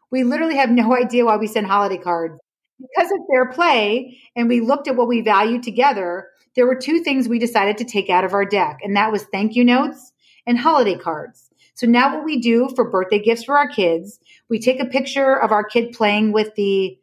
We 0.09 0.24
literally 0.24 0.55
have 0.55 0.70
no 0.70 0.95
idea 1.01 1.26
why 1.26 1.38
we 1.38 1.47
send 1.47 1.68
holiday 1.68 1.97
cards. 1.97 2.39
Because 2.80 3.11
of 3.11 3.19
fair 3.32 3.51
play, 3.51 4.19
and 4.36 4.47
we 4.47 4.61
looked 4.61 4.88
at 4.88 4.95
what 4.95 5.07
we 5.07 5.21
value 5.21 5.61
together, 5.61 6.28
there 6.55 6.67
were 6.67 6.75
two 6.75 6.99
things 6.99 7.28
we 7.28 7.39
decided 7.39 7.78
to 7.78 7.86
take 7.86 8.09
out 8.09 8.23
of 8.23 8.34
our 8.34 8.45
deck, 8.45 8.80
and 8.84 8.95
that 8.95 9.11
was 9.11 9.23
thank 9.23 9.55
you 9.55 9.63
notes 9.63 10.11
and 10.45 10.57
holiday 10.57 10.95
cards. 10.95 11.49
So 11.73 11.86
now 11.86 12.15
what 12.15 12.25
we 12.25 12.39
do 12.39 12.69
for 12.75 12.89
birthday 12.89 13.19
gifts 13.19 13.43
for 13.43 13.57
our 13.57 13.67
kids, 13.67 14.19
we 14.49 14.59
take 14.59 14.80
a 14.80 14.86
picture 14.86 15.36
of 15.36 15.51
our 15.51 15.63
kid 15.63 15.93
playing 15.93 16.32
with 16.32 16.55
the 16.55 16.97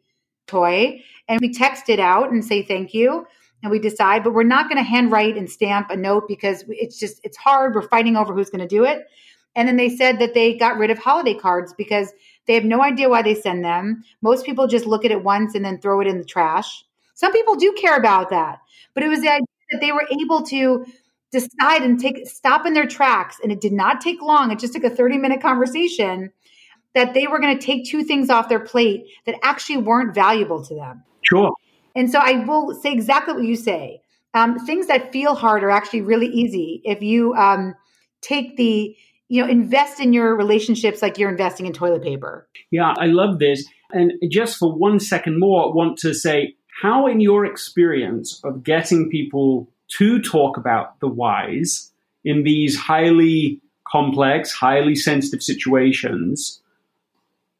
toy 0.47 1.01
and 1.27 1.39
we 1.41 1.53
text 1.53 1.89
it 1.89 1.99
out 1.99 2.31
and 2.31 2.43
say 2.43 2.61
thank 2.61 2.93
you 2.93 3.25
and 3.63 3.71
we 3.71 3.79
decide 3.79 4.23
but 4.23 4.33
we're 4.33 4.43
not 4.43 4.69
going 4.69 4.77
to 4.77 4.87
handwrite 4.87 5.37
and 5.37 5.49
stamp 5.49 5.89
a 5.89 5.95
note 5.95 6.27
because 6.27 6.63
it's 6.67 6.99
just 6.99 7.19
it's 7.23 7.37
hard 7.37 7.73
we're 7.73 7.87
fighting 7.87 8.15
over 8.15 8.33
who's 8.33 8.49
going 8.49 8.61
to 8.61 8.67
do 8.67 8.83
it 8.83 9.05
and 9.55 9.67
then 9.67 9.77
they 9.77 9.89
said 9.89 10.19
that 10.19 10.33
they 10.33 10.55
got 10.55 10.77
rid 10.77 10.91
of 10.91 10.99
holiday 10.99 11.33
cards 11.33 11.73
because 11.77 12.11
they 12.47 12.53
have 12.53 12.65
no 12.65 12.81
idea 12.83 13.09
why 13.09 13.21
they 13.21 13.35
send 13.35 13.63
them 13.63 14.03
most 14.21 14.45
people 14.45 14.67
just 14.67 14.85
look 14.85 15.05
at 15.05 15.11
it 15.11 15.23
once 15.23 15.55
and 15.55 15.65
then 15.65 15.79
throw 15.79 15.99
it 16.01 16.07
in 16.07 16.17
the 16.17 16.25
trash 16.25 16.85
some 17.13 17.31
people 17.31 17.55
do 17.55 17.73
care 17.73 17.97
about 17.97 18.29
that 18.29 18.59
but 18.93 19.03
it 19.03 19.07
was 19.07 19.21
the 19.21 19.29
idea 19.29 19.45
that 19.71 19.81
they 19.81 19.91
were 19.91 20.07
able 20.21 20.43
to 20.43 20.85
decide 21.31 21.81
and 21.81 21.99
take 21.99 22.27
stop 22.27 22.65
in 22.65 22.73
their 22.73 22.87
tracks 22.87 23.37
and 23.41 23.51
it 23.51 23.59
did 23.59 23.73
not 23.73 23.99
take 23.99 24.21
long 24.21 24.51
it 24.51 24.59
just 24.59 24.73
took 24.73 24.83
a 24.83 24.89
30 24.89 25.17
minute 25.17 25.41
conversation 25.41 26.31
that 26.95 27.13
they 27.13 27.27
were 27.27 27.39
going 27.39 27.57
to 27.57 27.63
take 27.63 27.85
two 27.85 28.03
things 28.03 28.29
off 28.29 28.49
their 28.49 28.59
plate 28.59 29.05
that 29.25 29.35
actually 29.43 29.77
weren't 29.77 30.15
valuable 30.15 30.63
to 30.65 30.73
them. 30.73 31.03
Sure. 31.21 31.53
And 31.93 32.09
so 32.09 32.19
I 32.19 32.43
will 32.45 32.73
say 32.73 32.91
exactly 32.91 33.33
what 33.35 33.43
you 33.43 33.55
say. 33.55 34.01
Um, 34.33 34.57
things 34.65 34.87
that 34.87 35.11
feel 35.11 35.35
hard 35.35 35.63
are 35.63 35.69
actually 35.69 36.01
really 36.01 36.27
easy 36.27 36.81
if 36.83 37.01
you 37.01 37.35
um, 37.35 37.75
take 38.21 38.57
the, 38.57 38.95
you 39.27 39.41
know, 39.41 39.49
invest 39.49 39.99
in 39.99 40.13
your 40.13 40.35
relationships 40.35 41.01
like 41.01 41.17
you're 41.17 41.29
investing 41.29 41.65
in 41.65 41.73
toilet 41.73 42.03
paper. 42.03 42.47
Yeah, 42.71 42.93
I 42.97 43.07
love 43.07 43.39
this. 43.39 43.65
And 43.91 44.13
just 44.29 44.57
for 44.57 44.71
one 44.71 44.99
second 44.99 45.39
more, 45.39 45.65
I 45.65 45.75
want 45.75 45.97
to 45.99 46.13
say 46.13 46.55
how, 46.81 47.07
in 47.07 47.21
your 47.21 47.45
experience 47.45 48.41
of 48.43 48.63
getting 48.63 49.09
people 49.09 49.67
to 49.97 50.21
talk 50.21 50.57
about 50.57 50.99
the 50.99 51.07
whys 51.07 51.91
in 52.23 52.43
these 52.43 52.77
highly 52.77 53.61
complex, 53.87 54.51
highly 54.51 54.95
sensitive 54.95 55.41
situations, 55.41 56.61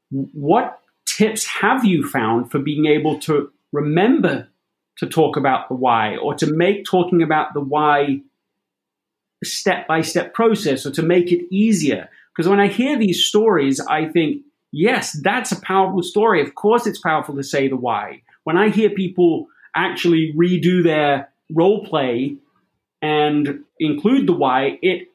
what 0.09 0.79
tips 1.05 1.45
have 1.45 1.85
you 1.85 2.07
found 2.07 2.51
for 2.51 2.59
being 2.59 2.85
able 2.85 3.19
to 3.19 3.51
remember 3.71 4.47
to 4.97 5.07
talk 5.07 5.37
about 5.37 5.67
the 5.69 5.75
why 5.75 6.15
or 6.17 6.33
to 6.35 6.47
make 6.47 6.85
talking 6.85 7.21
about 7.21 7.53
the 7.53 7.59
why 7.59 8.21
step 9.43 9.87
by 9.87 10.01
step 10.01 10.33
process 10.33 10.85
or 10.85 10.91
to 10.91 11.01
make 11.01 11.31
it 11.31 11.45
easier? 11.53 12.09
Because 12.35 12.49
when 12.49 12.59
I 12.59 12.67
hear 12.67 12.97
these 12.97 13.25
stories, 13.25 13.79
I 13.79 14.07
think, 14.07 14.43
yes, 14.71 15.17
that's 15.23 15.51
a 15.51 15.61
powerful 15.61 16.03
story. 16.03 16.41
Of 16.41 16.55
course, 16.55 16.85
it's 16.85 16.99
powerful 16.99 17.35
to 17.35 17.43
say 17.43 17.67
the 17.67 17.77
why. 17.77 18.21
When 18.43 18.57
I 18.57 18.69
hear 18.69 18.89
people 18.89 19.47
actually 19.75 20.33
redo 20.35 20.83
their 20.83 21.29
role 21.51 21.85
play 21.85 22.37
and 23.01 23.63
include 23.79 24.27
the 24.27 24.33
why, 24.33 24.79
it 24.81 25.09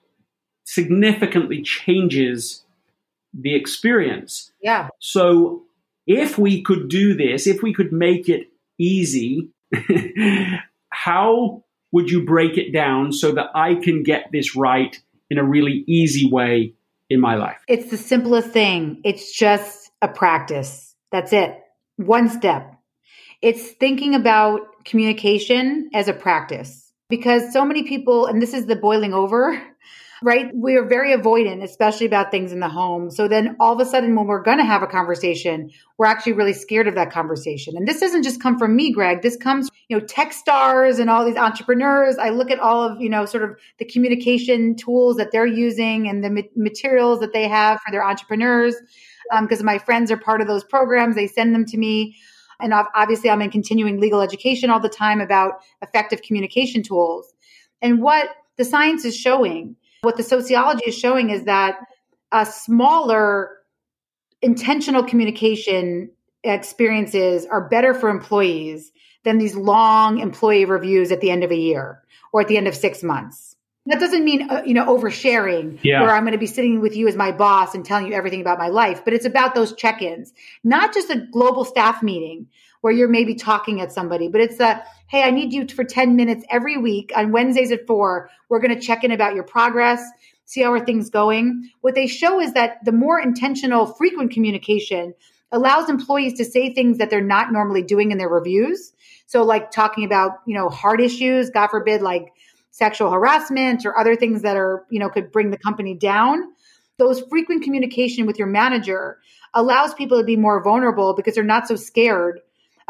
significantly 0.65 1.63
changes 1.63 2.65
the 3.35 3.55
experience. 3.55 4.53
Yeah. 4.63 4.89
So 4.99 5.63
if 6.07 6.39
we 6.39 6.63
could 6.63 6.89
do 6.89 7.15
this, 7.15 7.47
if 7.47 7.63
we 7.63 7.73
could 7.73 7.93
make 7.93 8.29
it 8.29 8.49
easy, 8.79 9.49
how 10.91 11.65
would 11.93 12.11
you 12.11 12.25
break 12.25 12.57
it 12.57 12.73
down 12.73 13.13
so 13.13 13.33
that 13.33 13.47
I 13.55 13.75
can 13.75 14.03
get 14.03 14.31
this 14.33 14.57
right 14.57 14.99
in 15.29 15.39
a 15.39 15.45
really 15.45 15.85
easy 15.87 16.31
way 16.31 16.75
in 17.09 17.21
my 17.21 17.35
life? 17.35 17.59
It's 17.69 17.91
the 17.91 17.97
simplest 17.97 18.51
thing. 18.51 19.01
It's 19.05 19.33
just 19.33 19.91
a 20.03 20.09
practice. 20.09 20.95
That's 21.11 21.33
it. 21.33 21.59
One 21.97 22.29
step. 22.29 22.75
It's 23.43 23.71
thinking 23.73 24.15
about 24.15 24.85
communication 24.85 25.91
as 25.95 26.09
a 26.09 26.13
practice 26.13 26.93
because 27.09 27.53
so 27.53 27.65
many 27.65 27.83
people, 27.83 28.27
and 28.27 28.41
this 28.41 28.55
is 28.55 28.67
the 28.67 28.77
boiling 28.77 29.13
over 29.13 29.61
right? 30.23 30.51
We 30.55 30.77
are 30.77 30.85
very 30.85 31.17
avoidant, 31.17 31.63
especially 31.63 32.07
about 32.07 32.31
things 32.31 32.53
in 32.53 32.61
the 32.61 32.69
home. 32.69 33.11
So 33.11 33.29
then 33.29 33.57
all 33.59 33.73
of 33.73 33.81
a 33.81 33.89
sudden, 33.89 34.15
when 34.15 34.27
we're 34.27 34.43
going 34.43 34.59
to 34.59 34.65
have 34.65 34.83
a 34.83 34.87
conversation, 34.87 35.71
we're 35.99 36.07
actually 36.07 36.33
really 36.33 36.53
scared 36.53 36.87
of 36.87 36.95
that 36.95 37.11
conversation. 37.11 37.77
And 37.77 37.89
this 37.89 38.01
doesn't 38.01 38.23
just 38.23 38.43
come 38.43 38.59
from 38.59 38.77
me, 38.77 38.93
Greg. 38.93 39.23
This 39.23 39.37
comes, 39.37 39.69
you 39.89 39.99
know, 39.99 40.05
Techstars 40.05 40.99
and 40.99 41.09
all 41.09 41.25
these 41.25 41.37
entrepreneurs. 41.37 42.19
I 42.19 42.31
look 42.31 42.51
at 42.51 42.61
all 42.61 42.83
of, 42.83 43.01
you 43.01 43.09
know, 43.09 43.25
sort 43.25 43.45
of 43.45 43.59
the 43.79 43.85
communication 43.85 44.77
tools 44.77 45.17
that 45.17 45.33
they're 45.33 45.47
using 45.47 46.09
and 46.09 46.23
the 46.23 46.45
materials 46.55 47.21
that 47.21 47.33
they 47.33 47.49
have 47.49 47.81
for 47.81 47.91
their 47.91 48.05
entrepreneurs. 48.05 48.77
Because 49.41 49.61
um, 49.61 49.67
my 49.67 49.79
friends 49.79 50.11
are 50.11 50.17
part 50.17 50.41
of 50.41 50.49
those 50.49 50.65
programs, 50.65 51.15
they 51.15 51.29
send 51.29 51.55
them 51.55 51.65
to 51.67 51.77
me. 51.77 52.17
And 52.61 52.75
obviously, 52.75 53.31
I'm 53.31 53.41
in 53.41 53.51
continuing 53.51 54.01
legal 54.01 54.21
education 54.21 54.69
all 54.69 54.81
the 54.81 54.89
time 54.89 55.21
about 55.21 55.63
effective 55.81 56.21
communication 56.23 56.83
tools. 56.83 57.33
And 57.81 58.03
what 58.03 58.29
the 58.59 58.65
science 58.65 59.07
is 59.07 59.17
showing 59.17 59.77
what 60.03 60.17
the 60.17 60.23
sociology 60.23 60.85
is 60.87 60.99
showing 60.99 61.31
is 61.31 61.45
that 61.45 61.79
a 62.33 62.47
smaller 62.47 63.57
intentional 64.43 65.03
communication 65.03 66.11
experiences 66.43 67.45
are 67.47 67.69
better 67.69 67.93
for 67.93 68.09
employees 68.09 68.93
than 69.25 69.39
these 69.39 69.55
long 69.55 70.19
employee 70.19 70.65
reviews 70.65 71.13
at 71.13 71.21
the 71.21 71.31
end 71.31 71.45
of 71.45 71.51
a 71.51 71.57
year 71.57 72.03
or 72.33 72.41
at 72.41 72.49
the 72.49 72.57
end 72.57 72.67
of 72.67 72.75
six 72.75 73.03
months. 73.03 73.57
That 73.87 73.99
doesn't 73.99 74.25
mean 74.25 74.51
uh, 74.51 74.63
you 74.65 74.75
know 74.75 74.87
oversharing, 74.87 75.79
yeah. 75.83 76.03
where 76.03 76.11
I'm 76.11 76.23
going 76.23 76.33
to 76.33 76.39
be 76.39 76.47
sitting 76.47 76.81
with 76.81 76.95
you 76.95 77.09
as 77.09 77.17
my 77.17 77.33
boss 77.33 77.75
and 77.75 77.85
telling 77.85 78.07
you 78.07 78.13
everything 78.13 78.41
about 78.41 78.59
my 78.59 78.69
life. 78.69 79.05
But 79.05 79.15
it's 79.15 79.25
about 79.25 79.55
those 79.55 79.75
check-ins, 79.75 80.33
not 80.63 80.95
just 80.95 81.11
a 81.11 81.27
global 81.33 81.65
staff 81.65 82.03
meeting 82.03 82.47
where 82.81 82.93
you're 82.93 83.09
maybe 83.09 83.35
talking 83.35 83.81
at 83.81 83.93
somebody, 83.93 84.29
but 84.29 84.41
it's 84.41 84.61
a 84.61 84.83
hey, 85.09 85.23
I 85.23 85.31
need 85.31 85.53
you 85.53 85.67
for 85.69 85.85
10 85.85 86.15
minutes 86.15 86.45
every 86.51 86.77
week 86.77 87.13
on 87.17 87.33
Wednesdays 87.33 87.73
at 87.73 87.87
four. 87.87 88.31
We're 88.49 88.61
going 88.61 88.75
to 88.75 88.81
check 88.81 89.03
in 89.03 89.11
about 89.11 89.35
your 89.35 89.43
progress, 89.45 90.03
see 90.45 90.63
how 90.63 90.73
are 90.73 90.85
things 90.85 91.11
going. 91.11 91.69
What 91.81 91.95
they 91.95 92.07
show 92.07 92.41
is 92.41 92.53
that 92.53 92.85
the 92.85 92.93
more 92.93 93.21
intentional, 93.21 93.87
frequent 93.87 94.33
communication 94.33 95.15
allows 95.53 95.89
employees 95.89 96.35
to 96.35 96.45
say 96.45 96.73
things 96.73 96.99
that 96.99 97.11
they're 97.11 97.21
not 97.21 97.53
normally 97.53 97.83
doing 97.83 98.13
in 98.13 98.19
their 98.19 98.29
reviews. 98.29 98.93
So 99.27 99.43
like 99.43 99.71
talking 99.71 100.05
about, 100.05 100.39
you 100.47 100.55
know, 100.57 100.69
hard 100.69 101.01
issues, 101.01 101.51
God 101.51 101.69
forbid, 101.69 102.03
like 102.03 102.33
sexual 102.71 103.11
harassment 103.11 103.85
or 103.85 103.99
other 103.99 104.15
things 104.15 104.43
that 104.43 104.57
are, 104.57 104.87
you 104.91 105.01
know, 105.01 105.09
could 105.09 105.33
bring 105.33 105.51
the 105.51 105.59
company 105.59 105.95
down. 105.95 106.53
Those 106.99 107.21
frequent 107.29 107.65
communication 107.65 108.27
with 108.27 108.39
your 108.39 108.47
manager 108.47 109.19
allows 109.55 109.95
people 109.95 110.19
to 110.19 110.25
be 110.25 110.37
more 110.37 110.63
vulnerable 110.63 111.15
because 111.15 111.35
they're 111.35 111.45
not 111.45 111.67
so 111.67 111.75
scared 111.75 112.41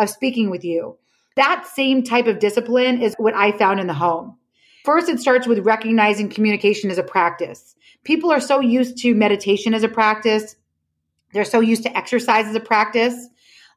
of 0.01 0.11
speaking 0.11 0.51
with 0.51 0.65
you. 0.65 0.97
That 1.37 1.67
same 1.67 2.03
type 2.03 2.27
of 2.27 2.41
discipline 2.41 3.01
is 3.01 3.15
what 3.19 3.35
I 3.35 3.53
found 3.53 3.79
in 3.79 3.87
the 3.87 3.95
home. 3.95 4.37
First, 4.85 5.09
it 5.09 5.21
starts 5.21 5.47
with 5.47 5.61
recognizing 5.61 6.29
communication 6.29 6.91
as 6.91 6.99
a 6.99 7.03
practice. 7.03 7.77
People 8.03 8.33
are 8.33 8.41
so 8.41 8.61
used 8.61 8.99
to 8.99 9.15
meditation 9.15 9.75
as 9.75 9.83
a 9.83 9.89
practice. 9.89 10.57
They're 11.33 11.45
so 11.45 11.61
used 11.61 11.83
to 11.85 11.97
exercise 11.97 12.47
as 12.47 12.55
a 12.55 12.61
practice. 12.61 13.29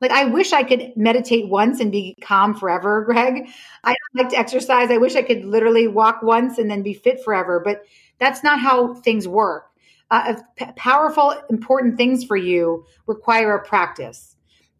Like, 0.01 0.11
I 0.11 0.25
wish 0.25 0.53
I 0.53 0.63
could 0.63 0.93
meditate 0.95 1.47
once 1.47 1.79
and 1.79 1.91
be 1.91 2.15
calm 2.21 2.55
forever, 2.55 3.03
Greg. 3.05 3.49
I 3.83 3.95
like 4.15 4.29
to 4.29 4.37
exercise. 4.37 4.89
I 4.89 4.97
wish 4.97 5.15
I 5.15 5.21
could 5.21 5.45
literally 5.45 5.87
walk 5.87 6.23
once 6.23 6.57
and 6.57 6.71
then 6.71 6.83
be 6.83 6.93
fit 6.93 7.23
forever, 7.23 7.61
but 7.63 7.85
that's 8.17 8.43
not 8.43 8.59
how 8.59 8.93
things 8.95 9.27
work. 9.27 9.69
Uh, 10.09 10.35
p- 10.55 10.65
powerful, 10.75 11.33
important 11.49 11.97
things 11.97 12.23
for 12.23 12.37
you 12.37 12.85
require 13.07 13.55
a 13.55 13.63
practice. 13.65 14.32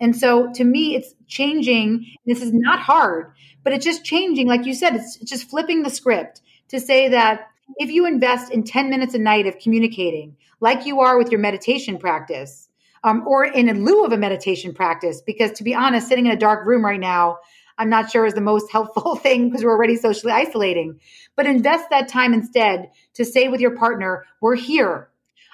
And 0.03 0.13
so 0.13 0.51
to 0.55 0.65
me, 0.65 0.95
it's 0.95 1.15
changing. 1.27 2.05
This 2.25 2.41
is 2.41 2.51
not 2.53 2.79
hard, 2.79 3.31
but 3.63 3.71
it's 3.71 3.85
just 3.85 4.03
changing. 4.03 4.47
Like 4.47 4.65
you 4.65 4.73
said, 4.73 4.97
it's 4.97 5.17
just 5.17 5.49
flipping 5.49 5.81
the 5.81 5.89
script 5.89 6.41
to 6.67 6.81
say 6.81 7.07
that 7.07 7.47
if 7.77 7.89
you 7.89 8.05
invest 8.05 8.51
in 8.51 8.65
10 8.65 8.89
minutes 8.89 9.13
a 9.13 9.17
night 9.17 9.47
of 9.47 9.59
communicating, 9.59 10.35
like 10.59 10.85
you 10.85 10.99
are 10.99 11.17
with 11.17 11.31
your 11.31 11.39
meditation 11.39 11.97
practice, 11.99 12.67
um, 13.05 13.25
or 13.25 13.45
in 13.45 13.85
lieu 13.85 14.03
of 14.03 14.11
a 14.11 14.17
meditation 14.17 14.73
practice. 14.73 15.21
Because 15.21 15.53
to 15.53 15.63
be 15.63 15.73
honest, 15.73 16.09
sitting 16.09 16.25
in 16.25 16.33
a 16.33 16.37
dark 16.37 16.67
room 16.67 16.83
right 16.83 16.99
now, 16.99 17.37
I'm 17.77 17.89
not 17.89 18.11
sure 18.11 18.25
is 18.25 18.33
the 18.33 18.41
most 18.41 18.69
helpful 18.73 19.15
thing 19.15 19.49
because 19.49 19.63
we're 19.63 19.71
already 19.71 19.95
socially 19.95 20.33
isolating. 20.33 20.99
But 21.37 21.45
invest 21.45 21.89
that 21.91 22.09
time 22.09 22.33
instead 22.33 22.91
to 23.13 23.23
say 23.23 23.47
with 23.47 23.61
your 23.61 23.77
partner, 23.77 24.25
we're 24.41 24.55
here. 24.55 25.07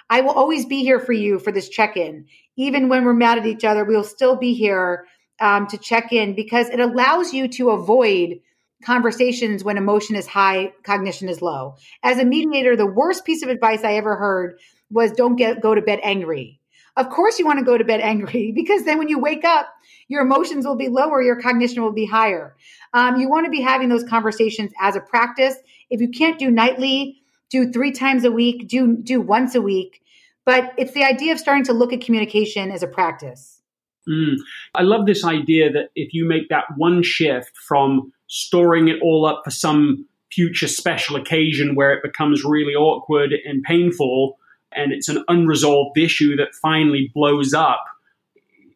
I 0.09 0.21
will 0.21 0.31
always 0.31 0.65
be 0.65 0.81
here 0.83 0.99
for 0.99 1.13
you 1.13 1.39
for 1.39 1.51
this 1.51 1.69
check 1.69 1.95
in. 1.95 2.25
Even 2.55 2.89
when 2.89 3.05
we're 3.05 3.13
mad 3.13 3.37
at 3.37 3.45
each 3.45 3.63
other, 3.63 3.85
we'll 3.85 4.03
still 4.03 4.35
be 4.35 4.53
here 4.53 5.05
um, 5.39 5.67
to 5.67 5.77
check 5.77 6.11
in 6.11 6.35
because 6.35 6.69
it 6.69 6.79
allows 6.79 7.33
you 7.33 7.47
to 7.49 7.69
avoid 7.71 8.39
conversations 8.83 9.63
when 9.63 9.77
emotion 9.77 10.15
is 10.15 10.27
high, 10.27 10.73
cognition 10.83 11.29
is 11.29 11.41
low. 11.41 11.75
As 12.03 12.17
a 12.17 12.25
mediator, 12.25 12.75
the 12.75 12.85
worst 12.85 13.25
piece 13.25 13.43
of 13.43 13.49
advice 13.49 13.83
I 13.83 13.93
ever 13.93 14.15
heard 14.15 14.59
was 14.89 15.11
don't 15.11 15.35
get 15.35 15.61
go 15.61 15.75
to 15.75 15.81
bed 15.81 15.99
angry. 16.03 16.59
Of 16.95 17.09
course 17.09 17.39
you 17.39 17.45
want 17.45 17.59
to 17.59 17.65
go 17.65 17.77
to 17.77 17.83
bed 17.83 18.01
angry 18.01 18.51
because 18.55 18.83
then 18.83 18.97
when 18.97 19.09
you 19.09 19.19
wake 19.19 19.45
up, 19.45 19.67
your 20.07 20.21
emotions 20.21 20.65
will 20.65 20.75
be 20.75 20.89
lower, 20.89 21.21
your 21.21 21.41
cognition 21.41 21.83
will 21.83 21.91
be 21.91 22.05
higher. 22.05 22.55
Um, 22.93 23.17
you 23.19 23.29
want 23.29 23.45
to 23.45 23.51
be 23.51 23.61
having 23.61 23.89
those 23.89 24.03
conversations 24.03 24.71
as 24.81 24.95
a 24.95 25.01
practice. 25.01 25.55
If 25.89 26.01
you 26.01 26.09
can't 26.09 26.39
do 26.39 26.49
nightly, 26.49 27.21
do 27.49 27.71
three 27.71 27.91
times 27.91 28.23
a 28.23 28.31
week, 28.31 28.67
do 28.67 28.97
do 28.97 29.21
once 29.21 29.55
a 29.55 29.61
week. 29.61 30.01
But 30.45 30.73
it's 30.77 30.93
the 30.93 31.03
idea 31.03 31.33
of 31.33 31.39
starting 31.39 31.65
to 31.65 31.73
look 31.73 31.93
at 31.93 32.01
communication 32.01 32.71
as 32.71 32.81
a 32.81 32.87
practice. 32.87 33.61
Mm. 34.09 34.35
I 34.73 34.81
love 34.81 35.05
this 35.05 35.23
idea 35.23 35.71
that 35.71 35.89
if 35.95 36.13
you 36.13 36.25
make 36.25 36.49
that 36.49 36.65
one 36.77 37.03
shift 37.03 37.51
from 37.67 38.11
storing 38.27 38.87
it 38.87 39.01
all 39.01 39.25
up 39.25 39.41
for 39.43 39.51
some 39.51 40.07
future 40.31 40.67
special 40.67 41.15
occasion 41.15 41.75
where 41.75 41.93
it 41.93 42.03
becomes 42.03 42.43
really 42.43 42.73
awkward 42.73 43.33
and 43.45 43.63
painful 43.63 44.37
and 44.71 44.91
it's 44.91 45.09
an 45.09 45.23
unresolved 45.27 45.97
issue 45.97 46.35
that 46.35 46.53
finally 46.61 47.11
blows 47.13 47.53
up. 47.53 47.83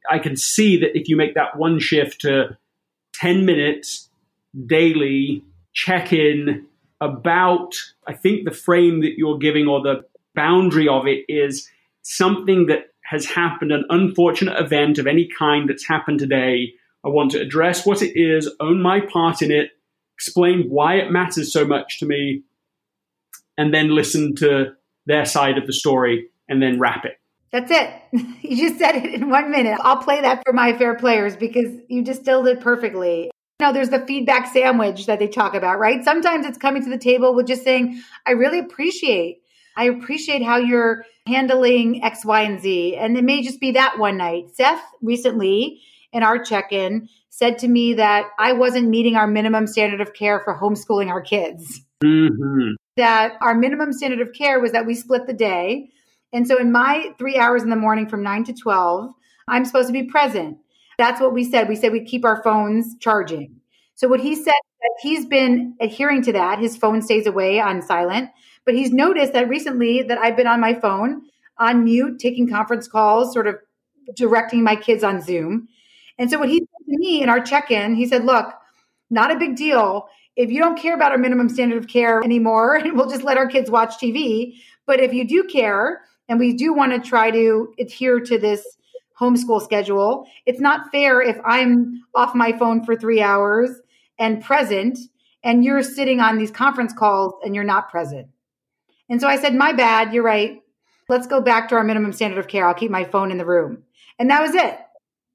I 0.10 0.20
can 0.20 0.36
see 0.36 0.78
that 0.78 0.98
if 0.98 1.08
you 1.08 1.16
make 1.16 1.36
that 1.36 1.58
one 1.58 1.80
shift 1.80 2.22
to 2.22 2.58
10 3.14 3.46
minutes 3.46 4.10
daily, 4.66 5.44
check 5.74 6.12
in 6.12 6.66
about, 7.04 7.74
I 8.08 8.14
think 8.14 8.46
the 8.46 8.52
frame 8.52 9.02
that 9.02 9.18
you're 9.18 9.38
giving 9.38 9.68
or 9.68 9.82
the 9.82 10.06
boundary 10.36 10.88
of 10.88 11.08
it 11.08 11.26
is 11.28 11.70
something 12.02 12.68
that 12.68 12.88
has 13.04 13.26
happened, 13.26 13.72
an 13.72 13.86
unfortunate 13.90 14.60
event 14.60 14.98
of 14.98 15.08
any 15.08 15.28
kind 15.38 15.70
that's 15.70 15.88
happened 15.88 16.20
today 16.20 16.74
I 17.06 17.10
want 17.10 17.32
to 17.32 17.42
address 17.42 17.86
what 17.86 18.02
it 18.02 18.18
is, 18.18 18.50
own 18.60 18.82
my 18.82 19.02
part 19.02 19.42
in 19.42 19.52
it, 19.52 19.72
explain 20.16 20.70
why 20.70 20.96
it 20.96 21.12
matters 21.12 21.52
so 21.52 21.66
much 21.66 22.00
to 22.00 22.06
me, 22.06 22.44
and 23.58 23.74
then 23.74 23.94
listen 23.94 24.36
to 24.36 24.74
their 25.06 25.26
side 25.26 25.58
of 25.58 25.68
the 25.68 25.74
story 25.74 26.30
and 26.48 26.62
then 26.62 26.80
wrap 26.80 27.04
it. 27.06 27.20
That's 27.52 27.72
it. 27.72 27.94
You 28.44 28.70
just 28.70 28.80
said 28.80 28.96
it 28.96 29.14
in 29.14 29.30
one 29.30 29.50
minute. 29.50 29.80
I'll 29.82 30.04
play 30.04 30.22
that 30.22 30.44
for 30.46 30.54
my 30.54 30.78
fair 30.78 30.96
players 30.96 31.36
because 31.36 31.72
you 31.88 32.04
distilled 32.04 32.48
it 32.48 32.60
perfectly. 32.60 33.32
Know, 33.60 33.72
there's 33.72 33.90
the 33.90 34.06
feedback 34.06 34.52
sandwich 34.52 35.06
that 35.06 35.20
they 35.20 35.28
talk 35.28 35.54
about, 35.54 35.80
right? 35.80 36.04
Sometimes 36.04 36.46
it's 36.46 36.58
coming 36.58 36.84
to 36.84 36.90
the 36.90 36.98
table 36.98 37.34
with 37.34 37.48
just 37.48 37.64
saying, 37.64 38.02
I 38.26 38.32
really 38.32 38.60
appreciate 38.60 39.44
I 39.76 39.86
appreciate 39.86 40.44
how 40.44 40.58
you're 40.58 41.06
handling 41.28 42.04
X, 42.04 42.26
Y, 42.26 42.42
and 42.42 42.62
Z. 42.62 42.96
And 42.96 43.18
it 43.18 43.24
may 43.24 43.42
just 43.42 43.60
be 43.60 43.72
that 43.72 43.98
one 43.98 44.18
night. 44.18 44.56
Seth 44.56 44.84
recently 45.02 45.82
in 46.12 46.24
our 46.24 46.44
check 46.44 46.72
in 46.72 47.10
said 47.30 47.58
to 47.60 47.68
me 47.68 47.96
that 47.96 48.28
I 48.38 48.54
wasn't 48.54 48.90
meeting 48.90 49.16
our 49.16 49.28
minimum 49.28 49.66
standard 49.66 50.02
of 50.02 50.14
care 50.14 50.40
for 50.40 50.56
homeschooling 50.56 51.10
our 51.10 51.22
kids. 51.22 51.82
Mm-hmm. 52.04 52.74
That 52.98 53.34
our 53.42 53.56
minimum 53.56 53.94
standard 53.94 54.22
of 54.22 54.34
care 54.34 54.60
was 54.60 54.74
that 54.74 54.86
we 54.86 54.94
split 54.94 55.26
the 55.26 55.34
day. 55.34 55.90
And 56.32 56.48
so 56.48 56.60
in 56.60 56.72
my 56.72 57.14
three 57.18 57.38
hours 57.38 57.64
in 57.64 57.70
the 57.70 57.76
morning 57.76 58.08
from 58.08 58.22
nine 58.22 58.44
to 58.46 58.54
12, 58.54 59.12
I'm 59.48 59.66
supposed 59.66 59.88
to 59.88 59.94
be 59.94 60.04
present. 60.04 60.58
That's 60.98 61.20
what 61.20 61.34
we 61.34 61.44
said. 61.44 61.70
We 61.70 61.76
said 61.76 61.92
we'd 61.92 62.08
keep 62.08 62.26
our 62.26 62.42
phones 62.44 62.96
charging. 63.00 63.62
So 63.96 64.08
what 64.08 64.20
he 64.20 64.36
said, 64.36 64.54
he's 65.02 65.26
been 65.26 65.76
adhering 65.80 66.24
to 66.24 66.34
that. 66.34 66.60
His 66.60 66.78
phone 66.78 67.02
stays 67.02 67.28
away 67.28 67.60
on 67.60 67.82
silent, 67.82 68.30
but 68.66 68.76
he's 68.76 68.92
noticed 68.92 69.34
that 69.34 69.50
recently 69.50 70.04
that 70.04 70.18
I've 70.18 70.38
been 70.38 70.48
on 70.48 70.60
my 70.60 70.74
phone 70.74 71.24
on 71.58 71.84
mute, 71.84 72.20
taking 72.20 72.50
conference 72.50 72.88
calls, 72.88 73.34
sort 73.34 73.48
of 73.48 73.56
directing 74.16 74.64
my 74.64 74.76
kids 74.76 75.04
on 75.04 75.22
Zoom. 75.22 75.68
And 76.18 76.30
so 76.30 76.40
what 76.40 76.50
he 76.50 76.60
said 76.60 76.86
to 76.92 76.98
me 76.98 77.22
in 77.22 77.30
our 77.30 77.40
check-in, 77.40 77.96
he 77.96 78.08
said, 78.08 78.26
look, 78.26 78.54
not 79.10 79.32
a 79.32 79.40
big 79.40 79.56
deal. 79.56 80.08
If 80.36 80.52
you 80.52 80.60
don't 80.60 80.78
care 80.78 80.96
about 80.96 81.12
our 81.12 81.18
minimum 81.18 81.50
standard 81.50 81.78
of 81.78 81.88
care 81.88 82.24
anymore, 82.24 82.82
we'll 82.86 83.10
just 83.10 83.24
let 83.24 83.38
our 83.38 83.48
kids 83.48 83.70
watch 83.70 83.98
TV. 83.98 84.56
But 84.86 85.00
if 85.00 85.14
you 85.14 85.28
do 85.28 85.44
care, 85.44 86.02
and 86.30 86.40
we 86.40 86.54
do 86.54 86.74
want 86.74 86.94
to 86.94 87.08
try 87.08 87.32
to 87.32 87.74
adhere 87.80 88.20
to 88.20 88.38
this 88.38 88.66
homeschool 89.24 89.62
schedule, 89.62 90.28
it's 90.46 90.60
not 90.60 90.92
fair 90.92 91.22
if 91.22 91.38
I'm 91.46 92.04
off 92.16 92.36
my 92.36 92.52
phone 92.58 92.84
for 92.84 92.96
three 92.96 93.22
hours 93.22 93.70
and 94.20 94.44
present, 94.44 94.98
and 95.44 95.64
you're 95.64 95.84
sitting 95.84 96.20
on 96.20 96.38
these 96.38 96.52
conference 96.52 96.94
calls 96.94 97.34
and 97.44 97.56
you're 97.56 97.64
not 97.64 97.90
present. 97.90 98.28
And 99.10 99.22
so 99.22 99.28
I 99.28 99.38
said, 99.38 99.56
My 99.56 99.74
bad, 99.74 100.14
you're 100.14 100.24
right. 100.24 100.62
Let's 101.10 101.28
go 101.28 101.42
back 101.42 101.70
to 101.70 101.76
our 101.76 101.84
minimum 101.84 102.14
standard 102.14 102.40
of 102.40 102.48
care. 102.48 102.68
I'll 102.68 102.74
keep 102.74 102.92
my 102.92 103.04
phone 103.04 103.32
in 103.32 103.38
the 103.38 103.46
room. 103.46 103.84
And 104.18 104.30
that 104.30 104.42
was 104.42 104.56
it 104.56 104.80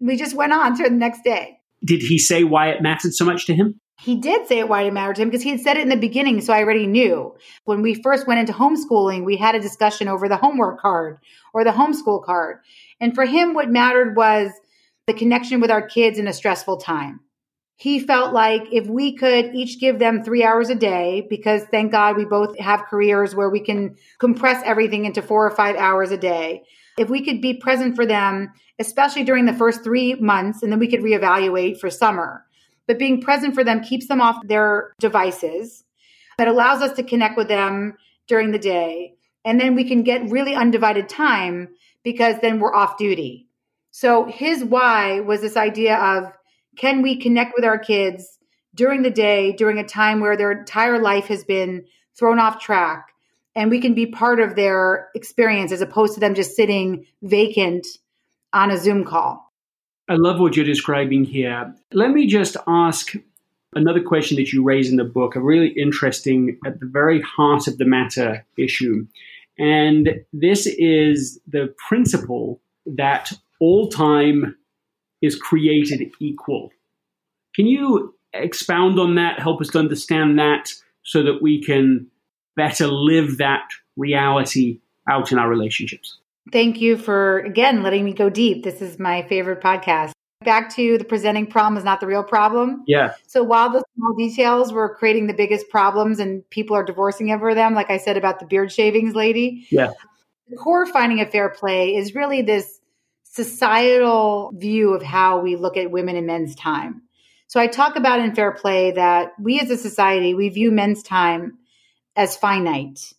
we 0.01 0.17
just 0.17 0.35
went 0.35 0.53
on 0.53 0.77
to 0.77 0.85
the 0.85 0.91
next 0.91 1.23
day. 1.23 1.61
Did 1.85 2.03
he 2.03 2.19
say 2.19 2.45
why 2.45 2.71
it 2.71 2.83
mattered 2.83 3.15
so 3.15 3.25
much 3.25 3.47
to 3.47 3.55
him? 3.55 3.81
He 4.01 4.15
did 4.15 4.47
say 4.47 4.61
it 4.61 4.69
why 4.69 4.83
it 4.83 4.93
mattered 4.93 5.17
to 5.17 5.23
him 5.23 5.29
because 5.29 5.43
he 5.43 5.51
had 5.51 5.61
said 5.61 5.77
it 5.77 5.83
in 5.83 5.89
the 5.89 5.97
beginning, 5.97 6.41
so 6.41 6.53
I 6.53 6.63
already 6.63 6.87
knew. 6.87 7.35
When 7.65 7.83
we 7.83 8.01
first 8.01 8.29
went 8.29 8.39
into 8.39 8.53
homeschooling, 8.53 9.25
we 9.25 9.37
had 9.37 9.57
a 9.57 9.61
discussion 9.61 10.07
over 10.07 10.29
the 10.29 10.37
homework 10.37 10.81
card 10.81 11.19
or 11.53 11.65
the 11.65 11.71
homeschool 11.71 12.25
card. 12.25 12.59
And 13.01 13.15
for 13.15 13.25
him, 13.25 13.55
what 13.55 13.71
mattered 13.71 14.17
was 14.17 14.51
the 15.07 15.15
connection 15.15 15.61
with 15.61 15.71
our 15.71 15.87
kids 15.87 16.19
in 16.19 16.29
a 16.29 16.33
stressful 16.33 16.79
time. 16.79 17.21
He 17.77 18.01
felt 18.01 18.35
like 18.35 18.63
if 18.73 18.89
we 18.89 19.15
could 19.15 19.55
each 19.55 19.79
give 19.79 20.01
them 20.01 20.25
three 20.25 20.43
hours 20.43 20.69
a 20.69 20.75
day, 20.75 21.27
because 21.31 21.63
thank 21.71 21.93
God 21.93 22.17
we 22.17 22.25
both 22.25 22.59
have 22.59 22.87
careers 22.87 23.37
where 23.37 23.49
we 23.49 23.61
can 23.61 23.97
compress 24.19 24.61
everything 24.65 25.05
into 25.05 25.23
four 25.23 25.47
or 25.47 25.55
five 25.55 25.77
hours 25.77 26.11
a 26.11 26.17
day, 26.17 26.65
if 26.99 27.09
we 27.09 27.25
could 27.25 27.41
be 27.41 27.55
present 27.55 27.95
for 27.95 28.05
them, 28.05 28.53
especially 28.81 29.23
during 29.23 29.47
the 29.47 29.53
first 29.53 29.85
three 29.85 30.15
months, 30.17 30.63
and 30.63 30.73
then 30.73 30.81
we 30.81 30.89
could 30.89 31.01
reevaluate 31.01 31.79
for 31.79 31.89
summer. 31.89 32.45
But 32.89 32.99
being 32.99 33.21
present 33.21 33.55
for 33.55 33.63
them 33.63 33.81
keeps 33.83 34.09
them 34.09 34.21
off 34.21 34.45
their 34.47 34.93
devices. 34.99 35.85
That 36.39 36.49
allows 36.49 36.83
us 36.83 36.97
to 36.97 37.03
connect 37.05 37.37
with 37.37 37.49
them 37.49 37.95
during 38.27 38.51
the 38.51 38.59
day. 38.59 39.15
And 39.45 39.61
then 39.61 39.75
we 39.75 39.85
can 39.85 40.03
get 40.03 40.31
really 40.31 40.55
undivided 40.55 41.09
time 41.09 41.69
because 42.13 42.37
then 42.41 42.61
we're 42.61 42.75
off 42.75 42.97
duty. 42.97 43.49
So 43.91 44.25
his 44.25 44.65
why 44.65 45.21
was 45.21 45.41
this 45.41 45.57
idea 45.57 45.97
of 45.97 46.33
can 46.77 47.03
we 47.03 47.17
connect 47.17 47.53
with 47.57 47.65
our 47.65 47.79
kids 47.79 48.39
during 48.75 49.03
the 49.03 49.11
day, 49.11 49.53
during 49.53 49.79
a 49.79 49.85
time 49.85 50.21
where 50.21 50.37
their 50.37 50.53
entire 50.53 50.99
life 50.99 51.27
has 51.27 51.45
been 51.45 51.85
thrown 52.17 52.39
off 52.39 52.61
track? 52.61 53.09
and 53.59 53.73
we 53.73 53.81
can 53.81 53.93
be 53.93 54.07
part 54.07 54.39
of 54.39 54.55
their 54.55 55.09
experience 55.17 55.73
as 55.73 55.81
opposed 55.81 56.15
to 56.15 56.21
them 56.21 56.37
just 56.37 56.55
sitting 56.55 57.05
vacant 57.23 57.85
on 58.53 58.71
a 58.71 58.79
Zoom 58.79 59.05
call. 59.05 59.53
I 60.09 60.15
love 60.15 60.39
what 60.39 60.55
you're 60.55 60.65
describing 60.65 61.25
here. 61.25 61.75
Let 61.93 62.13
me 62.13 62.29
just 62.29 62.57
ask 62.69 63.15
another 63.75 64.01
question 64.01 64.37
that 64.37 64.53
you 64.53 64.63
raise 64.63 64.91
in 64.91 64.97
the 64.97 65.03
book, 65.03 65.35
a 65.35 65.41
really 65.41 65.71
interesting, 65.71 66.57
at 66.65 66.79
the 66.79 66.87
very 66.87 67.21
heart 67.21 67.67
of 67.67 67.79
the 67.79 67.85
matter 67.85 68.47
issue. 68.57 69.09
And 69.59 70.21
this 70.33 70.67
is 70.67 71.41
the 71.47 71.75
principle 71.89 72.61
that 72.87 73.33
all 73.61 73.89
time 73.89 74.57
is 75.21 75.37
created 75.37 76.13
equal. 76.21 76.71
Can 77.55 77.67
you 77.67 78.15
expound 78.33 78.99
on 78.99 79.15
that, 79.17 79.41
help 79.41 79.61
us 79.61 79.69
to 79.69 79.79
understand 79.79 80.39
that 80.39 80.73
so 81.03 81.23
that 81.23 81.43
we 81.43 81.63
can 81.63 82.07
better 82.57 82.87
live 82.87 83.39
that 83.39 83.69
reality 83.97 84.81
out 85.09 85.33
in 85.33 85.39
our 85.39 85.49
relationships. 85.49 86.19
Thank 86.53 86.81
you 86.81 86.97
for, 86.97 87.41
again, 87.41 87.83
letting 87.83 88.05
me 88.05 88.13
go 88.13 88.31
deep. 88.31 88.65
This 88.65 88.81
is 88.81 88.99
my 88.99 89.23
favorite 89.23 89.61
podcast. 89.61 90.13
Back 90.45 90.75
to 90.77 90.99
the 90.99 91.05
presenting 91.05 91.47
problem 91.47 91.77
is 91.77 91.85
not 91.85 92.01
the 92.01 92.07
real 92.07 92.23
problem. 92.23 92.85
Yeah. 92.87 93.15
So 93.27 93.43
while 93.43 93.71
the 93.71 93.83
small 93.97 94.15
details 94.15 94.73
were 94.73 94.95
creating 94.95 95.27
the 95.27 95.35
biggest 95.35 95.69
problems 95.69 96.21
and 96.21 96.49
people 96.51 96.77
are 96.77 96.85
divorcing 96.85 97.33
over 97.33 97.55
them, 97.55 97.75
like 97.75 97.91
I 97.91 97.97
said 97.97 98.17
about 98.17 98.39
the 98.39 98.47
beard 98.47 98.71
shavings 98.71 99.15
lady. 99.15 99.67
Yeah. 99.71 99.91
The 100.49 100.57
core 100.57 100.87
finding 100.87 101.21
a 101.21 101.27
fair 101.27 101.49
play 101.49 101.97
is 101.97 102.15
really 102.15 102.43
this 102.43 102.79
societal 103.25 104.53
view 104.57 104.95
of 104.95 105.03
how 105.03 105.41
we 105.41 105.57
look 105.57 105.77
at 105.77 105.91
women 105.91 106.17
and 106.17 106.27
men's 106.27 106.55
time. 106.55 107.03
So 107.49 107.59
I 107.59 107.67
talk 107.67 107.97
about 107.97 108.21
in 108.21 108.35
fair 108.35 108.53
play 108.53 108.93
that 108.93 109.33
we 109.41 109.59
as 109.59 109.71
a 109.71 109.77
society, 109.77 110.35
we 110.35 110.51
view 110.51 110.71
men's 110.71 111.03
time 111.03 111.59
as 112.15 112.37
finite, 112.37 113.13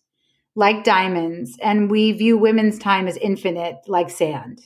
like 0.54 0.84
diamonds, 0.84 1.58
and 1.60 1.90
we 1.90 2.12
view 2.12 2.38
women's 2.38 2.78
time 2.78 3.08
as 3.08 3.16
infinite, 3.16 3.76
like 3.86 4.08
sand. 4.08 4.62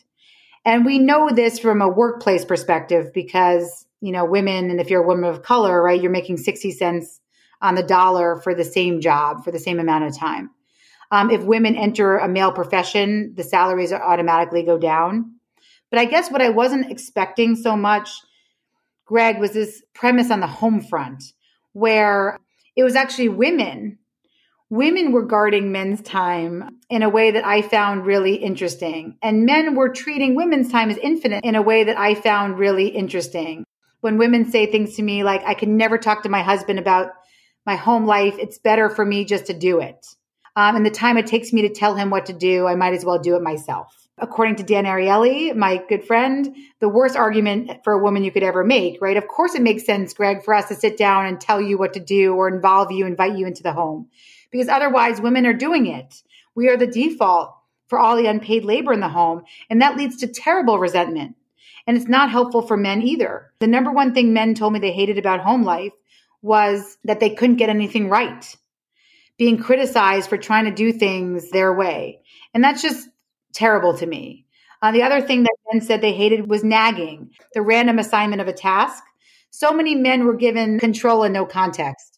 And 0.65 0.85
we 0.85 0.99
know 0.99 1.31
this 1.31 1.59
from 1.59 1.83
a 1.83 1.89
workplace 1.89 2.45
perspective 2.45 3.13
because, 3.13 3.87
you 4.01 4.13
know, 4.13 4.25
women, 4.25 4.71
and 4.71 4.81
if 4.81 4.89
you're 4.89 5.03
a 5.03 5.07
woman 5.07 5.25
of 5.25 5.43
color, 5.43 5.83
right, 5.83 6.01
you're 6.01 6.11
making 6.11 6.39
60 6.39 6.71
cents 6.73 7.21
on 7.61 7.75
the 7.75 7.83
dollar 7.83 8.41
for 8.41 8.55
the 8.55 8.65
same 8.65 9.01
job 9.01 9.45
for 9.45 9.51
the 9.51 9.59
same 9.59 9.79
amount 9.79 10.05
of 10.05 10.17
time. 10.17 10.51
Um, 11.11 11.31
if 11.31 11.43
women 11.43 11.77
enter 11.77 12.17
a 12.17 12.29
male 12.29 12.53
profession, 12.53 13.35
the 13.37 13.45
salaries 13.45 13.93
automatically 13.93 14.63
go 14.63 14.79
down. 14.79 15.37
But 15.91 15.99
I 15.99 16.07
guess 16.07 16.31
what 16.31 16.43
I 16.43 16.49
wasn't 16.49 16.91
expecting 16.91 17.57
so 17.57 17.77
much, 17.77 18.11
Greg, 19.05 19.39
was 19.39 19.53
this 19.53 19.83
premise 19.95 20.31
on 20.31 20.41
the 20.41 20.47
home 20.47 20.81
front 20.81 21.23
where 21.73 22.39
it 22.75 22.83
was 22.83 22.97
actually 22.97 23.29
women. 23.29 23.99
Women 24.71 25.13
were 25.13 25.25
guarding 25.25 25.71
men's 25.71 26.01
time 26.01 26.74
in 26.95 27.03
a 27.03 27.09
way 27.09 27.33
that 27.33 27.45
I 27.45 27.61
found 27.61 28.07
really 28.07 28.37
interesting. 28.37 29.19
And 29.21 29.45
men 29.45 29.75
were 29.75 29.89
treating 29.89 30.37
women's 30.37 30.71
time 30.71 30.91
as 30.91 30.97
infinite 30.99 31.45
in 31.45 31.57
a 31.57 31.63
way 31.63 31.83
that 31.83 31.99
I 31.99 32.15
found 32.15 32.57
really 32.57 32.87
interesting. 32.87 33.65
When 34.01 34.17
women 34.17 34.49
say 34.49 34.67
things 34.67 34.95
to 34.95 35.03
me 35.03 35.25
like, 35.25 35.43
I 35.45 35.55
can 35.55 35.77
never 35.77 35.99
talk 35.99 36.23
to 36.23 36.29
my 36.29 36.43
husband 36.43 36.79
about 36.79 37.11
my 37.67 37.75
home 37.75 38.07
life, 38.07 38.37
it's 38.39 38.59
better 38.59 38.89
for 38.89 39.05
me 39.05 39.25
just 39.25 39.47
to 39.47 39.59
do 39.59 39.81
it. 39.81 40.07
Um, 40.55 40.77
and 40.77 40.87
the 40.87 40.91
time 40.91 41.17
it 41.17 41.27
takes 41.27 41.53
me 41.53 41.63
to 41.63 41.69
tell 41.69 41.97
him 41.97 42.11
what 42.11 42.27
to 42.27 42.33
do, 42.33 42.69
I 42.69 42.77
might 42.77 42.95
as 42.95 43.05
well 43.05 43.19
do 43.19 43.35
it 43.35 43.43
myself. 43.43 43.93
According 44.19 44.55
to 44.57 44.63
Dan 44.63 44.85
Ariely, 44.85 45.53
my 45.57 45.83
good 45.89 46.05
friend, 46.05 46.55
the 46.79 46.89
worst 46.89 47.17
argument 47.17 47.83
for 47.83 47.93
a 47.93 47.99
woman 48.01 48.23
you 48.23 48.31
could 48.31 48.45
ever 48.45 48.63
make, 48.63 49.03
right? 49.03 49.17
Of 49.17 49.27
course, 49.27 49.57
it 49.57 49.63
makes 49.63 49.85
sense, 49.85 50.15
Greg, 50.15 50.45
for 50.45 50.55
us 50.55 50.69
to 50.69 50.77
sit 50.77 50.97
down 50.97 51.27
and 51.27 51.41
tell 51.41 51.61
you 51.61 51.77
what 51.77 51.95
to 51.95 52.01
do 52.01 52.35
or 52.35 52.47
involve 52.47 52.93
you, 52.93 53.05
invite 53.05 53.37
you 53.37 53.49
into 53.49 53.65
the 53.65 53.73
home, 53.73 54.11
because 54.53 54.69
otherwise 54.69 55.21
women 55.21 55.45
are 55.45 55.53
doing 55.53 55.87
it. 55.87 56.23
We 56.55 56.69
are 56.69 56.77
the 56.77 56.87
default 56.87 57.55
for 57.89 57.99
all 57.99 58.17
the 58.17 58.27
unpaid 58.27 58.65
labor 58.65 58.93
in 58.93 59.01
the 59.01 59.09
home, 59.09 59.43
and 59.69 59.83
that 59.83 59.97
leads 59.97 60.17
to 60.19 60.27
terrible 60.27 60.79
resentment. 60.79 61.37
And 61.87 61.97
it's 61.97 62.09
not 62.09 62.31
helpful 62.31 62.63
for 62.63 62.77
men 62.77 63.03
either. 63.03 63.53
The 63.59 63.67
number 63.67 63.93
one 63.93 64.15
thing 64.15 64.33
men 64.33 64.55
told 64.55 64.73
me 64.73 64.79
they 64.79 64.93
hated 64.93 65.19
about 65.19 65.41
home 65.41 65.65
life 65.65 65.93
was 66.43 66.97
that 67.05 67.21
they 67.21 67.31
couldn't 67.31 67.57
get 67.57 67.69
anything 67.69 68.09
right 68.09 68.57
being 69.37 69.59
criticized 69.59 70.29
for 70.29 70.37
trying 70.37 70.65
to 70.65 70.71
do 70.71 70.93
things 70.93 71.51
their 71.51 71.73
way. 71.73 72.21
And 72.53 72.63
that's 72.63 72.83
just 72.83 73.09
terrible 73.53 73.97
to 73.99 74.07
me. 74.07 74.47
Uh, 74.83 74.93
the 74.93 75.03
other 75.03 75.21
thing 75.21 75.43
that 75.45 75.57
men 75.73 75.81
said 75.81 76.01
they 76.01 76.13
hated 76.13 76.49
was 76.49 76.63
nagging, 76.63 77.31
the 77.55 77.63
random 77.63 77.99
assignment 77.99 78.43
of 78.43 78.49
a 78.49 78.53
task. 78.53 79.03
So 79.51 79.73
many 79.73 79.95
men 79.95 80.25
were 80.25 80.35
given 80.35 80.79
control 80.79 81.23
and 81.23 81.33
no 81.33 81.47
context. 81.47 82.14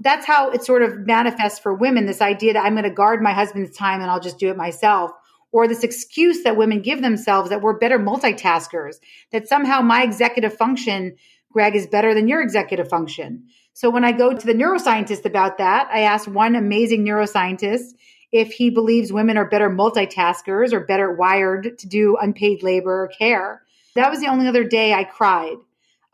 That's 0.00 0.26
how 0.26 0.50
it 0.50 0.64
sort 0.64 0.82
of 0.82 1.06
manifests 1.06 1.58
for 1.58 1.74
women 1.74 2.06
this 2.06 2.20
idea 2.20 2.52
that 2.52 2.64
I'm 2.64 2.74
going 2.74 2.84
to 2.84 2.90
guard 2.90 3.22
my 3.22 3.32
husband's 3.32 3.76
time 3.76 4.00
and 4.00 4.10
I'll 4.10 4.20
just 4.20 4.38
do 4.38 4.50
it 4.50 4.56
myself. 4.56 5.10
Or 5.52 5.66
this 5.66 5.84
excuse 5.84 6.42
that 6.42 6.56
women 6.56 6.82
give 6.82 7.00
themselves 7.00 7.50
that 7.50 7.62
we're 7.62 7.78
better 7.78 7.98
multitaskers, 7.98 8.96
that 9.32 9.48
somehow 9.48 9.80
my 9.80 10.02
executive 10.02 10.54
function, 10.54 11.16
Greg, 11.50 11.74
is 11.74 11.86
better 11.86 12.14
than 12.14 12.28
your 12.28 12.42
executive 12.42 12.88
function. 12.88 13.44
So 13.72 13.90
when 13.90 14.04
I 14.04 14.12
go 14.12 14.36
to 14.36 14.46
the 14.46 14.54
neuroscientist 14.54 15.24
about 15.24 15.58
that, 15.58 15.88
I 15.92 16.00
asked 16.00 16.28
one 16.28 16.56
amazing 16.56 17.04
neuroscientist 17.04 17.94
if 18.32 18.52
he 18.52 18.70
believes 18.70 19.12
women 19.12 19.36
are 19.36 19.48
better 19.48 19.70
multitaskers 19.70 20.72
or 20.72 20.80
better 20.80 21.12
wired 21.12 21.78
to 21.78 21.86
do 21.86 22.16
unpaid 22.20 22.62
labor 22.62 23.04
or 23.04 23.08
care. 23.08 23.62
That 23.94 24.10
was 24.10 24.20
the 24.20 24.28
only 24.28 24.48
other 24.48 24.64
day 24.64 24.92
I 24.92 25.04
cried, 25.04 25.56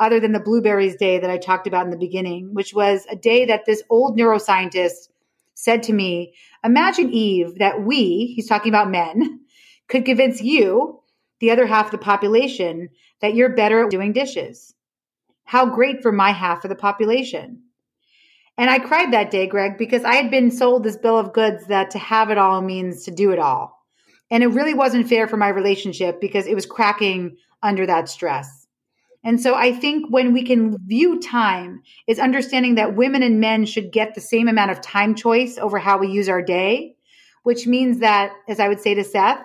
other 0.03 0.19
than 0.19 0.33
the 0.33 0.41
blueberries 0.41 0.97
day 0.97 1.19
that 1.21 1.31
I 1.31 1.39
talked 1.39 1.69
about 1.69 1.85
in 1.85 1.91
the 1.91 1.97
beginning, 1.97 2.53
which 2.53 2.75
was 2.75 3.07
a 3.09 3.17
day 3.17 3.45
that 3.45 3.65
this 3.65 3.83
old 3.89 4.19
neuroscientist 4.19 5.09
said 5.55 5.85
to 5.85 5.93
me, 5.93 6.35
Imagine, 6.65 7.13
Eve, 7.13 7.59
that 7.59 7.83
we, 7.85 8.33
he's 8.35 8.49
talking 8.49 8.71
about 8.71 8.91
men, 8.91 9.41
could 9.89 10.05
convince 10.05 10.43
you, 10.43 11.01
the 11.39 11.51
other 11.51 11.67
half 11.67 11.87
of 11.87 11.93
the 11.93 11.99
population, 11.99 12.89
that 13.21 13.35
you're 13.35 13.55
better 13.55 13.85
at 13.85 13.91
doing 13.91 14.13
dishes. 14.13 14.75
How 15.45 15.67
great 15.67 16.03
for 16.03 16.11
my 16.11 16.33
half 16.33 16.65
of 16.65 16.69
the 16.69 16.77
population. 16.77 17.63
And 18.59 18.71
I 18.71 18.79
cried 18.79 19.13
that 19.13 19.31
day, 19.31 19.47
Greg, 19.47 19.79
because 19.79 20.05
I 20.05 20.15
had 20.17 20.31
been 20.31 20.51
sold 20.51 20.83
this 20.83 20.97
bill 20.97 21.19
of 21.19 21.33
goods 21.33 21.67
that 21.67 21.91
to 21.91 21.99
have 21.99 22.31
it 22.31 22.39
all 22.39 22.61
means 22.61 23.05
to 23.05 23.11
do 23.11 23.31
it 23.31 23.39
all. 23.39 23.79
And 24.31 24.43
it 24.43 24.49
really 24.49 24.75
wasn't 24.75 25.09
fair 25.09 25.29
for 25.29 25.37
my 25.37 25.49
relationship 25.49 26.21
because 26.21 26.47
it 26.47 26.55
was 26.55 26.67
cracking 26.67 27.37
under 27.63 27.87
that 27.87 28.09
stress. 28.09 28.62
And 29.25 29.41
so 29.41 29.55
I 29.55 29.73
think 29.73 30.11
when 30.11 30.33
we 30.33 30.43
can 30.43 30.79
view 30.87 31.21
time 31.21 31.83
is 32.07 32.19
understanding 32.19 32.75
that 32.75 32.97
women 32.97 33.23
and 33.23 33.41
men 33.41 33.67
should 33.67 33.93
get 33.93 34.15
the 34.15 34.21
same 34.21 34.49
amount 34.49 34.73
of 34.73 34.81
time 34.81 35.15
choice 35.15 35.59
over 35.59 35.79
how 35.79 35.99
we 35.99 36.09
use 36.09 36.29
our 36.29 36.43
day, 36.43 36.97
which 37.45 37.67
means 37.67 38.01
that, 38.01 38.33
as 38.49 38.59
I 38.59 38.69
would 38.69 38.81
say 38.81 38.95
to 38.95 39.05
Seth, 39.05 39.39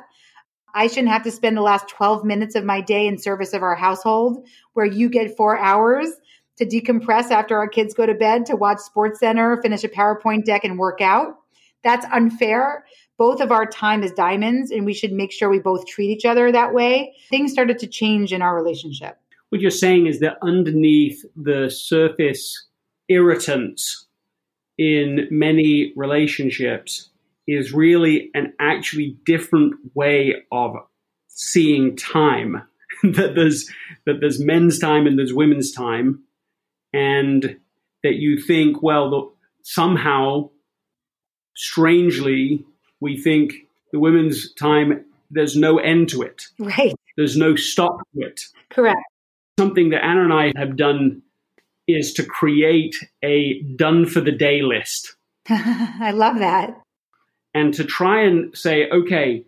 I 0.74 0.88
shouldn't 0.88 1.10
have 1.10 1.24
to 1.24 1.32
spend 1.32 1.58
the 1.58 1.62
last 1.62 1.90
12 1.90 2.24
minutes 2.24 2.56
of 2.56 2.64
my 2.64 2.82
day 2.82 3.08
in 3.08 3.18
service 3.18 3.54
of 3.54 3.64
our 3.64 3.76
household, 3.76 4.46
where 4.74 4.86
you 4.86 5.10
get 5.10 5.38
four 5.38 5.58
hours 5.58 6.10
to 6.58 6.66
decompress 6.66 7.32
after 7.32 7.58
our 7.58 7.68
kids 7.68 7.94
go 7.94 8.06
to 8.06 8.14
bed, 8.14 8.48
to 8.48 8.56
watch 8.56 8.80
Sports 8.80 9.20
Center, 9.20 9.62
finish 9.62 9.84
a 9.84 9.90
PowerPoint 9.90 10.46
deck, 10.46 10.64
and 10.64 10.78
work 10.78 11.02
out. 11.02 11.36
That's 11.84 12.06
unfair. 12.12 12.86
Both 13.18 13.42
of 13.42 13.52
our 13.52 13.66
time 13.66 14.04
is 14.04 14.12
diamonds, 14.12 14.72
and 14.72 14.86
we 14.86 14.94
should 14.94 15.12
make 15.12 15.32
sure 15.32 15.50
we 15.50 15.60
both 15.60 15.88
treat 15.88 16.10
each 16.10 16.26
other 16.26 16.52
that 16.52 16.74
way. 16.74 17.16
Things 17.30 17.52
started 17.52 17.80
to 17.80 17.88
change 17.88 18.34
in 18.34 18.42
our 18.42 18.56
relationship. 18.56 19.18
What 19.50 19.62
you're 19.62 19.72
saying 19.72 20.08
is 20.08 20.20
that 20.20 20.38
underneath 20.42 21.24
the 21.36 21.70
surface 21.70 22.66
irritants 23.08 24.08
in 24.78 25.28
many 25.32 25.94
relationships 25.96 27.10
is 27.48 27.74
really 27.74 28.30
an 28.34 28.54
actually 28.60 29.18
different 29.26 29.76
way 29.94 30.36
of 30.52 30.76
seeing 31.30 31.96
time. 31.96 32.64
that 33.04 33.36
there's 33.36 33.70
that 34.06 34.20
there's 34.20 34.40
men's 34.40 34.80
time 34.80 35.06
and 35.06 35.20
there's 35.20 35.34
women's 35.34 35.72
time, 35.72 36.24
and 36.94 37.58
that 38.04 38.16
you 38.16 38.42
think, 38.42 38.82
well, 38.82 39.10
the, 39.10 39.30
somehow, 39.62 40.50
strangely, 41.56 42.66
we 43.00 43.22
think 43.22 43.54
the 43.92 44.00
women's 44.00 44.52
time 44.54 45.06
there's 45.30 45.56
no 45.56 45.78
end 45.78 46.10
to 46.10 46.22
it. 46.22 46.48
Right. 46.58 46.96
There's 47.18 47.38
no 47.38 47.56
stop 47.56 48.00
to 48.16 48.26
it. 48.28 48.42
Correct. 48.70 48.98
Something 49.60 49.90
that 49.90 50.06
Anna 50.06 50.24
and 50.24 50.34
I 50.34 50.54
have 50.56 50.78
done 50.78 51.22
is 51.88 52.14
to 52.14 52.24
create 52.24 52.96
a 53.24 53.62
done 53.62 54.06
for 54.06 54.22
the 54.22 54.32
day 54.32 54.62
list. 54.62 55.16
I 55.50 56.12
love 56.12 56.40
that 56.40 56.82
and 57.58 57.74
to 57.74 57.84
try 57.84 58.22
and 58.22 58.56
say, 58.56 58.88
okay, 58.90 59.44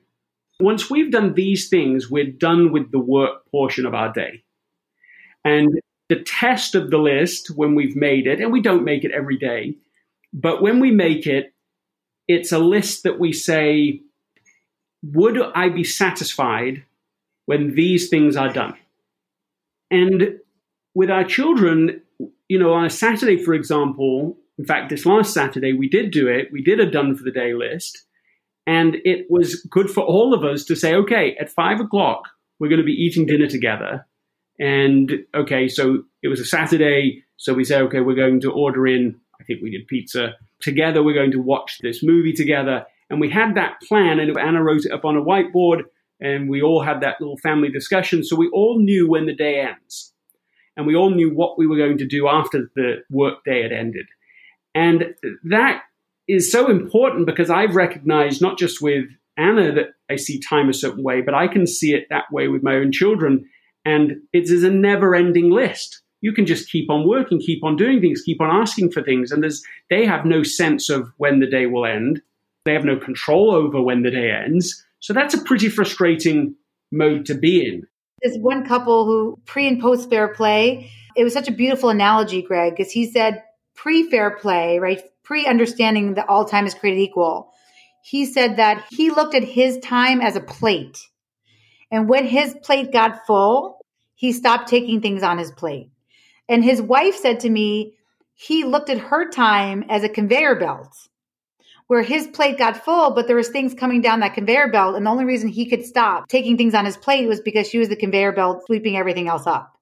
once 0.60 0.90
we've 0.90 1.12
done 1.12 1.36
these 1.36 1.70
things, 1.70 2.10
we're 2.10 2.32
done 2.32 2.72
with 2.72 2.92
the 2.92 3.00
work 3.00 3.46
portion 3.52 3.86
of 3.86 3.94
our 3.94 4.12
day. 4.12 4.44
And 5.46 5.80
the 6.10 6.24
test 6.24 6.74
of 6.74 6.90
the 6.90 6.98
list 6.98 7.52
when 7.52 7.76
we've 7.76 7.96
made 7.96 8.26
it, 8.26 8.42
and 8.42 8.52
we 8.52 8.62
don't 8.62 8.84
make 8.84 9.04
it 9.04 9.12
every 9.12 9.38
day, 9.38 9.76
but 10.34 10.60
when 10.60 10.80
we 10.80 10.90
make 10.90 11.28
it, 11.28 11.54
it's 12.28 12.52
a 12.52 12.58
list 12.58 13.04
that 13.04 13.20
we 13.20 13.32
say, 13.32 14.02
would 15.04 15.40
I 15.54 15.70
be 15.70 15.84
satisfied 15.84 16.84
when 17.46 17.76
these 17.76 18.10
things 18.10 18.36
are 18.36 18.52
done? 18.52 18.76
And 19.92 20.40
with 20.94 21.10
our 21.10 21.24
children, 21.24 22.02
you 22.48 22.60
know, 22.60 22.74
on 22.74 22.86
a 22.86 22.90
Saturday, 22.90 23.38
for 23.38 23.54
example, 23.54 24.38
in 24.58 24.66
fact, 24.66 24.90
this 24.90 25.06
last 25.06 25.34
Saturday, 25.34 25.74
we 25.74 25.88
did 25.88 26.12
do 26.12 26.28
it. 26.28 26.50
We 26.52 26.62
did 26.62 26.80
a 26.80 26.90
done 26.90 27.16
for 27.16 27.24
the 27.24 27.32
day 27.32 27.54
list. 27.54 28.06
And 28.68 28.98
it 29.04 29.26
was 29.30 29.66
good 29.70 29.90
for 29.90 30.04
all 30.04 30.34
of 30.34 30.44
us 30.44 30.66
to 30.66 30.76
say, 30.76 30.94
okay, 30.94 31.36
at 31.40 31.50
five 31.50 31.80
o'clock, 31.80 32.28
we're 32.60 32.68
going 32.70 32.82
to 32.82 32.86
be 32.86 32.92
eating 32.92 33.26
dinner 33.26 33.48
together. 33.48 34.06
And 34.60 35.12
okay, 35.34 35.68
so 35.70 36.04
it 36.22 36.28
was 36.28 36.40
a 36.40 36.46
Saturday. 36.46 37.24
So 37.38 37.54
we 37.54 37.64
say, 37.64 37.80
okay, 37.82 38.02
we're 38.02 38.16
going 38.16 38.42
to 38.42 38.52
order 38.52 38.86
in, 38.86 39.16
I 39.40 39.44
think 39.46 39.62
we 39.64 39.72
did 39.72 39.88
pizza 39.88 40.36
together. 40.62 41.02
We're 41.02 41.16
going 41.16 41.32
to 41.32 41.42
watch 41.42 41.80
this 41.82 42.04
movie 42.04 42.34
together. 42.34 42.86
And 43.10 43.20
we 43.20 43.30
had 43.30 43.56
that 43.56 43.82
plan, 43.88 44.20
and 44.20 44.38
Anna 44.38 44.62
wrote 44.62 44.86
it 44.86 44.92
up 44.92 45.06
on 45.06 45.18
a 45.18 45.22
whiteboard, 45.22 45.84
and 46.20 46.50
we 46.50 46.62
all 46.62 46.84
had 46.84 47.02
that 47.02 47.20
little 47.20 47.38
family 47.38 47.70
discussion. 47.70 48.24
So 48.24 48.36
we 48.36 48.50
all 48.50 48.80
knew 48.80 49.10
when 49.10 49.26
the 49.26 49.36
day 49.36 49.62
ends. 49.62 50.14
And 50.76 50.88
we 50.88 50.96
all 50.96 51.10
knew 51.10 51.34
what 51.34 51.58
we 51.58 51.68
were 51.68 51.78
going 51.78 51.98
to 51.98 52.08
do 52.08 52.28
after 52.28 52.70
the 52.76 53.04
work 53.10 53.44
day 53.44 53.64
had 53.64 53.74
ended. 53.74 54.06
And 54.74 55.16
that 55.44 55.84
is 56.28 56.52
so 56.52 56.70
important 56.70 57.26
because 57.26 57.50
I've 57.50 57.76
recognized 57.76 58.42
not 58.42 58.58
just 58.58 58.82
with 58.82 59.06
Anna 59.36 59.74
that 59.74 59.88
I 60.10 60.16
see 60.16 60.40
time 60.40 60.70
a 60.70 60.74
certain 60.74 61.04
way, 61.04 61.22
but 61.22 61.34
I 61.34 61.48
can 61.48 61.68
see 61.68 61.94
it 61.94 62.08
that 62.10 62.32
way 62.32 62.48
with 62.48 62.64
my 62.64 62.76
own 62.76 62.92
children. 62.92 63.50
And 63.84 64.18
it 64.32 64.44
is 64.50 64.64
a 64.64 64.70
never 64.70 65.16
ending 65.16 65.50
list. 65.50 66.02
You 66.22 66.34
can 66.34 66.46
just 66.46 66.70
keep 66.70 66.90
on 66.90 67.08
working, 67.08 67.40
keep 67.40 67.64
on 67.64 67.76
doing 67.76 68.00
things, 68.02 68.22
keep 68.22 68.42
on 68.42 68.50
asking 68.50 68.92
for 68.92 69.02
things. 69.02 69.32
And 69.32 69.44
they 69.90 70.06
have 70.06 70.26
no 70.26 70.44
sense 70.44 70.90
of 70.90 71.12
when 71.18 71.40
the 71.40 71.48
day 71.48 71.66
will 71.66 71.86
end. 71.86 72.22
They 72.66 72.74
have 72.74 72.86
no 72.86 72.98
control 72.98 73.52
over 73.52 73.82
when 73.82 74.04
the 74.04 74.12
day 74.12 74.32
ends. 74.32 74.86
So 75.00 75.14
that's 75.14 75.34
a 75.34 75.44
pretty 75.44 75.70
frustrating 75.70 76.56
mode 76.92 77.26
to 77.28 77.36
be 77.36 77.66
in. 77.66 77.88
There's 78.22 78.38
one 78.38 78.66
couple 78.66 79.06
who 79.06 79.40
pre 79.46 79.68
and 79.68 79.82
post 79.82 80.10
fair 80.10 80.28
play. 80.34 80.92
It 81.16 81.24
was 81.24 81.34
such 81.34 81.48
a 81.48 81.54
beautiful 81.54 81.90
analogy, 81.90 82.42
Greg, 82.42 82.76
because 82.76 82.92
he 82.92 83.10
said 83.10 83.44
pre 83.76 84.10
fair 84.10 84.32
play, 84.32 84.80
right? 84.80 85.02
Pre 85.24 85.46
understanding 85.46 86.16
that 86.16 86.28
all 86.28 86.46
time 86.46 86.66
is 86.66 86.74
created 86.74 87.02
equal. 87.02 87.52
He 88.04 88.26
said 88.26 88.58
that 88.58 88.86
he 88.90 89.10
looked 89.10 89.36
at 89.36 89.44
his 89.44 89.78
time 89.80 90.22
as 90.22 90.36
a 90.36 90.42
plate. 90.42 91.00
And 91.92 92.08
when 92.08 92.26
his 92.26 92.56
plate 92.62 92.92
got 92.92 93.26
full, 93.26 93.80
he 94.16 94.32
stopped 94.32 94.68
taking 94.68 95.02
things 95.02 95.24
on 95.24 95.38
his 95.38 95.52
plate. 95.52 95.90
And 96.48 96.64
his 96.64 96.82
wife 96.82 97.16
said 97.16 97.42
to 97.42 97.50
me, 97.50 97.96
he 98.34 98.64
looked 98.64 98.90
at 98.90 98.98
her 98.98 99.30
time 99.30 99.86
as 99.90 100.04
a 100.04 100.10
conveyor 100.10 100.56
belt. 100.56 100.96
Where 101.90 102.04
his 102.04 102.28
plate 102.28 102.56
got 102.56 102.86
full, 102.86 103.10
but 103.16 103.26
there 103.26 103.36
was 103.36 103.50
things 103.50 103.74
coming 103.74 104.00
down 104.00 104.20
that 104.20 104.36
conveyor 104.36 104.68
belt. 104.68 104.96
And 104.96 105.08
the 105.08 105.10
only 105.10 105.26
reason 105.26 105.50
he 105.50 105.66
could 105.66 105.84
stop 105.84 106.28
taking 106.30 106.56
things 106.56 106.76
on 106.76 106.86
his 106.86 106.96
plate 106.96 107.28
was 107.28 107.42
because 107.42 107.68
she 107.68 107.80
was 107.80 107.90
the 107.90 107.96
conveyor 107.96 108.32
belt 108.32 108.62
sweeping 108.68 108.96
everything 108.96 109.28
else 109.28 109.48
up. 109.48 109.76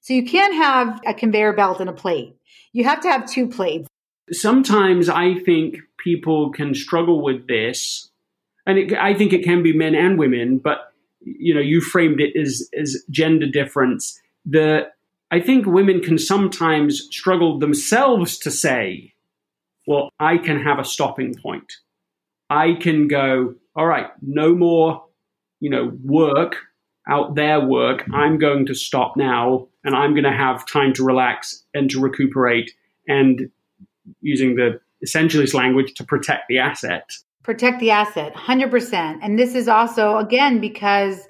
So 0.00 0.14
you 0.14 0.24
can't 0.24 0.52
have 0.54 1.00
a 1.06 1.14
conveyor 1.14 1.52
belt 1.52 1.78
and 1.78 1.88
a 1.88 1.92
plate. 1.92 2.34
You 2.72 2.82
have 2.84 3.00
to 3.02 3.08
have 3.08 3.30
two 3.30 3.46
plates. 3.46 3.88
Sometimes 4.32 5.08
I 5.08 5.38
think 5.38 5.76
people 5.96 6.50
can 6.50 6.74
struggle 6.74 7.22
with 7.22 7.46
this, 7.46 8.10
and 8.66 8.76
it, 8.76 8.92
I 8.94 9.14
think 9.14 9.32
it 9.32 9.44
can 9.44 9.62
be 9.62 9.72
men 9.72 9.94
and 9.94 10.18
women, 10.18 10.58
but 10.58 10.92
you 11.20 11.54
know, 11.54 11.60
you 11.60 11.80
framed 11.80 12.20
it 12.20 12.36
as, 12.36 12.68
as 12.76 13.04
gender 13.10 13.46
difference. 13.46 14.20
The 14.44 14.88
I 15.30 15.38
think 15.38 15.66
women 15.66 16.00
can 16.00 16.18
sometimes 16.18 17.06
struggle 17.12 17.60
themselves 17.60 18.38
to 18.38 18.50
say, 18.50 19.14
well, 19.88 20.10
I 20.20 20.36
can 20.36 20.60
have 20.60 20.78
a 20.78 20.84
stopping 20.84 21.34
point. 21.34 21.72
I 22.50 22.74
can 22.74 23.08
go, 23.08 23.54
all 23.74 23.86
right, 23.86 24.08
no 24.20 24.54
more, 24.54 25.06
you 25.60 25.70
know, 25.70 25.90
work 26.04 26.56
out 27.08 27.36
their 27.36 27.58
work. 27.58 28.04
I'm 28.12 28.38
going 28.38 28.66
to 28.66 28.74
stop 28.74 29.16
now 29.16 29.68
and 29.82 29.96
I'm 29.96 30.12
going 30.12 30.24
to 30.24 30.30
have 30.30 30.66
time 30.66 30.92
to 30.92 31.02
relax 31.02 31.64
and 31.72 31.88
to 31.88 32.00
recuperate 32.00 32.70
and 33.08 33.50
using 34.20 34.56
the 34.56 34.78
essentialist 35.02 35.54
language 35.54 35.94
to 35.94 36.04
protect 36.04 36.48
the 36.48 36.58
asset. 36.58 37.10
Protect 37.42 37.80
the 37.80 37.90
asset, 37.90 38.34
100%. 38.34 39.18
And 39.22 39.38
this 39.38 39.54
is 39.54 39.68
also, 39.68 40.18
again, 40.18 40.60
because 40.60 41.26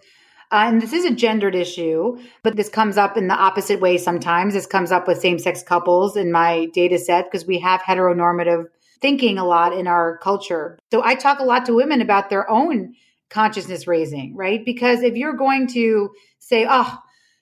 uh, 0.50 0.64
and 0.66 0.80
this 0.80 0.92
is 0.92 1.04
a 1.04 1.10
gendered 1.10 1.54
issue, 1.54 2.18
but 2.42 2.56
this 2.56 2.70
comes 2.70 2.96
up 2.96 3.16
in 3.16 3.28
the 3.28 3.34
opposite 3.34 3.80
way 3.80 3.98
sometimes. 3.98 4.54
This 4.54 4.66
comes 4.66 4.90
up 4.90 5.06
with 5.06 5.20
same 5.20 5.38
sex 5.38 5.62
couples 5.62 6.16
in 6.16 6.32
my 6.32 6.66
data 6.72 6.98
set 6.98 7.26
because 7.26 7.46
we 7.46 7.58
have 7.58 7.82
heteronormative 7.82 8.66
thinking 9.00 9.38
a 9.38 9.44
lot 9.44 9.72
in 9.72 9.86
our 9.86 10.18
culture. 10.18 10.78
So 10.90 11.04
I 11.04 11.14
talk 11.14 11.38
a 11.38 11.44
lot 11.44 11.66
to 11.66 11.74
women 11.74 12.00
about 12.00 12.30
their 12.30 12.50
own 12.50 12.94
consciousness 13.28 13.86
raising, 13.86 14.34
right? 14.34 14.64
Because 14.64 15.02
if 15.02 15.16
you're 15.16 15.36
going 15.36 15.66
to 15.68 16.10
say, 16.38 16.66
oh, 16.68 16.98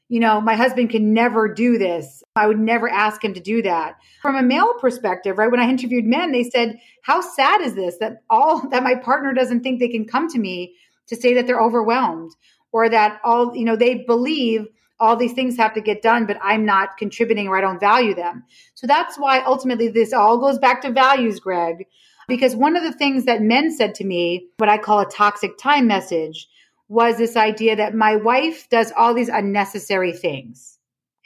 you 0.09 0.21
know, 0.21 0.41
my 0.41 0.55
husband 0.55 0.91
can 0.91 1.13
never 1.13 1.53
do 1.53 1.79
this. 1.79 2.23
I 2.35 2.47
would 2.47 2.59
never 2.59 2.89
ask 2.89 3.25
him 3.25 3.35
to 3.35 3.41
do 3.41 3.63
that. 3.63 3.97
From 4.23 4.37
a 4.37 4.43
male 4.43 4.75
perspective, 4.81 5.39
right? 5.39 5.51
When 5.51 5.61
I 5.61 5.69
interviewed 5.69 6.05
men, 6.05 6.33
they 6.33 6.45
said, 6.45 6.79
how 7.03 7.21
sad 7.21 7.61
is 7.61 7.75
this 7.75 7.97
that 7.99 8.23
all 8.31 8.69
that 8.69 8.83
my 8.83 8.97
partner 8.97 9.33
doesn't 9.33 9.63
think 9.63 9.79
they 9.79 9.89
can 9.89 10.07
come 10.07 10.29
to 10.29 10.39
me 10.39 10.75
to 11.09 11.17
say 11.17 11.35
that 11.35 11.47
they're 11.47 11.63
overwhelmed 11.63 12.33
or 12.77 12.91
that 12.91 13.19
all, 13.25 13.57
you 13.57 13.65
know, 13.65 13.75
they 13.75 13.95
believe 13.95 14.69
all 15.01 15.17
these 15.17 15.33
things 15.33 15.57
have 15.57 15.73
to 15.73 15.81
get 15.81 16.03
done, 16.03 16.27
but 16.27 16.37
I'm 16.43 16.67
not 16.67 16.99
contributing 16.99 17.49
or 17.49 17.57
I 17.57 17.63
don't 17.63 17.81
value 17.81 18.15
them. 18.15 18.45
So 18.75 18.87
that's 18.87 19.17
why 19.17 19.41
ultimately 19.41 19.89
this 19.89 20.13
all 20.13 20.37
goes 20.37 20.59
back 20.59 20.83
to 20.83 20.91
values, 20.93 21.41
Greg. 21.41 21.87
Because 22.29 22.55
one 22.55 22.77
of 22.77 22.83
the 22.83 22.93
things 22.93 23.25
that 23.25 23.41
men 23.41 23.75
said 23.75 23.95
to 23.95 24.05
me, 24.05 24.49
what 24.59 24.69
I 24.69 24.77
call 24.77 25.01
a 25.01 25.09
toxic 25.09 25.57
time 25.57 25.87
message, 25.87 26.49
was 26.89 27.17
this 27.17 27.35
idea 27.35 27.77
that 27.77 27.95
my 27.95 28.17
wife 28.17 28.69
does 28.69 28.93
all 28.95 29.15
these 29.15 29.31
unnecessary 29.31 30.13
things. 30.13 30.79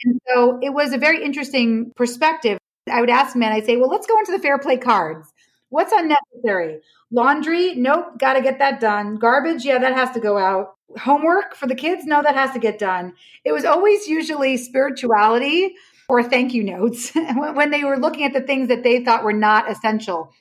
And 0.05 0.21
so 0.29 0.57
it 0.61 0.69
was 0.69 0.93
a 0.93 0.97
very 0.97 1.21
interesting 1.21 1.91
perspective. 1.97 2.59
I 2.89 3.01
would 3.01 3.09
ask 3.09 3.35
men, 3.35 3.51
I 3.51 3.59
say, 3.59 3.75
well, 3.75 3.89
let's 3.89 4.07
go 4.07 4.17
into 4.19 4.31
the 4.31 4.39
fair 4.39 4.57
play 4.57 4.77
cards. 4.77 5.27
What's 5.67 5.91
unnecessary? 5.91 6.79
Laundry? 7.11 7.75
Nope, 7.75 8.17
got 8.17 8.33
to 8.35 8.41
get 8.41 8.59
that 8.59 8.79
done. 8.79 9.17
Garbage? 9.17 9.65
Yeah, 9.65 9.79
that 9.79 9.95
has 9.95 10.11
to 10.11 10.21
go 10.21 10.37
out 10.37 10.75
homework 10.99 11.55
for 11.55 11.67
the 11.67 11.75
kids? 11.75 12.05
No 12.05 12.21
that 12.21 12.35
has 12.35 12.51
to 12.51 12.59
get 12.59 12.79
done. 12.79 13.13
It 13.43 13.51
was 13.51 13.65
always 13.65 14.07
usually 14.07 14.57
spirituality 14.57 15.75
or 16.09 16.23
thank 16.23 16.53
you 16.53 16.63
notes 16.63 17.11
when 17.35 17.71
they 17.71 17.83
were 17.83 17.97
looking 17.97 18.23
at 18.23 18.33
the 18.33 18.41
things 18.41 18.67
that 18.67 18.83
they 18.83 19.03
thought 19.03 19.23
were 19.23 19.33
not 19.33 19.69
essential. 19.69 20.33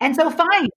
And 0.00 0.14
so 0.14 0.30
fine. 0.30 0.68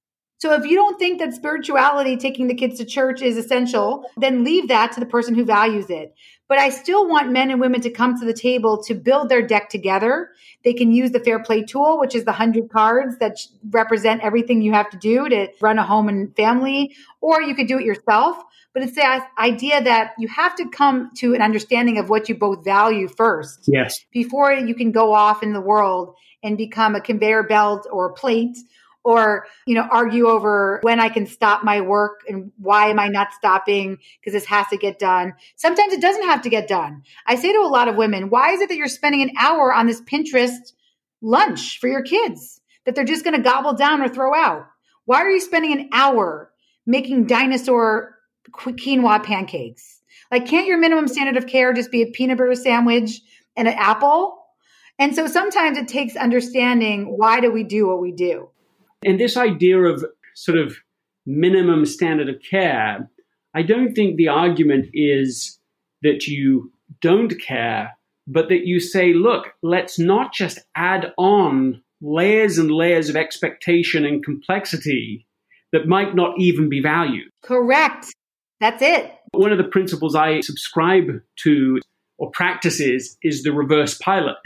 So 0.41 0.53
if 0.53 0.65
you 0.65 0.75
don't 0.75 0.97
think 0.97 1.19
that 1.19 1.35
spirituality 1.35 2.17
taking 2.17 2.47
the 2.47 2.55
kids 2.55 2.79
to 2.79 2.85
church 2.85 3.21
is 3.21 3.37
essential 3.37 4.05
then 4.17 4.43
leave 4.43 4.67
that 4.69 4.91
to 4.93 4.99
the 4.99 5.05
person 5.05 5.35
who 5.35 5.45
values 5.45 5.85
it 5.89 6.15
but 6.51 6.59
I 6.59 6.67
still 6.67 7.07
want 7.07 7.31
men 7.31 7.49
and 7.49 7.61
women 7.61 7.79
to 7.79 7.89
come 7.89 8.19
to 8.19 8.25
the 8.25 8.33
table 8.33 8.83
to 8.83 8.93
build 8.93 9.29
their 9.29 9.41
deck 9.41 9.69
together. 9.69 10.31
They 10.65 10.73
can 10.73 10.91
use 10.91 11.11
the 11.11 11.21
fair 11.21 11.41
play 11.41 11.63
tool, 11.63 11.97
which 11.97 12.13
is 12.13 12.25
the 12.25 12.31
100 12.31 12.69
cards 12.69 13.19
that 13.19 13.37
represent 13.69 14.21
everything 14.21 14.61
you 14.61 14.73
have 14.73 14.89
to 14.89 14.97
do 14.97 15.29
to 15.29 15.47
run 15.61 15.79
a 15.79 15.85
home 15.85 16.09
and 16.09 16.35
family, 16.35 16.93
or 17.21 17.41
you 17.41 17.55
could 17.55 17.67
do 17.67 17.79
it 17.79 17.85
yourself. 17.85 18.35
But 18.73 18.83
it's 18.83 18.95
the 18.95 19.23
idea 19.39 19.81
that 19.81 20.11
you 20.19 20.27
have 20.27 20.53
to 20.57 20.67
come 20.67 21.11
to 21.19 21.33
an 21.33 21.41
understanding 21.41 21.97
of 21.97 22.09
what 22.09 22.27
you 22.27 22.35
both 22.35 22.65
value 22.65 23.07
first. 23.07 23.63
Yes. 23.67 24.03
Before 24.11 24.51
you 24.51 24.75
can 24.75 24.91
go 24.91 25.13
off 25.13 25.43
in 25.43 25.53
the 25.53 25.61
world 25.61 26.15
and 26.43 26.57
become 26.57 26.95
a 26.95 27.01
conveyor 27.01 27.43
belt 27.43 27.87
or 27.89 28.07
a 28.07 28.13
plate 28.13 28.57
or 29.03 29.47
you 29.65 29.75
know 29.75 29.87
argue 29.91 30.27
over 30.27 30.79
when 30.83 30.99
i 30.99 31.09
can 31.09 31.25
stop 31.25 31.63
my 31.63 31.81
work 31.81 32.21
and 32.27 32.51
why 32.57 32.87
am 32.87 32.99
i 32.99 33.07
not 33.07 33.33
stopping 33.33 33.97
because 34.19 34.33
this 34.33 34.45
has 34.45 34.67
to 34.67 34.77
get 34.77 34.99
done. 34.99 35.33
Sometimes 35.55 35.93
it 35.93 36.01
doesn't 36.01 36.25
have 36.25 36.41
to 36.43 36.49
get 36.49 36.67
done. 36.67 37.03
I 37.25 37.35
say 37.35 37.51
to 37.51 37.59
a 37.59 37.67
lot 37.67 37.87
of 37.87 37.95
women 37.95 38.29
why 38.29 38.51
is 38.51 38.61
it 38.61 38.69
that 38.69 38.77
you're 38.77 38.87
spending 38.87 39.21
an 39.21 39.31
hour 39.39 39.73
on 39.73 39.87
this 39.87 40.01
pinterest 40.01 40.73
lunch 41.21 41.79
for 41.79 41.87
your 41.87 42.01
kids 42.01 42.61
that 42.85 42.95
they're 42.95 43.03
just 43.03 43.23
going 43.23 43.35
to 43.35 43.41
gobble 43.41 43.73
down 43.73 44.01
or 44.01 44.09
throw 44.09 44.33
out? 44.33 44.67
Why 45.05 45.21
are 45.21 45.29
you 45.29 45.41
spending 45.41 45.73
an 45.73 45.89
hour 45.93 46.51
making 46.85 47.27
dinosaur 47.27 48.17
quinoa 48.51 49.23
pancakes? 49.23 50.01
Like 50.31 50.45
can't 50.45 50.67
your 50.67 50.77
minimum 50.77 51.07
standard 51.07 51.37
of 51.37 51.47
care 51.47 51.73
just 51.73 51.91
be 51.91 52.01
a 52.01 52.07
peanut 52.07 52.37
butter 52.37 52.55
sandwich 52.55 53.21
and 53.55 53.67
an 53.67 53.75
apple? 53.77 54.37
And 54.99 55.15
so 55.15 55.25
sometimes 55.25 55.77
it 55.77 55.87
takes 55.87 56.15
understanding 56.15 57.17
why 57.17 57.39
do 57.39 57.51
we 57.51 57.63
do 57.63 57.87
what 57.87 58.01
we 58.01 58.11
do 58.11 58.49
and 59.03 59.19
this 59.19 59.37
idea 59.37 59.79
of 59.79 60.05
sort 60.35 60.57
of 60.57 60.77
minimum 61.25 61.85
standard 61.85 62.29
of 62.29 62.41
care, 62.41 63.09
I 63.53 63.63
don't 63.63 63.93
think 63.93 64.15
the 64.15 64.29
argument 64.29 64.87
is 64.93 65.59
that 66.01 66.27
you 66.27 66.71
don't 67.01 67.39
care, 67.39 67.97
but 68.27 68.49
that 68.49 68.65
you 68.65 68.79
say, 68.79 69.13
look, 69.13 69.53
let's 69.61 69.99
not 69.99 70.33
just 70.33 70.59
add 70.75 71.13
on 71.17 71.81
layers 72.01 72.57
and 72.57 72.71
layers 72.71 73.09
of 73.09 73.15
expectation 73.15 74.05
and 74.05 74.23
complexity 74.23 75.25
that 75.71 75.87
might 75.87 76.15
not 76.15 76.37
even 76.39 76.69
be 76.69 76.81
valued. 76.81 77.29
Correct. 77.43 78.07
That's 78.59 78.81
it. 78.81 79.11
One 79.31 79.51
of 79.51 79.57
the 79.57 79.63
principles 79.63 80.15
I 80.15 80.41
subscribe 80.41 81.21
to 81.43 81.79
or 82.17 82.29
practices 82.31 83.17
is 83.23 83.43
the 83.43 83.51
reverse 83.51 83.97
pilot, 83.97 84.37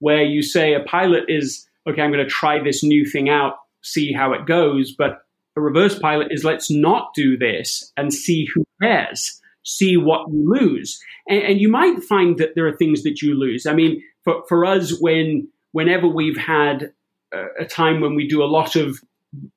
where 0.00 0.22
you 0.22 0.42
say 0.42 0.74
a 0.74 0.80
pilot 0.80 1.24
is, 1.28 1.68
okay, 1.88 2.02
I'm 2.02 2.10
going 2.10 2.24
to 2.24 2.30
try 2.30 2.62
this 2.62 2.82
new 2.82 3.04
thing 3.04 3.28
out 3.28 3.54
see 3.92 4.12
how 4.12 4.32
it 4.32 4.46
goes. 4.46 4.92
But 4.92 5.22
a 5.56 5.60
reverse 5.60 5.98
pilot 5.98 6.28
is 6.30 6.44
let's 6.44 6.70
not 6.70 7.14
do 7.14 7.36
this 7.36 7.92
and 7.96 8.12
see 8.12 8.46
who 8.54 8.64
cares, 8.80 9.40
see 9.64 9.96
what 9.96 10.28
you 10.30 10.48
lose. 10.48 11.00
And, 11.28 11.42
and 11.42 11.60
you 11.60 11.68
might 11.68 12.02
find 12.04 12.38
that 12.38 12.54
there 12.54 12.66
are 12.66 12.76
things 12.76 13.02
that 13.02 13.22
you 13.22 13.34
lose. 13.34 13.66
I 13.66 13.74
mean, 13.74 14.02
for, 14.24 14.42
for 14.48 14.64
us, 14.64 15.00
when 15.00 15.48
whenever 15.72 16.08
we've 16.08 16.36
had 16.36 16.92
a, 17.32 17.62
a 17.62 17.64
time 17.64 18.00
when 18.00 18.14
we 18.14 18.26
do 18.28 18.42
a 18.42 18.46
lot 18.46 18.76
of 18.76 19.00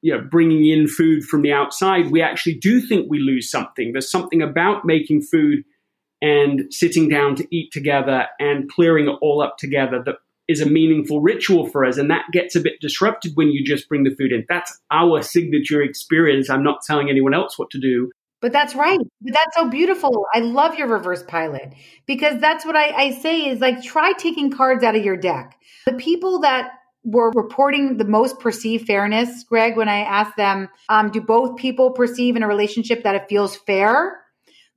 you 0.01 0.13
know, 0.13 0.21
bringing 0.21 0.67
in 0.67 0.87
food 0.87 1.23
from 1.23 1.41
the 1.41 1.53
outside, 1.53 2.11
we 2.11 2.21
actually 2.21 2.55
do 2.55 2.81
think 2.81 3.09
we 3.09 3.19
lose 3.19 3.49
something. 3.49 3.91
There's 3.91 4.11
something 4.11 4.41
about 4.41 4.85
making 4.85 5.21
food 5.21 5.63
and 6.21 6.71
sitting 6.73 7.07
down 7.07 7.35
to 7.35 7.55
eat 7.55 7.71
together 7.71 8.27
and 8.39 8.69
clearing 8.69 9.07
it 9.07 9.15
all 9.21 9.41
up 9.41 9.57
together 9.57 10.01
that 10.05 10.15
is 10.51 10.61
a 10.61 10.65
meaningful 10.65 11.21
ritual 11.21 11.67
for 11.67 11.85
us. 11.85 11.97
And 11.97 12.09
that 12.11 12.25
gets 12.31 12.55
a 12.55 12.59
bit 12.59 12.73
disrupted 12.81 13.31
when 13.35 13.47
you 13.51 13.63
just 13.63 13.87
bring 13.89 14.03
the 14.03 14.15
food 14.15 14.31
in. 14.31 14.45
That's 14.49 14.77
our 14.91 15.21
signature 15.21 15.81
experience. 15.81 16.49
I'm 16.49 16.63
not 16.63 16.81
telling 16.85 17.09
anyone 17.09 17.33
else 17.33 17.57
what 17.57 17.69
to 17.71 17.79
do. 17.79 18.11
But 18.41 18.51
that's 18.51 18.75
right. 18.75 18.99
But 19.21 19.33
that's 19.33 19.55
so 19.55 19.69
beautiful. 19.69 20.25
I 20.33 20.39
love 20.39 20.75
your 20.75 20.87
reverse 20.87 21.23
pilot 21.23 21.73
because 22.07 22.41
that's 22.41 22.65
what 22.65 22.75
I, 22.75 22.89
I 22.89 23.11
say 23.11 23.47
is 23.47 23.59
like 23.59 23.83
try 23.83 24.13
taking 24.13 24.51
cards 24.51 24.83
out 24.83 24.95
of 24.95 25.05
your 25.05 25.15
deck. 25.15 25.57
The 25.85 25.93
people 25.93 26.41
that 26.41 26.71
were 27.03 27.31
reporting 27.31 27.97
the 27.97 28.05
most 28.05 28.39
perceived 28.39 28.85
fairness, 28.85 29.43
Greg, 29.43 29.77
when 29.77 29.89
I 29.89 30.01
asked 30.01 30.37
them, 30.37 30.69
um, 30.89 31.11
do 31.11 31.21
both 31.21 31.57
people 31.57 31.91
perceive 31.91 32.35
in 32.35 32.43
a 32.43 32.47
relationship 32.47 33.03
that 33.03 33.15
it 33.15 33.29
feels 33.29 33.55
fair? 33.55 34.19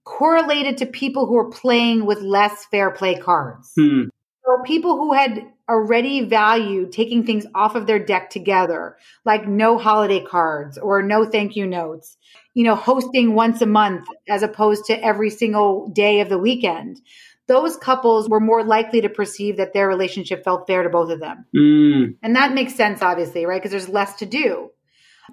Correlated 0.05 0.79
to 0.79 0.87
people 0.87 1.27
who 1.27 1.37
are 1.39 1.51
playing 1.51 2.05
with 2.05 2.21
less 2.21 2.67
fair 2.67 2.91
play 2.91 3.17
cards. 3.19 3.73
Hmm. 3.79 4.05
So 4.45 4.63
people 4.65 4.97
who 4.97 5.15
had 5.15 5.43
already 5.69 6.25
valued 6.25 6.93
taking 6.93 7.25
things 7.25 7.47
off 7.55 7.75
of 7.75 7.87
their 7.87 7.99
deck 7.99 8.31
together, 8.31 8.97
like 9.25 9.49
no 9.49 9.79
holiday 9.79 10.23
cards 10.23 10.79
or 10.79 11.03
no 11.03 11.25
thank 11.25 11.57
you 11.57 11.67
notes, 11.67 12.17
you 12.53 12.65
know, 12.65 12.75
hosting 12.75 13.35
once 13.35 13.63
a 13.63 13.67
month 13.67 14.07
as 14.29 14.43
opposed 14.43 14.87
to 14.87 15.05
every 15.05 15.31
single 15.31 15.89
day 15.89 16.21
of 16.21 16.29
the 16.29 16.39
weekend. 16.39 17.01
Those 17.47 17.77
couples 17.77 18.29
were 18.29 18.41
more 18.41 18.65
likely 18.65 19.03
to 19.03 19.09
perceive 19.09 19.59
that 19.59 19.75
their 19.75 19.87
relationship 19.87 20.45
felt 20.45 20.67
fair 20.67 20.83
to 20.83 20.89
both 20.89 21.11
of 21.11 21.21
them. 21.21 21.45
Mm. 21.55 22.17
And 22.23 22.37
that 22.37 22.55
makes 22.55 22.75
sense, 22.75 23.03
obviously, 23.03 23.45
right? 23.45 23.61
Because 23.61 23.71
there's 23.71 23.89
less 23.89 24.17
to 24.17 24.27
do. 24.27 24.71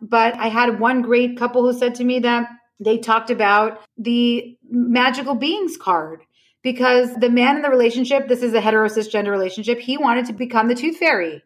But 0.02 0.36
I 0.38 0.48
had 0.48 0.80
one 0.80 1.02
great 1.02 1.38
couple 1.38 1.62
who 1.62 1.78
said 1.78 1.96
to 1.96 2.04
me 2.04 2.20
that 2.20 2.50
they 2.80 2.98
talked 2.98 3.30
about 3.30 3.82
the 3.98 4.58
magical 4.70 5.36
beings 5.36 5.78
card 5.78 6.24
because 6.64 7.14
the 7.16 7.30
man 7.30 7.56
in 7.56 7.62
the 7.62 7.70
relationship, 7.70 8.28
this 8.28 8.44
is 8.44 8.54
a 8.54 8.62
hetero 8.62 8.88
cisgender 8.88 9.32
relationship, 9.32 9.80
he 9.80 9.98
wanted 9.98 10.26
to 10.26 10.34
become 10.34 10.68
the 10.68 10.76
tooth 10.76 10.98
fairy. 10.98 11.44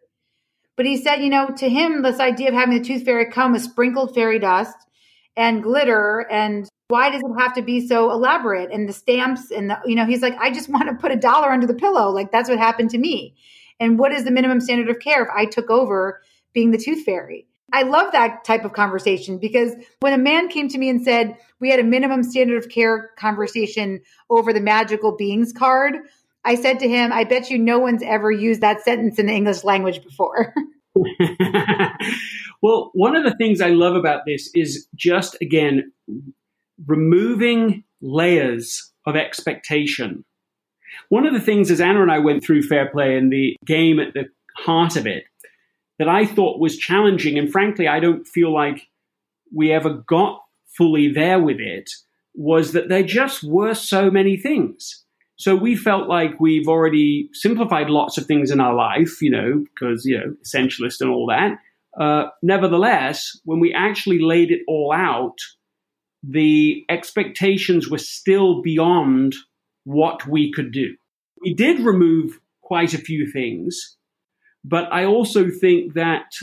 But 0.76 0.86
he 0.86 0.98
said, 0.98 1.18
you 1.18 1.30
know, 1.30 1.50
to 1.58 1.70
him, 1.70 2.02
this 2.02 2.20
idea 2.20 2.50
of 2.50 2.54
having 2.54 2.78
the 2.78 2.84
tooth 2.84 3.06
fairy 3.06 3.32
come 3.32 3.54
with 3.54 3.62
sprinkled 3.62 4.14
fairy 4.14 4.40
dust 4.40 4.76
and 5.38 5.64
glitter 5.64 6.28
and 6.30 6.68
why 6.88 7.10
does 7.10 7.22
it 7.22 7.40
have 7.40 7.56
to 7.56 7.62
be 7.62 7.88
so 7.88 8.12
elaborate 8.12 8.72
and 8.72 8.88
the 8.88 8.94
stamps 8.94 9.52
and 9.52 9.70
the, 9.70 9.80
you 9.86 9.96
know, 9.96 10.06
he's 10.06 10.22
like, 10.22 10.36
I 10.40 10.52
just 10.52 10.70
want 10.70 10.88
to 10.88 10.96
put 10.96 11.12
a 11.12 11.16
dollar 11.16 11.52
under 11.52 11.66
the 11.66 11.74
pillow. 11.74 12.12
Like 12.12 12.32
that's 12.32 12.50
what 12.50 12.60
happened 12.60 12.92
to 12.92 12.98
me. 12.98 13.36
And 13.80 13.98
what 13.98 14.12
is 14.12 14.24
the 14.24 14.32
minimum 14.32 14.62
standard 14.62 14.90
of 14.90 15.00
care 15.00 15.24
if 15.24 15.30
I 15.36 15.46
took 15.46 15.70
over 15.70 16.22
being 16.54 16.72
the 16.72 16.78
tooth 16.78 17.04
fairy? 17.04 17.48
I 17.76 17.82
love 17.82 18.14
that 18.14 18.46
type 18.46 18.64
of 18.64 18.72
conversation 18.72 19.38
because 19.38 19.74
when 20.00 20.14
a 20.14 20.18
man 20.18 20.48
came 20.48 20.70
to 20.70 20.78
me 20.78 20.88
and 20.88 21.04
said 21.04 21.38
we 21.60 21.70
had 21.70 21.78
a 21.78 21.84
minimum 21.84 22.24
standard 22.24 22.64
of 22.64 22.70
care 22.70 23.12
conversation 23.20 24.00
over 24.30 24.54
the 24.54 24.62
magical 24.62 25.14
beings 25.18 25.52
card, 25.52 25.96
I 26.46 26.56
said 26.56 26.80
to 26.80 26.88
him, 26.88 27.12
I 27.12 27.26
bet 27.26 27.50
you 27.50 27.58
no 27.58 27.78
one's 27.78 28.02
ever 28.02 28.32
used 28.32 28.62
that 28.62 28.82
sentence 28.82 29.20
in 29.20 29.26
the 29.26 29.34
English 29.34 29.66
language 29.66 30.02
before. 30.02 30.54
well, 32.62 32.92
one 32.94 33.14
of 33.14 33.26
the 33.26 33.36
things 33.38 33.60
I 33.60 33.72
love 33.72 33.96
about 33.98 34.22
this 34.26 34.50
is 34.56 34.88
just, 34.96 35.36
again, 35.42 35.92
removing 36.88 37.84
layers 38.00 38.90
of 39.06 39.18
expectation. 39.18 40.24
One 41.10 41.28
of 41.28 41.34
the 41.34 41.42
things, 41.42 41.70
as 41.70 41.82
Anna 41.82 42.04
and 42.04 42.12
I 42.12 42.20
went 42.20 42.42
through 42.42 42.62
Fair 42.62 42.90
Play 42.90 43.18
and 43.18 43.34
the 43.34 43.58
game 43.66 44.00
at 44.00 44.14
the 44.14 44.30
heart 44.56 44.96
of 44.96 45.06
it, 45.06 45.26
that 46.00 46.10
I 46.10 46.26
thought 46.26 46.60
was 46.60 46.78
challenging, 46.78 47.38
and 47.38 47.52
frankly, 47.52 47.88
I 47.88 48.00
don't 48.00 48.28
feel 48.28 48.54
like 48.54 48.88
we 49.54 49.72
ever 49.72 49.94
got 49.94 50.42
fully 50.78 51.12
there 51.12 51.40
with 51.40 51.60
it, 51.60 51.90
was 52.34 52.74
that 52.74 52.90
there 52.90 53.04
just 53.04 53.44
were 53.44 53.74
so 53.74 54.12
many 54.12 54.36
things. 54.36 55.04
So 55.38 55.56
we 55.56 55.76
felt 55.76 56.08
like 56.08 56.40
we've 56.40 56.68
already 56.68 57.30
simplified 57.34 57.90
lots 57.90 58.18
of 58.18 58.26
things 58.26 58.52
in 58.52 58.60
our 58.60 58.74
life, 58.74 59.22
you 59.22 59.32
know, 59.32 59.64
because, 59.74 60.06
you 60.06 60.18
know, 60.18 60.36
essentialist 60.46 61.02
and 61.02 61.10
all 61.10 61.28
that. 61.28 61.58
Uh, 62.00 62.30
nevertheless, 62.42 63.40
when 63.46 63.60
we 63.60 63.74
actually 63.74 64.20
laid 64.20 64.52
it 64.52 64.62
all 64.68 64.94
out, 64.94 65.38
the 66.24 66.84
expectations 66.90 67.90
were 67.90 67.98
still 67.98 68.62
beyond 68.62 69.36
what 69.84 70.28
we 70.28 70.52
could 70.52 70.72
do. 70.72 70.96
We 71.42 71.54
did 71.54 71.82
remove 71.82 72.40
quite 72.62 72.94
a 72.94 72.98
few 72.98 73.30
things, 73.32 73.98
but 74.68 74.92
I 74.92 75.06
also 75.06 75.50
think 75.52 75.94
that 75.94 76.34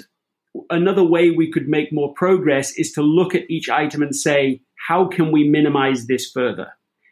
another 0.70 1.02
way 1.02 1.30
we 1.30 1.50
could 1.50 1.66
make 1.66 1.92
more 1.92 2.14
progress 2.14 2.72
is 2.78 2.92
to 2.92 3.02
look 3.02 3.34
at 3.34 3.50
each 3.50 3.68
item 3.68 4.00
and 4.00 4.14
say, 4.14 4.60
how 4.88 5.08
can 5.08 5.32
we 5.32 5.48
minimize 5.48 6.06
this 6.06 6.30
further? 6.30 6.68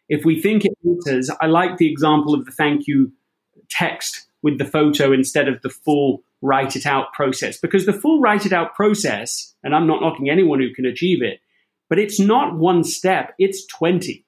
If 0.09 0.25
we 0.25 0.41
think 0.41 0.65
it 0.65 0.73
matters, 0.85 1.31
I 1.41 1.47
like 1.47 1.79
the 1.79 1.91
example 1.91 2.33
of 2.33 2.45
the 2.45 2.53
thank 2.53 2.87
you 2.87 3.13
text 3.69 4.29
with 4.43 4.59
the 4.59 4.65
photo 4.65 5.13
instead 5.13 5.49
of 5.49 5.61
the 5.63 5.69
full 5.69 6.23
write 6.43 6.77
it 6.77 6.87
out 6.87 7.13
process, 7.13 7.59
because 7.59 7.87
the 7.87 7.93
full 7.93 8.21
write 8.21 8.47
it 8.47 8.53
out 8.53 8.75
process, 8.77 9.55
and 9.65 9.75
I'm 9.75 9.89
not 9.89 10.01
knocking 10.01 10.31
anyone 10.31 10.61
who 10.61 10.73
can 10.73 10.87
achieve 10.87 11.23
it, 11.23 11.41
but 11.89 11.99
it's 11.99 12.21
not 12.21 12.57
one 12.57 12.85
step, 12.85 13.35
it's 13.37 13.67
20. 13.67 14.25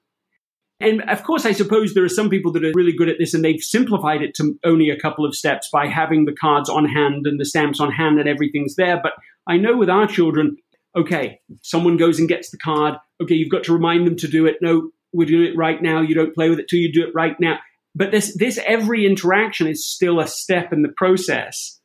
And 0.79 1.01
of 1.03 1.23
course, 1.23 1.45
I 1.45 1.51
suppose 1.53 1.93
there 1.93 2.03
are 2.03 2.09
some 2.09 2.29
people 2.29 2.51
that 2.53 2.65
are 2.65 2.71
really 2.73 2.93
good 2.93 3.09
at 3.09 3.17
this 3.19 3.33
and 3.33 3.43
they've 3.43 3.61
simplified 3.61 4.21
it 4.21 4.33
to 4.35 4.57
only 4.65 4.89
a 4.89 4.99
couple 4.99 5.25
of 5.25 5.35
steps 5.35 5.69
by 5.71 5.87
having 5.87 6.25
the 6.25 6.33
cards 6.33 6.69
on 6.69 6.85
hand 6.85 7.25
and 7.25 7.39
the 7.39 7.45
stamps 7.45 7.79
on 7.79 7.91
hand 7.91 8.19
and 8.19 8.27
everything's 8.27 8.75
there. 8.75 8.99
But 9.01 9.13
I 9.47 9.57
know 9.57 9.77
with 9.77 9.89
our 9.89 10.07
children, 10.07 10.57
okay, 10.95 11.39
someone 11.61 11.97
goes 11.97 12.19
and 12.19 12.27
gets 12.27 12.51
the 12.51 12.57
card. 12.57 12.95
Okay, 13.21 13.35
you've 13.35 13.51
got 13.51 13.63
to 13.65 13.73
remind 13.73 14.05
them 14.05 14.17
to 14.17 14.27
do 14.27 14.45
it. 14.45 14.57
No, 14.61 14.89
we're 15.13 15.27
doing 15.27 15.47
it 15.47 15.57
right 15.57 15.81
now. 15.81 16.01
You 16.01 16.15
don't 16.15 16.35
play 16.35 16.49
with 16.49 16.59
it 16.59 16.67
till 16.67 16.79
you 16.79 16.91
do 16.91 17.07
it 17.07 17.15
right 17.15 17.39
now. 17.39 17.59
But 17.95 18.11
this, 18.11 18.35
this 18.35 18.59
every 18.65 19.05
interaction 19.05 19.67
is 19.67 19.87
still 19.87 20.19
a 20.19 20.27
step 20.27 20.73
in 20.73 20.81
the 20.81 20.93
process 20.97 21.79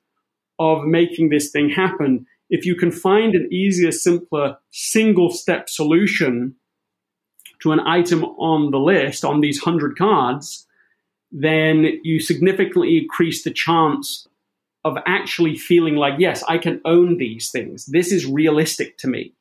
of 0.58 0.84
making 0.84 1.28
this 1.28 1.50
thing 1.50 1.68
happen. 1.68 2.26
If 2.50 2.64
you 2.64 2.74
can 2.74 2.90
find 2.90 3.34
an 3.34 3.48
easier, 3.52 3.92
simpler, 3.92 4.56
single 4.70 5.30
step 5.30 5.68
solution 5.68 6.56
to 7.62 7.72
an 7.72 7.80
item 7.80 8.24
on 8.24 8.70
the 8.70 8.78
list 8.78 9.24
on 9.24 9.40
these 9.40 9.64
100 9.64 9.96
cards, 9.98 10.66
then 11.30 12.00
you 12.02 12.20
significantly 12.20 12.98
increase 12.98 13.42
the 13.44 13.50
chance 13.50 14.26
of 14.84 14.96
actually 15.06 15.56
feeling 15.56 15.96
like, 15.96 16.14
yes, 16.18 16.42
I 16.48 16.58
can 16.58 16.80
own 16.84 17.18
these 17.18 17.50
things. 17.50 17.86
This 17.86 18.12
is 18.12 18.26
realistic 18.26 18.96
to 18.98 19.08
me. 19.08 19.34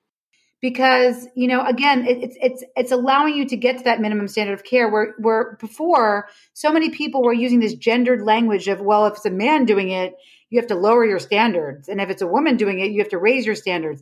Because 0.59 1.27
you 1.35 1.47
know, 1.47 1.63
again, 1.63 2.07
it, 2.07 2.17
it's 2.17 2.37
it's 2.41 2.63
it's 2.75 2.91
allowing 2.91 3.35
you 3.35 3.45
to 3.47 3.55
get 3.55 3.77
to 3.77 3.83
that 3.83 4.01
minimum 4.01 4.27
standard 4.27 4.53
of 4.53 4.63
care. 4.63 4.89
Where 4.89 5.13
where 5.19 5.55
before, 5.61 6.29
so 6.53 6.73
many 6.73 6.89
people 6.89 7.21
were 7.21 7.31
using 7.31 7.59
this 7.59 7.75
gendered 7.75 8.23
language 8.23 8.67
of, 8.67 8.81
well, 8.81 9.05
if 9.05 9.17
it's 9.17 9.25
a 9.27 9.29
man 9.29 9.65
doing 9.65 9.91
it, 9.91 10.15
you 10.49 10.59
have 10.59 10.67
to 10.69 10.75
lower 10.75 11.05
your 11.05 11.19
standards, 11.19 11.87
and 11.87 12.01
if 12.01 12.09
it's 12.09 12.23
a 12.23 12.27
woman 12.27 12.57
doing 12.57 12.79
it, 12.79 12.89
you 12.89 12.99
have 13.01 13.09
to 13.09 13.19
raise 13.19 13.45
your 13.45 13.53
standards. 13.53 14.01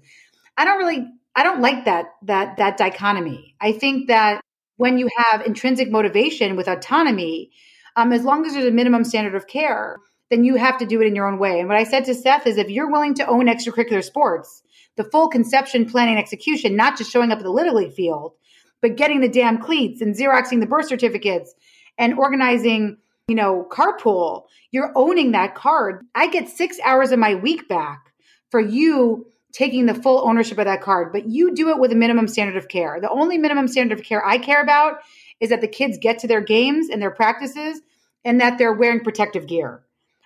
I 0.57 0.63
don't 0.63 0.77
really 0.77 1.05
I 1.35 1.43
don't 1.43 1.61
like 1.61 1.85
that 1.85 2.13
that 2.23 2.57
that 2.57 2.77
dichotomy. 2.77 3.55
I 3.59 3.73
think 3.73 4.07
that 4.07 4.41
when 4.77 4.97
you 4.97 5.09
have 5.17 5.41
intrinsic 5.41 5.89
motivation 5.89 6.55
with 6.55 6.67
autonomy, 6.67 7.51
um, 7.95 8.11
as 8.11 8.23
long 8.23 8.45
as 8.45 8.53
there's 8.53 8.65
a 8.65 8.71
minimum 8.71 9.03
standard 9.03 9.35
of 9.35 9.47
care, 9.47 9.97
then 10.29 10.43
you 10.43 10.55
have 10.55 10.77
to 10.79 10.85
do 10.85 11.01
it 11.01 11.07
in 11.07 11.15
your 11.15 11.27
own 11.27 11.39
way. 11.39 11.59
And 11.59 11.69
what 11.69 11.77
I 11.77 11.83
said 11.83 12.05
to 12.05 12.15
Seth 12.15 12.47
is 12.47 12.57
if 12.57 12.69
you're 12.69 12.91
willing 12.91 13.13
to 13.15 13.27
own 13.27 13.45
extracurricular 13.45 14.03
sports, 14.03 14.63
the 14.97 15.03
full 15.03 15.27
conception, 15.27 15.89
planning, 15.89 16.17
execution, 16.17 16.75
not 16.75 16.97
just 16.97 17.11
showing 17.11 17.31
up 17.31 17.39
at 17.39 17.43
the 17.43 17.51
Little 17.51 17.75
League 17.75 17.93
field, 17.93 18.33
but 18.81 18.97
getting 18.97 19.21
the 19.21 19.29
damn 19.29 19.57
cleats 19.57 20.01
and 20.01 20.15
Xeroxing 20.15 20.59
the 20.59 20.67
birth 20.67 20.87
certificates 20.87 21.53
and 21.97 22.17
organizing, 22.17 22.97
you 23.27 23.35
know, 23.35 23.67
carpool, 23.71 24.43
you're 24.71 24.91
owning 24.95 25.31
that 25.31 25.55
card. 25.55 26.05
I 26.15 26.27
get 26.27 26.49
six 26.49 26.79
hours 26.83 27.11
of 27.11 27.19
my 27.19 27.35
week 27.35 27.67
back 27.67 28.13
for 28.51 28.59
you 28.59 29.25
taking 29.55 29.85
the 29.85 29.93
full 29.93 30.27
ownership 30.27 30.57
of 30.57 30.65
that 30.65 30.81
card, 30.81 31.13
but 31.13 31.29
you 31.29 31.55
do 31.55 31.69
it 31.69 31.79
with 31.79 31.89
a 31.93 31.95
minimum 31.95 32.27
standard 32.27 32.57
of 32.57 32.67
care. 32.67 32.99
The 32.99 33.09
only 33.09 33.37
minimum 33.37 33.69
standard 33.69 33.97
of 33.97 34.03
care 34.03 34.25
I 34.25 34.37
care 34.37 34.61
about 34.61 34.97
is 35.39 35.49
that 35.49 35.61
the 35.61 35.67
kids 35.67 35.97
get 35.97 36.19
to 36.19 36.27
their 36.27 36.41
games 36.41 36.89
and 36.89 37.01
their 37.01 37.11
practices 37.11 37.79
and 38.25 38.41
that 38.41 38.57
they're 38.57 38.73
wearing 38.73 38.99
protective 38.99 39.47
gear. 39.47 39.81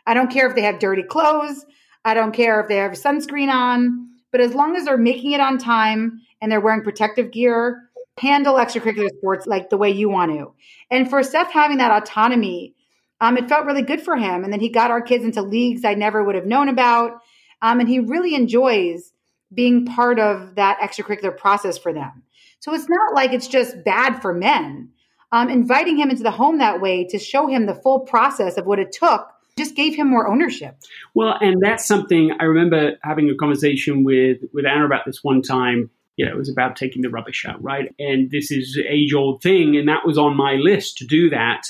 I 0.08 0.16
don't 0.16 0.32
care 0.32 0.50
if 0.50 0.56
they 0.56 0.64
have 0.64 0.80
dirty 0.80 1.04
clothes. 1.04 1.64
I 2.04 2.16
don't 2.16 2.32
care 2.32 2.60
if 2.60 2.68
they 2.68 2.78
have 2.78 2.94
sunscreen 2.94 3.54
on, 3.54 4.10
but 4.32 4.42
as 4.42 4.56
long 4.56 4.76
as 4.76 4.86
they're 4.86 4.98
making 4.98 5.34
it 5.34 5.42
on 5.42 5.60
time 5.60 6.22
and 6.42 6.52
they're 6.52 6.60
wearing 6.60 6.82
protective 6.82 7.30
gear, 7.30 7.84
handle 8.18 8.56
extracurricular 8.56 9.10
sports 9.18 9.46
like 9.46 9.70
the 9.70 9.78
way 9.78 9.92
you 9.92 10.10
want 10.10 10.32
to. 10.32 10.54
And 10.90 11.08
for 11.08 11.22
Seth 11.22 11.52
having 11.52 11.78
that 11.78 12.02
autonomy, 12.02 12.74
um, 13.22 13.38
it 13.38 13.48
felt 13.48 13.68
really 13.68 13.84
good 13.84 14.02
for 14.02 14.16
him. 14.16 14.44
And 14.44 14.52
then 14.52 14.60
he 14.60 14.70
got 14.70 14.90
our 14.90 15.02
kids 15.02 15.24
into 15.24 15.44
leagues 15.44 15.86
I 15.86 15.94
never 15.94 16.24
would 16.24 16.36
have 16.36 16.48
known 16.48 16.68
about. 16.68 17.22
Um, 17.62 17.80
and 17.80 17.88
he 17.88 18.00
really 18.00 18.34
enjoys 18.34 19.14
being 19.54 19.86
part 19.86 20.20
of 20.20 20.56
that 20.56 20.80
extracurricular 20.80 21.36
process 21.36 21.78
for 21.78 21.94
them. 21.94 22.24
So 22.60 22.74
it's 22.74 22.90
not 22.90 23.16
like 23.16 23.34
it's 23.34 23.48
just 23.48 23.84
bad 23.84 24.22
for 24.22 24.34
men. 24.34 24.90
Um, 25.32 25.50
inviting 25.50 25.98
him 25.98 26.10
into 26.10 26.24
the 26.24 26.32
home 26.32 26.58
that 26.58 26.82
way 26.82 27.06
to 27.06 27.20
show 27.20 27.48
him 27.48 27.68
the 27.68 27.76
full 27.76 28.00
process 28.00 28.58
of 28.58 28.66
what 28.66 28.80
it 28.80 28.92
took 28.92 29.30
just 29.60 29.76
gave 29.76 29.94
him 29.94 30.10
more 30.10 30.28
ownership. 30.28 30.76
Well, 31.14 31.38
and 31.40 31.62
that's 31.62 31.86
something 31.86 32.32
I 32.40 32.46
remember 32.46 32.98
having 33.04 33.30
a 33.30 33.36
conversation 33.36 34.04
with 34.04 34.38
with 34.54 34.66
Anna 34.66 34.86
about 34.86 35.06
this 35.06 35.24
one 35.24 35.42
time. 35.42 35.92
You 36.16 36.26
know, 36.26 36.32
it 36.32 36.38
was 36.38 36.50
about 36.50 36.76
taking 36.76 37.02
the 37.02 37.10
rubbish 37.10 37.46
out, 37.46 37.62
right? 37.64 37.94
And 38.00 38.30
this 38.32 38.52
is 38.52 38.78
age 38.90 39.14
old 39.14 39.42
thing, 39.42 39.78
and 39.78 39.88
that 39.88 40.06
was 40.06 40.18
on 40.18 40.36
my 40.36 40.54
list 40.54 40.98
to 40.98 41.06
do 41.06 41.30
that. 41.30 41.64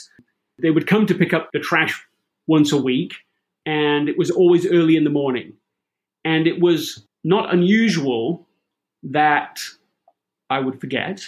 They 0.61 0.71
would 0.71 0.87
come 0.87 1.05
to 1.07 1.15
pick 1.15 1.33
up 1.33 1.49
the 1.51 1.59
trash 1.59 2.03
once 2.47 2.71
a 2.71 2.81
week, 2.81 3.13
and 3.65 4.07
it 4.07 4.17
was 4.17 4.31
always 4.31 4.65
early 4.65 4.95
in 4.95 5.03
the 5.03 5.09
morning. 5.09 5.53
And 6.25 6.47
it 6.47 6.59
was 6.61 7.07
not 7.23 7.53
unusual 7.53 8.47
that 9.03 9.59
I 10.49 10.59
would 10.59 10.79
forget. 10.79 11.21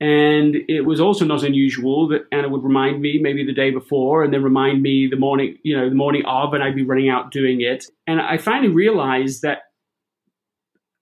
And 0.00 0.56
it 0.68 0.80
was 0.80 1.00
also 1.00 1.24
not 1.24 1.44
unusual 1.44 2.08
that 2.08 2.22
Anna 2.32 2.48
would 2.48 2.64
remind 2.64 3.00
me 3.00 3.20
maybe 3.22 3.46
the 3.46 3.52
day 3.52 3.70
before 3.70 4.24
and 4.24 4.34
then 4.34 4.42
remind 4.42 4.82
me 4.82 5.06
the 5.08 5.16
morning, 5.16 5.58
you 5.62 5.76
know, 5.76 5.88
the 5.88 5.94
morning 5.94 6.24
of, 6.26 6.54
and 6.54 6.62
I'd 6.62 6.74
be 6.74 6.82
running 6.82 7.08
out 7.08 7.30
doing 7.30 7.60
it. 7.60 7.86
And 8.06 8.20
I 8.20 8.36
finally 8.36 8.72
realized 8.72 9.42
that 9.42 9.58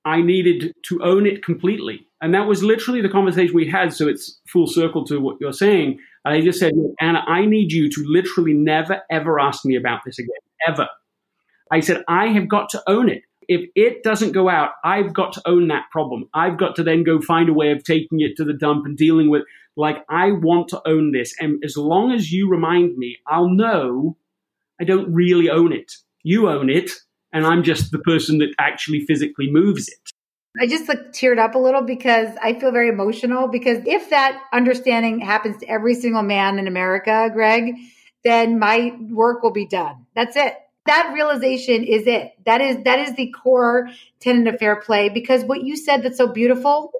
I 0.04 0.20
needed 0.20 0.74
to 0.86 1.02
own 1.02 1.26
it 1.26 1.42
completely. 1.42 2.06
And 2.20 2.34
that 2.34 2.46
was 2.46 2.62
literally 2.62 3.00
the 3.00 3.08
conversation 3.08 3.54
we 3.54 3.70
had. 3.70 3.94
So 3.94 4.06
it's 4.06 4.38
full 4.46 4.66
circle 4.66 5.06
to 5.06 5.18
what 5.18 5.38
you're 5.40 5.52
saying. 5.54 5.98
And 6.26 6.34
I 6.34 6.42
just 6.42 6.58
said, 6.58 6.72
Anna, 7.00 7.24
I 7.26 7.46
need 7.46 7.72
you 7.72 7.88
to 7.88 8.04
literally 8.06 8.52
never, 8.52 9.00
ever 9.10 9.40
ask 9.40 9.64
me 9.64 9.76
about 9.76 10.00
this 10.04 10.18
again, 10.18 10.28
ever. 10.68 10.88
I 11.72 11.80
said, 11.80 12.04
I 12.06 12.26
have 12.28 12.48
got 12.48 12.68
to 12.70 12.82
own 12.86 13.08
it 13.08 13.22
if 13.51 13.68
it 13.74 14.05
doesn't 14.05 14.30
go 14.30 14.48
out, 14.48 14.70
I've 14.84 15.12
got 15.12 15.32
to 15.32 15.42
own 15.44 15.66
that 15.68 15.90
problem. 15.90 16.28
I've 16.32 16.57
got 16.57 16.76
to 16.76 16.84
then 16.84 17.03
go 17.03 17.20
find 17.20 17.48
a 17.48 17.53
way 17.53 17.72
of 17.72 17.82
taking 17.82 18.20
it 18.20 18.36
to 18.36 18.44
the 18.44 18.53
dump 18.53 18.86
and 18.86 18.96
dealing 18.96 19.28
with 19.28 19.42
like 19.76 20.05
I 20.09 20.30
want 20.30 20.68
to 20.68 20.80
own 20.86 21.11
this. 21.11 21.34
And 21.40 21.61
as 21.64 21.76
long 21.76 22.12
as 22.12 22.30
you 22.30 22.48
remind 22.48 22.96
me, 22.96 23.18
I'll 23.26 23.48
know 23.48 24.16
I 24.80 24.84
don't 24.84 25.12
really 25.12 25.51
own 25.51 25.72
it. 25.72 25.90
You 26.22 26.48
own 26.48 26.70
it, 26.70 26.92
and 27.32 27.44
I'm 27.44 27.64
just 27.64 27.90
the 27.90 27.98
person 27.98 28.38
that 28.38 28.55
actually 28.61 29.05
physically 29.05 29.51
moves 29.51 29.88
it. 29.88 29.98
I 30.61 30.68
just 30.68 30.88
like 30.88 31.11
teared 31.11 31.38
up 31.38 31.57
a 31.57 31.59
little 31.59 31.82
because 31.82 32.28
I 32.40 32.55
feel 32.55 32.70
very 32.70 32.88
emotional 32.88 33.48
because 33.48 33.78
if 33.84 34.11
that 34.11 34.40
understanding 34.53 35.18
happens 35.18 35.59
to 35.59 35.66
every 35.68 35.94
single 35.94 36.22
man 36.22 36.61
in 36.61 36.68
America, 36.68 37.30
Greg, 37.32 37.74
then 38.22 38.61
my 38.61 38.96
work 39.11 39.42
will 39.42 39.53
be 39.53 39.66
done. 39.66 40.07
That's 40.14 40.36
it 40.36 40.55
That 40.86 41.12
realization 41.14 41.84
is 41.84 42.06
it. 42.06 42.32
That 42.46 42.60
is 42.60 42.84
that 42.84 42.98
is 42.98 43.14
the 43.14 43.30
core 43.30 43.90
tenet 44.18 44.52
of 44.52 44.58
fair 44.58 44.76
play 44.76 45.08
because 45.08 45.44
what 45.44 45.62
you 45.62 45.76
said 45.76 46.02
that's 46.02 46.16
so 46.16 46.26
beautiful 46.26 46.92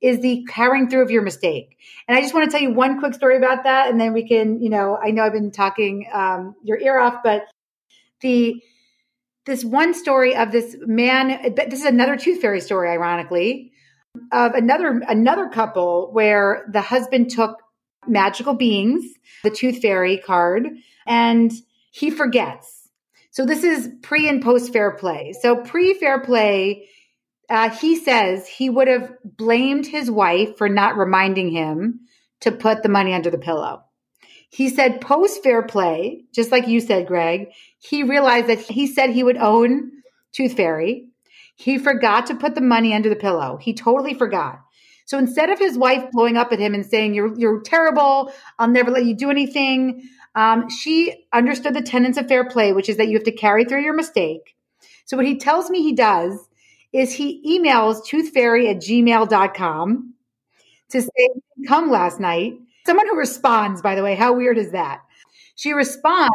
is 0.00 0.20
the 0.20 0.46
carrying 0.48 0.88
through 0.88 1.02
of 1.02 1.10
your 1.10 1.22
mistake. 1.22 1.78
And 2.06 2.16
I 2.16 2.20
just 2.20 2.34
want 2.34 2.44
to 2.44 2.50
tell 2.50 2.60
you 2.60 2.74
one 2.74 3.00
quick 3.00 3.14
story 3.14 3.36
about 3.36 3.64
that, 3.64 3.90
and 3.90 3.98
then 3.98 4.12
we 4.12 4.28
can, 4.28 4.60
you 4.60 4.68
know, 4.68 4.98
I 5.02 5.10
know 5.10 5.22
I've 5.22 5.32
been 5.32 5.50
talking 5.50 6.06
um, 6.12 6.54
your 6.62 6.78
ear 6.78 6.98
off, 6.98 7.22
but 7.24 7.46
the 8.20 8.62
this 9.46 9.64
one 9.64 9.94
story 9.94 10.34
of 10.36 10.52
this 10.52 10.76
man. 10.80 11.54
This 11.54 11.80
is 11.80 11.86
another 11.86 12.16
tooth 12.16 12.40
fairy 12.40 12.60
story, 12.60 12.90
ironically, 12.90 13.72
of 14.32 14.54
another 14.54 15.02
another 15.08 15.48
couple 15.48 16.10
where 16.12 16.66
the 16.70 16.80
husband 16.80 17.30
took 17.30 17.58
magical 18.06 18.54
beings, 18.54 19.04
the 19.42 19.50
tooth 19.50 19.80
fairy 19.80 20.18
card, 20.18 20.68
and 21.06 21.52
he 21.90 22.10
forgets. 22.10 22.73
So 23.34 23.44
this 23.44 23.62
is 23.62 23.90
pre 24.02 24.28
and 24.28 24.42
post 24.42 24.72
fair 24.72 24.92
play. 24.92 25.34
So 25.40 25.56
pre 25.56 25.94
fair 25.94 26.20
play 26.20 26.88
uh, 27.50 27.70
he 27.70 27.96
says 27.96 28.48
he 28.48 28.70
would 28.70 28.88
have 28.88 29.12
blamed 29.22 29.86
his 29.86 30.10
wife 30.10 30.56
for 30.56 30.68
not 30.68 30.96
reminding 30.96 31.50
him 31.50 32.00
to 32.40 32.52
put 32.52 32.82
the 32.82 32.88
money 32.88 33.12
under 33.12 33.30
the 33.30 33.38
pillow. 33.38 33.82
He 34.48 34.68
said 34.68 35.00
post 35.00 35.42
fair 35.42 35.62
play, 35.62 36.24
just 36.34 36.52
like 36.52 36.68
you 36.68 36.80
said, 36.80 37.06
Greg, 37.06 37.48
he 37.80 38.02
realized 38.02 38.46
that 38.46 38.60
he 38.60 38.86
said 38.86 39.10
he 39.10 39.24
would 39.24 39.36
own 39.36 39.90
Tooth 40.32 40.54
Fairy. 40.54 41.08
He 41.56 41.76
forgot 41.78 42.26
to 42.26 42.34
put 42.34 42.54
the 42.54 42.60
money 42.60 42.94
under 42.94 43.08
the 43.08 43.16
pillow. 43.16 43.58
He 43.60 43.74
totally 43.74 44.14
forgot. 44.14 44.60
So 45.06 45.18
instead 45.18 45.50
of 45.50 45.58
his 45.58 45.76
wife 45.76 46.10
blowing 46.12 46.36
up 46.36 46.52
at 46.52 46.58
him 46.58 46.72
and 46.72 46.86
saying, 46.86 47.14
You're, 47.14 47.38
you're 47.38 47.60
terrible, 47.60 48.32
I'll 48.58 48.68
never 48.68 48.90
let 48.90 49.04
you 49.04 49.14
do 49.14 49.30
anything, 49.30 50.08
um, 50.34 50.68
she 50.68 51.26
understood 51.32 51.74
the 51.74 51.82
tenets 51.82 52.18
of 52.18 52.28
fair 52.28 52.48
play, 52.48 52.72
which 52.72 52.88
is 52.88 52.96
that 52.96 53.08
you 53.08 53.16
have 53.16 53.24
to 53.24 53.32
carry 53.32 53.64
through 53.64 53.82
your 53.82 53.94
mistake. 53.94 54.56
So 55.04 55.16
what 55.16 55.26
he 55.26 55.38
tells 55.38 55.70
me 55.70 55.82
he 55.82 55.94
does 55.94 56.48
is 56.92 57.12
he 57.12 57.58
emails 57.58 58.06
toothfairy 58.06 58.70
at 58.70 58.76
gmail.com 58.76 60.14
to 60.90 61.02
say, 61.02 61.28
come 61.66 61.90
last 61.90 62.20
night. 62.20 62.54
Someone 62.86 63.08
who 63.08 63.16
responds, 63.16 63.82
by 63.82 63.94
the 63.94 64.02
way, 64.02 64.14
how 64.14 64.34
weird 64.34 64.58
is 64.58 64.72
that? 64.72 65.02
She 65.56 65.72
responds 65.72 66.30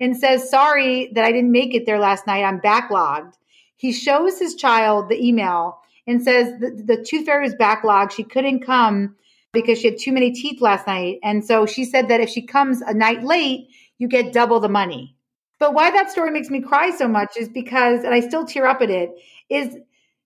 and 0.00 0.16
says, 0.16 0.50
sorry 0.50 1.10
that 1.14 1.24
I 1.24 1.32
didn't 1.32 1.52
make 1.52 1.74
it 1.74 1.86
there 1.86 1.98
last 1.98 2.26
night. 2.26 2.44
I'm 2.44 2.60
backlogged. 2.60 3.34
He 3.76 3.92
shows 3.92 4.38
his 4.38 4.54
child 4.54 5.08
the 5.08 5.24
email 5.24 5.78
and 6.06 6.22
says 6.22 6.58
the, 6.58 6.70
the 6.70 7.04
tooth 7.04 7.26
fairy 7.26 7.44
was 7.44 7.54
backlogged. 7.54 8.12
She 8.12 8.24
couldn't 8.24 8.64
come 8.64 9.16
because 9.52 9.78
she 9.78 9.88
had 9.88 9.98
too 9.98 10.12
many 10.12 10.32
teeth 10.32 10.60
last 10.60 10.86
night. 10.86 11.18
And 11.22 11.44
so 11.44 11.66
she 11.66 11.84
said 11.84 12.08
that 12.08 12.20
if 12.20 12.28
she 12.28 12.42
comes 12.42 12.80
a 12.82 12.94
night 12.94 13.22
late, 13.22 13.68
you 13.98 14.08
get 14.08 14.32
double 14.32 14.60
the 14.60 14.68
money. 14.68 15.16
But 15.58 15.74
why 15.74 15.90
that 15.90 16.10
story 16.10 16.30
makes 16.30 16.50
me 16.50 16.60
cry 16.60 16.90
so 16.90 17.08
much 17.08 17.36
is 17.36 17.48
because, 17.48 18.04
and 18.04 18.14
I 18.14 18.20
still 18.20 18.44
tear 18.44 18.66
up 18.66 18.80
at 18.80 18.90
it, 18.90 19.10
is 19.48 19.76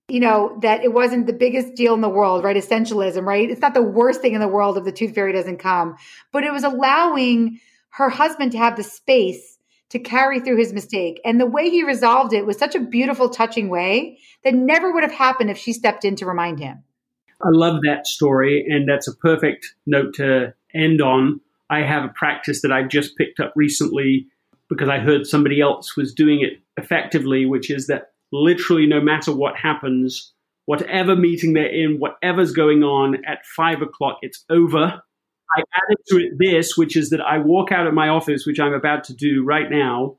you 0.09 0.20
know, 0.20 0.59
that 0.61 0.85
it 0.85 0.93
wasn't 0.93 1.27
the 1.27 1.33
biggest 1.33 1.75
deal 1.75 1.95
in 1.95 2.01
the 2.01 2.09
world, 2.09 2.45
right? 2.45 2.57
Essentialism, 2.57 3.25
right? 3.25 3.51
It's 3.51 3.62
not 3.62 3.73
the 3.73 3.83
worst 3.83 4.20
thing 4.20 4.35
in 4.35 4.41
the 4.41 4.49
world 4.49 4.77
if 4.77 4.85
the 4.85 4.93
tooth 4.93 5.14
fairy 5.14 5.33
doesn't 5.33 5.59
come, 5.59 5.97
but 6.33 6.45
it 6.45 6.53
was 6.53 6.64
allowing 6.64 7.61
her 7.91 8.11
husband 8.11 8.53
to 8.53 8.59
have 8.59 8.77
the 8.77 8.83
space 8.83 9.59
to 9.91 9.99
carry 9.99 10.41
through 10.41 10.59
his 10.59 10.73
mistake. 10.73 11.20
And 11.25 11.41
the 11.41 11.47
way 11.47 11.70
he 11.70 11.83
resolved 11.83 12.33
it 12.33 12.45
was 12.45 12.59
such 12.59 12.75
a 12.75 12.81
beautiful, 12.81 13.29
touching 13.29 13.68
way 13.68 14.18
that 14.45 14.55
never 14.55 14.93
would 14.93 15.03
have 15.03 15.12
happened 15.12 15.51
if 15.51 15.59
she 15.59 15.73
stepped 15.73 16.05
in 16.05 16.16
to 16.16 16.27
remind 16.27 16.59
him. 16.59 16.83
I 17.45 17.49
love 17.51 17.80
that 17.82 18.07
story, 18.07 18.64
and 18.68 18.88
that's 18.88 19.09
a 19.09 19.16
perfect 19.16 19.74
note 19.86 20.14
to 20.14 20.55
end 20.74 21.03
on. 21.03 21.40
I 21.70 21.80
have 21.80 22.05
a 22.05 22.12
practice 22.14 22.62
that 22.62 22.72
I 22.72 22.82
just 22.84 23.16
picked 23.16 23.40
up 23.40 23.53
recently 23.57 24.26
because 24.68 24.88
I 24.88 24.99
heard 24.99 25.26
somebody 25.26 25.61
else 25.61 25.97
was 25.97 26.14
doing 26.14 26.40
it 26.40 26.61
effectively, 26.76 27.47
which 27.47 27.70
is 27.70 27.86
that 27.88 28.12
literally 28.30 28.86
no 28.86 29.01
matter 29.01 29.34
what 29.34 29.57
happens, 29.57 30.32
whatever 30.66 31.16
meeting 31.16 31.53
they're 31.53 31.66
in, 31.66 31.99
whatever's 31.99 32.53
going 32.53 32.82
on 32.82 33.24
at 33.26 33.45
five 33.45 33.82
o'clock, 33.82 34.18
it's 34.22 34.45
over. 34.49 35.03
I 35.57 35.62
added 35.74 35.99
to 36.09 36.16
it 36.16 36.32
this, 36.38 36.76
which 36.76 36.97
is 36.97 37.11
that 37.11 37.20
I 37.20 37.38
walk 37.38 37.72
out 37.72 37.86
of 37.86 37.95
my 37.95 38.09
office, 38.09 38.47
which 38.47 38.61
I'm 38.61 38.72
about 38.72 39.05
to 39.05 39.14
do 39.14 39.45
right 39.45 39.70
now, 39.70 40.16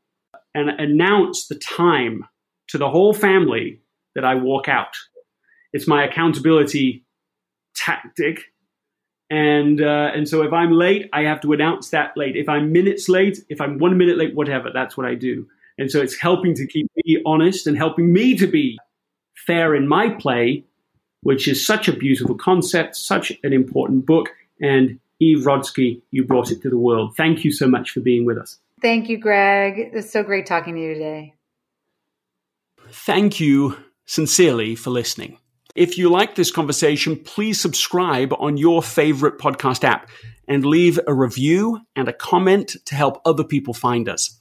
and 0.54 0.70
announce 0.70 1.48
the 1.48 1.56
time 1.56 2.26
to 2.68 2.78
the 2.78 2.90
whole 2.90 3.14
family 3.14 3.82
that 4.16 4.26
I 4.26 4.36
walk 4.36 4.68
out. 4.68 4.96
It's 5.72 5.88
my 5.88 6.04
accountability 6.06 7.06
tactic. 7.76 8.52
And 9.30 9.82
uh, 9.82 10.12
and 10.14 10.28
so 10.28 10.44
if 10.44 10.54
I'm 10.54 10.72
late, 10.72 11.10
I 11.14 11.24
have 11.24 11.42
to 11.42 11.54
announce 11.54 11.90
that 11.90 12.16
late. 12.16 12.36
If 12.36 12.48
I'm 12.48 12.72
minutes 12.72 13.10
late, 13.10 13.40
if 13.50 13.60
I'm 13.60 13.80
one 13.80 13.98
minute 13.98 14.18
late, 14.18 14.36
whatever, 14.36 14.70
that's 14.74 14.96
what 14.96 15.08
I 15.08 15.16
do. 15.16 15.48
And 15.78 15.90
so 15.90 16.02
it's 16.02 16.16
helping 16.16 16.54
to 16.56 16.68
keep 16.68 16.92
me 17.04 17.22
honest 17.26 17.66
and 17.66 17.76
helping 17.76 18.14
me 18.14 18.38
to 18.38 18.46
be 18.46 18.78
fair 19.36 19.74
in 19.74 19.88
my 19.88 20.10
play, 20.10 20.64
which 21.22 21.48
is 21.48 21.66
such 21.66 21.88
a 21.88 21.94
beautiful 21.94 22.36
concept, 22.36 22.96
such 22.96 23.32
an 23.44 23.54
important 23.54 24.06
book. 24.06 24.30
And 24.62 25.00
Eve 25.20 25.46
Rodsky, 25.46 26.02
you 26.12 26.24
brought 26.24 26.52
it 26.52 26.62
to 26.62 26.70
the 26.70 26.78
world. 26.78 27.16
Thank 27.16 27.44
you 27.44 27.52
so 27.52 27.68
much 27.68 27.92
for 27.92 28.02
being 28.02 28.26
with 28.26 28.38
us. 28.38 28.60
Thank 28.82 29.10
you, 29.10 29.18
Greg. 29.18 29.92
It's 29.94 30.12
so 30.12 30.24
great 30.24 30.46
talking 30.46 30.76
to 30.76 30.82
you 30.82 30.94
today. 30.94 31.34
Thank 32.92 33.40
you 33.40 33.78
sincerely 34.06 34.76
for 34.76 34.90
listening. 34.90 35.38
If 35.76 35.98
you 35.98 36.10
like 36.10 36.36
this 36.36 36.52
conversation, 36.52 37.16
please 37.18 37.60
subscribe 37.60 38.34
on 38.38 38.58
your 38.58 38.84
favorite 38.84 39.40
podcast 39.40 39.84
app 39.84 40.10
and 40.48 40.66
leave 40.66 41.00
a 41.08 41.14
review 41.14 41.82
and 41.96 42.08
a 42.08 42.14
comment 42.14 42.76
to 42.86 42.96
help 42.96 43.22
other 43.26 43.44
people 43.44 43.74
find 43.74 44.08
us. 44.08 44.40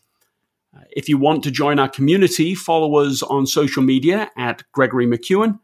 If 0.91 1.09
you 1.09 1.18
want 1.18 1.43
to 1.45 1.51
join 1.51 1.78
our 1.78 1.89
community, 1.89 2.55
follow 2.55 2.97
us 2.97 3.22
on 3.22 3.47
social 3.47 3.83
media 3.83 4.30
at 4.37 4.64
Gregory 4.72 5.07
McKeown 5.07 5.59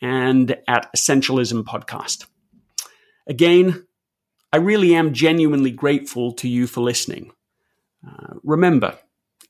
and 0.00 0.56
at 0.68 0.92
Essentialism 0.96 1.64
Podcast. 1.64 2.26
Again, 3.26 3.86
I 4.52 4.58
really 4.58 4.94
am 4.94 5.12
genuinely 5.12 5.70
grateful 5.70 6.32
to 6.34 6.48
you 6.48 6.66
for 6.66 6.80
listening. 6.80 7.32
Uh, 8.06 8.34
remember, 8.42 8.96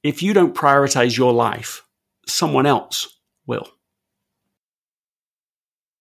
if 0.02 0.22
you 0.22 0.32
don't 0.32 0.54
prioritize 0.54 1.16
your 1.16 1.32
life, 1.32 1.84
someone 2.26 2.66
else 2.66 3.18
will. 3.46 3.68